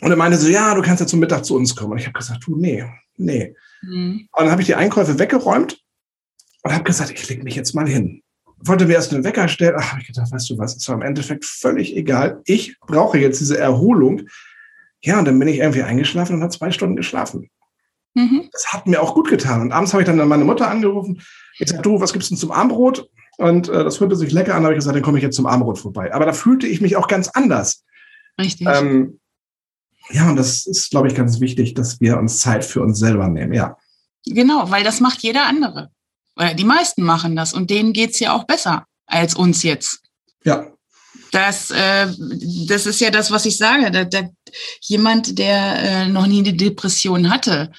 und 0.02 0.12
er 0.12 0.18
meinte 0.18 0.38
so, 0.38 0.50
ja, 0.50 0.74
du 0.76 0.82
kannst 0.82 1.00
ja 1.00 1.08
zum 1.08 1.20
Mittag 1.20 1.46
zu 1.46 1.56
uns 1.56 1.76
kommen. 1.76 1.93
Und 1.93 2.00
ich 2.00 2.06
habe 2.06 2.18
gesagt, 2.18 2.46
du, 2.46 2.56
nee, 2.56 2.84
nee. 3.18 3.56
Mhm. 3.82 4.28
Und 4.32 4.39
dann 4.39 4.52
habe 4.52 4.62
ich 4.62 4.68
die 4.68 4.76
Einkäufe 4.76 5.20
weggeräumt 5.20 5.82
und 6.64 6.74
habe 6.74 6.84
gesagt, 6.84 7.12
ich 7.12 7.30
leg 7.30 7.43
mich 7.43 7.56
jetzt 7.56 7.74
mal 7.74 7.88
hin. 7.88 8.22
Wollte 8.58 8.86
mir 8.86 8.93
erst 8.93 9.14
einen 9.14 9.24
Wecker 9.24 9.48
stellen. 9.48 9.76
Ach, 9.78 9.91
habe 9.91 10.02
ich 10.02 10.08
gedacht, 10.08 10.32
weißt 10.32 10.50
du 10.50 10.58
was, 10.58 10.76
ist 10.76 10.88
war 10.88 10.96
im 10.96 11.02
Endeffekt 11.02 11.46
völlig 11.46 11.96
egal. 11.96 12.41
Ich 12.46 12.80
brauche 12.80 13.18
jetzt 13.18 13.39
diese 13.39 13.58
Erholung. 13.58 14.24
Ja, 15.02 15.20
und 15.20 15.26
dann 15.26 15.38
bin 15.38 15.48
ich 15.48 15.60
irgendwie 15.60 15.84
eingeschlafen 15.84 16.36
und 16.36 16.41
habe 16.41 16.56
zwei 16.56 16.72
Stunden 16.72 16.96
geschlafen. 16.96 17.50
Mhm. 18.16 18.50
Das 18.52 18.74
hat 18.74 18.88
mir 18.88 19.02
auch 19.02 19.14
gut 19.14 19.30
getan. 19.30 19.62
Und 19.62 19.72
abends 19.72 19.93
habe 19.93 20.02
ich 20.02 20.08
dann 20.08 20.28
meine 20.28 20.46
Mutter 20.46 20.70
angerufen. 20.70 21.22
Ich 21.60 21.70
sagte, 21.70 21.84
du, 21.84 22.00
was 22.00 22.12
gibt's 22.12 22.30
denn 22.30 22.38
zum 22.38 22.52
Armbrot? 22.52 23.10
Und 23.38 23.70
äh, 23.70 23.84
das 23.84 24.00
hörte 24.00 24.16
sich 24.16 24.32
lecker 24.32 24.56
an, 24.56 24.64
habe 24.64 24.74
ich 24.74 24.78
gesagt, 24.78 24.96
dann 24.96 25.04
komme 25.04 25.18
ich 25.18 25.24
jetzt 25.24 25.36
zum 25.36 25.46
Armbrot 25.46 25.78
vorbei. 25.78 26.14
Aber 26.14 26.26
da 26.26 26.34
fühlte 26.34 26.68
ich 26.68 26.82
mich 26.82 26.96
auch 26.96 27.08
ganz 27.08 27.28
anders. 27.30 27.84
Richtig. 28.39 28.68
Ähm, 28.70 29.20
ja, 30.10 30.30
und 30.30 30.36
das 30.36 30.66
ist, 30.66 30.91
glaube 30.91 31.08
ich, 31.08 31.16
ganz 31.16 31.39
wichtig, 31.39 31.74
dass 31.74 31.99
wir 31.99 32.18
uns 32.18 32.39
Zeit 32.39 32.64
für 32.64 32.82
uns 32.82 32.99
selber 32.99 33.28
nehmen, 33.28 33.53
ja. 33.53 33.78
Genau, 34.26 34.70
weil 34.72 34.84
das 34.84 34.99
macht 34.99 35.22
jeder 35.22 35.45
andere. 35.45 35.89
Weil 36.36 36.56
die 36.56 36.64
meisten 36.66 37.03
machen 37.03 37.36
das 37.36 37.53
und 37.53 37.70
denen 37.70 37.93
geht's 37.93 38.20
ja 38.20 38.34
auch 38.34 38.45
besser 38.45 38.86
als 39.06 39.36
uns 39.36 39.64
jetzt. 39.64 40.01
Ja. 40.43 40.68
Das, 41.32 41.72
äh, 41.72 42.08
das 42.68 42.86
ist 42.86 43.01
ja 43.01 43.10
das, 43.10 43.32
was 43.32 43.45
ich 43.45 43.58
sage. 43.58 43.91
Da, 43.91 44.06
da, 44.06 44.30
jemand, 44.82 45.38
der 45.38 45.76
äh, 45.78 46.08
noch 46.08 46.28
nie 46.28 46.39
eine 46.39 46.53
Depression 46.53 47.30
hatte 47.30 47.72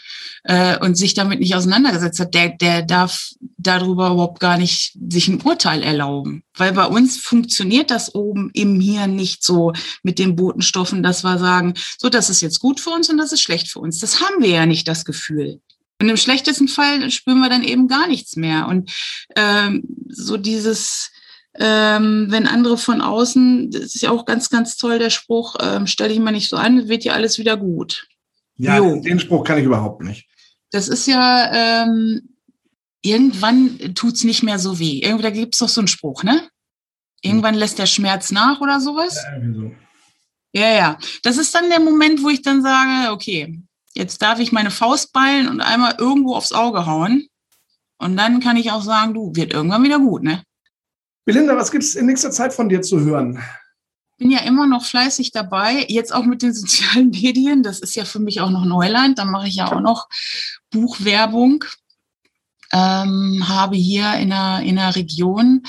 äh, 0.44 0.78
und 0.78 0.96
sich 0.96 1.14
damit 1.14 1.40
nicht 1.40 1.54
auseinandergesetzt 1.54 2.20
hat, 2.20 2.34
der, 2.34 2.50
der 2.50 2.82
darf 2.82 3.30
darüber 3.58 4.10
überhaupt 4.10 4.40
gar 4.40 4.58
nicht 4.58 4.96
sich 5.08 5.28
ein 5.28 5.40
Urteil 5.40 5.82
erlauben. 5.82 6.42
Weil 6.54 6.72
bei 6.72 6.86
uns 6.86 7.18
funktioniert 7.18 7.90
das 7.90 8.14
oben 8.14 8.50
im 8.52 8.80
Hirn 8.80 9.16
nicht 9.16 9.42
so 9.42 9.72
mit 10.02 10.18
den 10.18 10.36
Botenstoffen, 10.36 11.02
dass 11.02 11.24
wir 11.24 11.38
sagen, 11.38 11.74
so, 11.98 12.08
das 12.08 12.30
ist 12.30 12.42
jetzt 12.42 12.60
gut 12.60 12.80
für 12.80 12.90
uns 12.90 13.08
und 13.08 13.18
das 13.18 13.32
ist 13.32 13.40
schlecht 13.40 13.68
für 13.68 13.80
uns. 13.80 13.98
Das 13.98 14.20
haben 14.20 14.42
wir 14.42 14.50
ja 14.50 14.66
nicht, 14.66 14.86
das 14.88 15.04
Gefühl. 15.04 15.60
Und 16.00 16.08
im 16.08 16.16
schlechtesten 16.16 16.68
Fall 16.68 17.10
spüren 17.10 17.38
wir 17.38 17.48
dann 17.48 17.64
eben 17.64 17.88
gar 17.88 18.06
nichts 18.06 18.36
mehr. 18.36 18.68
Und 18.68 18.92
ähm, 19.34 19.82
so 20.08 20.36
dieses, 20.36 21.10
ähm, 21.58 22.26
wenn 22.28 22.46
andere 22.46 22.76
von 22.76 23.00
außen, 23.00 23.70
das 23.70 23.94
ist 23.94 24.02
ja 24.02 24.10
auch 24.10 24.26
ganz, 24.26 24.50
ganz 24.50 24.76
toll, 24.76 24.98
der 24.98 25.10
Spruch, 25.10 25.56
ähm, 25.60 25.86
stell 25.86 26.10
dich 26.10 26.18
mal 26.18 26.32
nicht 26.32 26.50
so 26.50 26.56
an, 26.56 26.88
wird 26.88 27.04
ja 27.04 27.14
alles 27.14 27.38
wieder 27.38 27.56
gut. 27.56 28.06
Ja, 28.56 28.78
jo. 28.78 29.00
den 29.00 29.18
Spruch 29.18 29.44
kann 29.44 29.58
ich 29.58 29.64
überhaupt 29.64 30.02
nicht. 30.02 30.28
Das 30.70 30.88
ist 30.88 31.06
ja, 31.06 31.84
ähm, 31.84 32.35
irgendwann 33.06 33.94
tut's 33.94 34.24
nicht 34.24 34.42
mehr 34.42 34.58
so 34.58 34.78
weh. 34.78 35.00
Irgendwie, 35.00 35.22
da 35.22 35.30
gibt's 35.30 35.58
doch 35.58 35.68
so 35.68 35.80
einen 35.80 35.88
Spruch, 35.88 36.22
ne? 36.22 36.48
Irgendwann 37.22 37.54
lässt 37.54 37.78
der 37.78 37.86
Schmerz 37.86 38.30
nach 38.30 38.60
oder 38.60 38.80
sowas. 38.80 39.16
Ja, 39.24 39.36
irgendwie 39.36 39.60
so. 39.60 39.72
Ja, 40.52 40.68
ja. 40.68 40.98
Das 41.22 41.36
ist 41.36 41.54
dann 41.54 41.68
der 41.70 41.80
Moment, 41.80 42.22
wo 42.22 42.28
ich 42.28 42.42
dann 42.42 42.62
sage, 42.62 43.12
okay, 43.12 43.60
jetzt 43.94 44.22
darf 44.22 44.38
ich 44.38 44.52
meine 44.52 44.70
Faust 44.70 45.12
ballen 45.12 45.48
und 45.48 45.60
einmal 45.60 45.94
irgendwo 45.98 46.34
aufs 46.34 46.52
Auge 46.52 46.86
hauen. 46.86 47.26
Und 47.98 48.16
dann 48.16 48.40
kann 48.40 48.56
ich 48.56 48.70
auch 48.70 48.82
sagen, 48.82 49.14
du, 49.14 49.34
wird 49.34 49.52
irgendwann 49.52 49.82
wieder 49.82 49.98
gut, 49.98 50.22
ne? 50.22 50.42
Belinda, 51.24 51.56
was 51.56 51.70
gibt 51.70 51.82
es 51.82 51.94
in 51.94 52.06
nächster 52.06 52.30
Zeit 52.30 52.52
von 52.52 52.68
dir 52.68 52.82
zu 52.82 53.00
hören? 53.00 53.42
bin 54.18 54.30
ja 54.30 54.40
immer 54.40 54.66
noch 54.66 54.84
fleißig 54.84 55.32
dabei, 55.32 55.84
jetzt 55.88 56.14
auch 56.14 56.24
mit 56.24 56.42
den 56.42 56.54
sozialen 56.54 57.10
Medien. 57.10 57.62
Das 57.62 57.80
ist 57.80 57.94
ja 57.96 58.04
für 58.04 58.18
mich 58.18 58.40
auch 58.40 58.50
noch 58.50 58.64
Neuland. 58.64 59.18
Da 59.18 59.24
mache 59.24 59.48
ich 59.48 59.56
ja 59.56 59.70
auch 59.70 59.80
noch 59.80 60.08
Buchwerbung. 60.70 61.64
Ähm, 62.72 63.44
habe 63.48 63.76
hier 63.76 64.14
in 64.14 64.30
der, 64.30 64.60
in 64.60 64.76
der 64.76 64.96
Region 64.96 65.62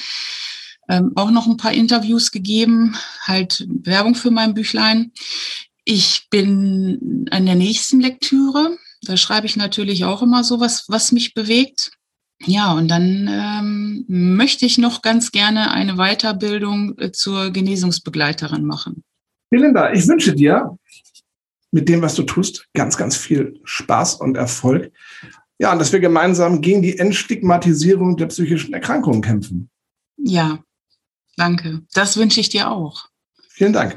ähm, 0.89 1.12
auch 1.16 1.32
noch 1.32 1.48
ein 1.48 1.58
paar 1.58 1.74
Interviews 1.74 2.32
gegeben, 2.32 2.95
halt 3.24 3.66
Werbung 3.68 4.16
für 4.16 4.32
mein 4.32 4.54
Büchlein. 4.54 5.12
Ich 5.84 6.28
bin 6.30 7.28
an 7.32 7.45
der 7.45 7.56
nächsten 7.56 8.00
Lektüre. 8.00 8.78
Da 9.04 9.16
schreibe 9.18 9.48
ich 9.48 9.56
natürlich 9.56 10.06
auch 10.06 10.22
immer 10.22 10.43
so 10.43 10.60
was, 10.60 10.86
was 10.88 11.12
mich 11.12 11.34
bewegt. 11.34 11.91
Ja, 12.45 12.74
und 12.74 12.88
dann 12.88 13.28
ähm, 13.32 14.06
möchte 14.08 14.66
ich 14.66 14.78
noch 14.78 15.02
ganz 15.02 15.32
gerne 15.32 15.72
eine 15.72 15.95
Weiterbildung 15.95 16.98
äh, 17.00 17.12
zur 17.12 17.52
Genesungsbegleiterin 17.52 18.64
machen. 18.64 19.04
Belinda, 19.50 19.91
ich 19.91 20.08
wünsche 20.08 20.34
dir 20.34 20.78
mit 21.72 21.89
dem, 21.89 22.02
was 22.02 22.16
du 22.16 22.24
tust, 22.24 22.68
ganz, 22.74 22.95
ganz 22.98 23.18
viel 23.18 23.60
Spaß 23.64 24.16
und 24.16 24.38
Erfolg. 24.38 24.91
Ja, 25.60 25.72
und 25.72 25.80
dass 25.80 25.91
wir 25.91 25.99
gemeinsam 25.99 26.62
gegen 26.62 26.82
die 26.82 26.99
Entstigmatisierung 26.99 28.16
der 28.18 28.28
psychischen 28.28 28.74
Erkrankungen 28.74 29.22
kämpfen. 29.22 29.70
Ja, 30.18 30.60
danke. 31.36 31.82
Das 31.93 32.18
wünsche 32.18 32.39
ich 32.39 32.49
dir 32.49 32.70
auch. 32.70 33.10
Vielen 33.49 33.74
Dank. 33.74 33.95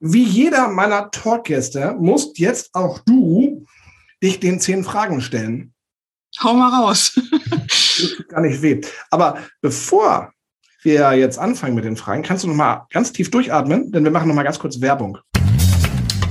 Wie 0.00 0.24
jeder 0.24 0.68
meiner 0.68 1.10
Talkgäste 1.10 1.96
musst 1.98 2.38
jetzt 2.38 2.74
auch 2.74 3.00
du 3.00 3.66
dich 4.22 4.40
den 4.40 4.60
zehn 4.60 4.84
Fragen 4.84 5.20
stellen. 5.20 5.74
Hau 6.42 6.54
mal 6.54 6.68
raus. 6.68 7.18
das 7.68 8.14
tut 8.16 8.28
gar 8.28 8.40
nicht 8.40 8.62
weh. 8.62 8.80
Aber 9.10 9.38
bevor 9.60 10.32
wir 10.82 11.12
jetzt 11.14 11.38
anfangen 11.38 11.74
mit 11.74 11.84
den 11.84 11.96
Fragen, 11.96 12.22
kannst 12.22 12.44
du 12.44 12.48
noch 12.48 12.54
mal 12.54 12.86
ganz 12.90 13.12
tief 13.12 13.30
durchatmen, 13.30 13.90
denn 13.90 14.04
wir 14.04 14.10
machen 14.10 14.28
noch 14.28 14.34
mal 14.34 14.44
ganz 14.44 14.58
kurz 14.58 14.80
Werbung. 14.80 15.18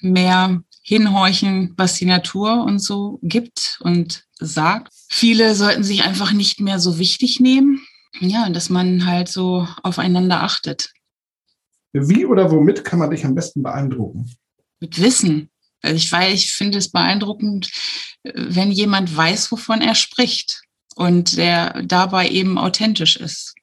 mehr 0.00 0.62
hinhorchen, 0.82 1.74
was 1.76 1.94
die 1.94 2.06
Natur 2.06 2.64
und 2.64 2.78
so 2.78 3.18
gibt 3.22 3.78
und 3.80 4.24
sagt. 4.38 4.92
Viele 5.08 5.54
sollten 5.54 5.82
sich 5.82 6.04
einfach 6.04 6.32
nicht 6.32 6.60
mehr 6.60 6.78
so 6.78 6.98
wichtig 6.98 7.40
nehmen. 7.40 7.80
Ja, 8.20 8.48
dass 8.48 8.70
man 8.70 9.04
halt 9.04 9.28
so 9.28 9.66
aufeinander 9.82 10.42
achtet. 10.42 10.90
Wie 11.92 12.24
oder 12.24 12.50
womit 12.50 12.84
kann 12.84 12.98
man 12.98 13.10
dich 13.10 13.24
am 13.24 13.34
besten 13.34 13.62
beeindrucken? 13.62 14.30
Mit 14.80 15.00
Wissen. 15.00 15.50
Also 15.82 15.96
ich, 15.96 16.10
weil 16.12 16.32
ich 16.32 16.52
finde 16.52 16.78
es 16.78 16.90
beeindruckend, 16.90 17.70
wenn 18.22 18.72
jemand 18.72 19.14
weiß, 19.14 19.52
wovon 19.52 19.80
er 19.80 19.94
spricht 19.94 20.62
und 20.94 21.36
der 21.36 21.82
dabei 21.82 22.28
eben 22.28 22.58
authentisch 22.58 23.16
ist. 23.16 23.54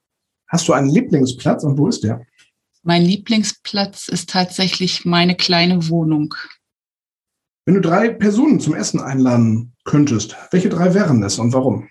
Hast 0.53 0.67
du 0.67 0.73
einen 0.73 0.87
Lieblingsplatz 0.87 1.63
und 1.63 1.79
wo 1.79 1.87
ist 1.87 2.03
der? 2.03 2.27
Mein 2.83 3.01
Lieblingsplatz 3.01 4.07
ist 4.07 4.29
tatsächlich 4.29 5.03
meine 5.03 5.35
kleine 5.35 5.89
Wohnung. 5.89 6.35
Wenn 7.65 7.73
du 7.73 7.81
drei 7.81 8.09
Personen 8.09 8.59
zum 8.59 8.75
Essen 8.75 9.01
einladen 9.01 9.73
könntest, 9.83 10.35
welche 10.51 10.69
drei 10.69 10.93
wären 10.93 11.23
es 11.23 11.39
und 11.39 11.53
warum? 11.53 11.89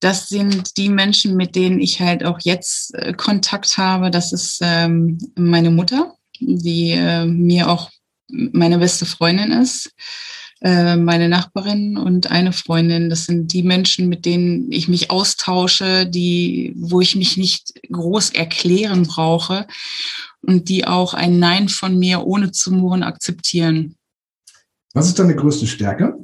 Das 0.00 0.28
sind 0.28 0.78
die 0.78 0.88
Menschen, 0.88 1.36
mit 1.36 1.56
denen 1.56 1.78
ich 1.78 2.00
halt 2.00 2.24
auch 2.24 2.38
jetzt 2.42 2.94
äh, 2.94 3.12
Kontakt 3.12 3.76
habe. 3.76 4.10
Das 4.10 4.32
ist 4.32 4.60
ähm, 4.62 5.18
meine 5.36 5.70
Mutter, 5.70 6.14
die 6.40 6.92
äh, 6.92 7.26
mir 7.26 7.68
auch 7.68 7.90
meine 8.30 8.78
beste 8.78 9.04
Freundin 9.04 9.52
ist. 9.52 9.92
Äh, 10.60 10.96
meine 10.96 11.28
Nachbarin 11.28 11.96
und 11.96 12.30
eine 12.30 12.52
Freundin. 12.52 13.10
Das 13.10 13.26
sind 13.26 13.52
die 13.52 13.62
Menschen, 13.62 14.08
mit 14.08 14.24
denen 14.24 14.70
ich 14.70 14.88
mich 14.88 15.10
austausche, 15.10 16.06
die, 16.06 16.72
wo 16.76 17.00
ich 17.00 17.16
mich 17.16 17.36
nicht 17.36 17.74
groß 17.90 18.30
erklären 18.30 19.02
brauche 19.02 19.66
und 20.42 20.68
die 20.68 20.86
auch 20.86 21.12
ein 21.12 21.38
Nein 21.38 21.68
von 21.68 21.98
mir 21.98 22.24
ohne 22.24 22.52
zu 22.52 22.72
murren 22.72 23.02
akzeptieren. 23.02 23.96
Was 24.94 25.08
ist 25.08 25.18
deine 25.18 25.34
größte 25.34 25.66
Stärke? 25.66 26.14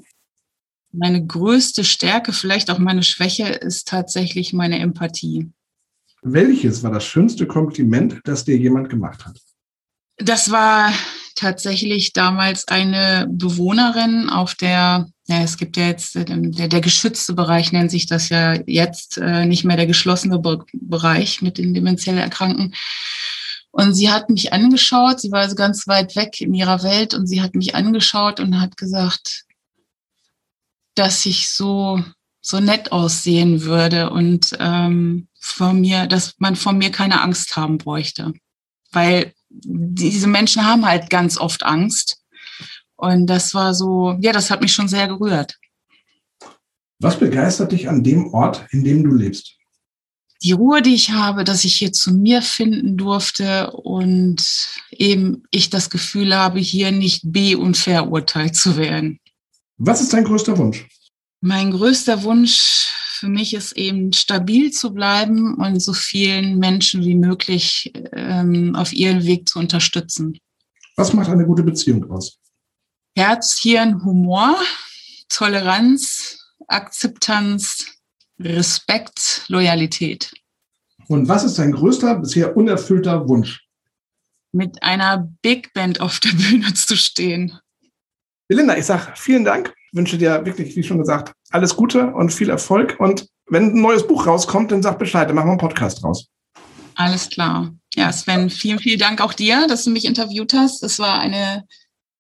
Meine 0.93 1.25
größte 1.25 1.85
Stärke, 1.85 2.33
vielleicht 2.33 2.71
auch 2.71 2.79
meine 2.79 3.03
Schwäche, 3.03 3.47
ist 3.49 3.89
tatsächlich 3.89 4.53
meine 4.53 4.79
Empathie. 4.79 5.51
Welches 6.23 6.83
war 6.83 6.91
das 6.91 7.05
schönste 7.05 7.47
Kompliment, 7.47 8.21
das 8.25 8.45
dir 8.45 8.57
jemand 8.57 8.91
gemacht 8.91 9.25
hat? 9.25 9.41
Das 10.17 10.51
war 10.51 10.93
tatsächlich 11.41 12.13
damals 12.13 12.69
eine 12.69 13.27
Bewohnerin 13.31 14.29
auf 14.29 14.55
der, 14.55 15.09
ja, 15.27 15.43
es 15.43 15.57
gibt 15.57 15.77
ja 15.77 15.87
jetzt, 15.87 16.17
äh, 16.17 16.25
der, 16.27 16.69
der 16.69 16.81
geschützte 16.81 17.33
Bereich 17.33 17.73
nennt 17.73 17.91
sich 17.91 18.07
das 18.07 18.29
ja 18.29 18.55
jetzt, 18.67 19.19
äh, 19.19 19.47
nicht 19.47 19.65
mehr 19.65 19.77
der 19.77 19.87
geschlossene 19.87 20.39
Be 20.39 20.65
Bereich 20.73 21.41
mit 21.43 21.59
den 21.59 21.73
demenziell 21.75 22.19
Erkrankten. 22.19 22.75
Und 23.73 23.95
sie 23.95 24.11
hat 24.11 24.29
mich 24.29 24.53
angeschaut, 24.53 25.21
sie 25.21 25.31
war 25.31 25.41
also 25.41 25.55
ganz 25.55 25.87
weit 25.87 26.15
weg 26.17 26.41
in 26.41 26.53
ihrer 26.55 26.83
Welt 26.83 27.15
und 27.15 27.27
sie 27.27 27.41
hat 27.41 27.55
mich 27.55 27.75
angeschaut 27.75 28.41
und 28.41 28.61
hat 28.61 28.77
gesagt, 28.77 29.45
dass 30.95 31.25
ich 31.25 31.49
so, 31.49 32.03
so 32.41 32.61
nett 32.61 32.93
aussehen 32.93 33.63
würde 33.63 34.11
und 34.11 34.57
ähm, 34.59 35.29
von 35.39 35.81
mir, 35.81 36.07
dass 36.07 36.35
man 36.39 36.57
von 36.57 36.77
mir 36.77 36.91
keine 36.91 37.23
Angst 37.23 37.57
haben 37.57 37.79
bräuchte. 37.79 38.35
Weil 38.93 39.33
diese 39.51 40.29
Menschen 40.29 40.65
haben 40.65 40.87
halt 40.87 41.11
ganz 41.11 41.37
oft 41.39 41.65
Angst. 41.65 42.23
Und 42.97 43.27
das 43.27 43.55
war 43.55 43.75
so, 43.75 44.17
ja, 44.21 44.33
das 44.33 44.51
hat 44.51 44.61
mich 44.61 44.73
schon 44.73 44.89
sehr 44.89 45.09
gerührt. 45.09 45.57
Was 46.99 47.19
begeistert 47.19 47.73
dich 47.73 47.89
an 47.89 48.03
dem 48.03 48.33
Ort, 48.35 48.67
in 48.71 48.85
dem 48.85 49.03
du 49.03 49.15
lebst? 49.15 49.61
die 50.43 50.53
Ruhe, 50.53 50.81
die 50.81 50.95
ich 50.95 51.11
habe, 51.11 51.45
dass 51.45 51.65
ich 51.65 51.75
hier 51.75 51.93
zu 51.93 52.13
mir 52.15 52.41
finden 52.41 52.97
durfte 52.97 53.71
und 53.73 54.43
eben 54.91 55.43
ich 55.51 55.69
das 55.71 55.91
Gefühl 55.91 56.35
habe, 56.35 56.59
hier 56.59 56.93
nicht 56.93 57.23
be- 57.25 57.59
und 57.59 57.77
verurteilt 57.77 58.57
zu 58.57 58.77
werden. 58.77 59.21
Was 59.77 60.01
ist 60.01 60.13
dein 60.13 60.25
größter 60.25 60.57
Wunsch? 60.57 60.89
Mein 61.43 61.71
größter 61.71 62.23
Wunsch 62.23 62.93
für 63.21 63.29
mich 63.29 63.53
ist 63.53 63.73
eben 63.73 64.15
stabil 64.15 64.71
zu 64.71 64.95
bleiben 64.95 65.55
und 65.57 65.79
so 65.79 65.93
vielen 65.93 66.59
Menschen 66.59 67.05
wie 67.05 67.15
möglich 67.15 67.93
ähm, 68.13 68.75
auf 68.75 68.95
ihren 68.95 69.25
Weg 69.25 69.47
zu 69.47 69.59
unterstützen. 69.59 70.39
Was 70.97 71.13
macht 71.13 71.29
eine 71.29 71.45
gute 71.45 71.63
Beziehung 71.63 72.11
aus? 72.11 72.39
Herz, 73.15 73.59
Hirn, 73.59 74.03
Humor, 74.07 74.57
Toleranz, 75.29 76.39
Akzeptanz, 76.67 77.87
Respekt, 78.39 79.45
Loyalität. 79.49 80.33
Und 81.09 81.29
was 81.29 81.45
ist 81.45 81.59
dein 81.59 81.73
größter, 81.73 82.15
bisher 82.21 82.57
unerfüllter 82.57 83.29
Wunsch? 83.29 83.67
Mit 84.53 84.83
einer 84.83 85.31
Big 85.43 85.75
Band 85.75 86.01
auf 86.01 86.21
der 86.21 86.31
Bühne 86.49 86.73
zu 86.73 86.97
stehen. 86.97 87.59
Belinda, 88.49 88.79
ich 88.79 88.87
sage 88.87 89.13
vielen 89.15 89.45
Dank, 89.45 89.75
wünsche 89.93 90.19
dir 90.19 90.45
wirklich, 90.45 90.77
wie 90.77 90.83
schon 90.83 90.99
gesagt, 90.99 91.33
alles 91.51 91.77
Gute 91.77 92.09
und 92.09 92.33
viel 92.33 92.51
Erfolg. 92.51 92.97
Und 92.99 93.27
wenn 93.49 93.75
ein 93.75 93.81
neues 93.81 94.07
Buch 94.07 94.27
rauskommt, 94.27 94.71
dann 94.71 94.83
sag 94.83 94.99
Bescheid, 94.99 95.29
dann 95.29 95.37
machen 95.37 95.49
wir 95.49 95.53
einen 95.53 95.61
Podcast 95.61 96.05
raus. 96.05 96.27
Alles 96.95 97.31
klar. 97.31 97.73
Ja, 97.95 98.13
Sven, 98.13 98.51
vielen, 98.51 98.79
vielen 98.79 98.99
Dank 98.99 99.21
auch 99.21 99.33
dir, 99.33 99.67
dass 99.67 99.85
du 99.85 99.91
mich 99.91 100.05
interviewt 100.05 100.53
hast. 100.53 100.83
Es 100.83 100.99
war 100.99 101.19
eine 101.19 101.65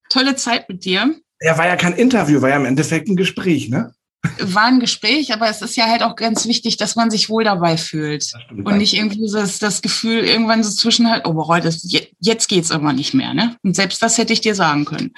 tolle 0.08 0.34
Zeit 0.36 0.68
mit 0.68 0.84
dir. 0.84 1.14
Ja, 1.40 1.56
war 1.56 1.66
ja 1.66 1.76
kein 1.76 1.94
Interview, 1.94 2.42
war 2.42 2.50
ja 2.50 2.56
im 2.56 2.64
Endeffekt 2.64 3.08
ein 3.08 3.16
Gespräch, 3.16 3.68
ne? 3.68 3.94
war 4.38 4.64
ein 4.64 4.80
Gespräch, 4.80 5.32
aber 5.32 5.48
es 5.48 5.62
ist 5.62 5.76
ja 5.76 5.86
halt 5.86 6.02
auch 6.02 6.14
ganz 6.14 6.46
wichtig, 6.46 6.76
dass 6.76 6.96
man 6.96 7.10
sich 7.10 7.30
wohl 7.30 7.44
dabei 7.44 7.76
fühlt 7.76 8.32
und 8.50 8.76
nicht 8.76 8.94
irgendwie 8.94 9.26
das, 9.32 9.58
das 9.58 9.80
Gefühl 9.80 10.24
irgendwann 10.24 10.62
so 10.62 10.70
zwischen 10.70 11.10
halt, 11.10 11.26
oh, 11.26 11.32
boah, 11.32 11.60
das, 11.60 11.86
jetzt 12.18 12.48
geht's 12.48 12.70
aber 12.70 12.92
nicht 12.92 13.14
mehr, 13.14 13.32
ne? 13.32 13.56
Und 13.62 13.76
selbst 13.76 14.02
das 14.02 14.18
hätte 14.18 14.32
ich 14.32 14.40
dir 14.40 14.54
sagen 14.54 14.84
können. 14.84 15.14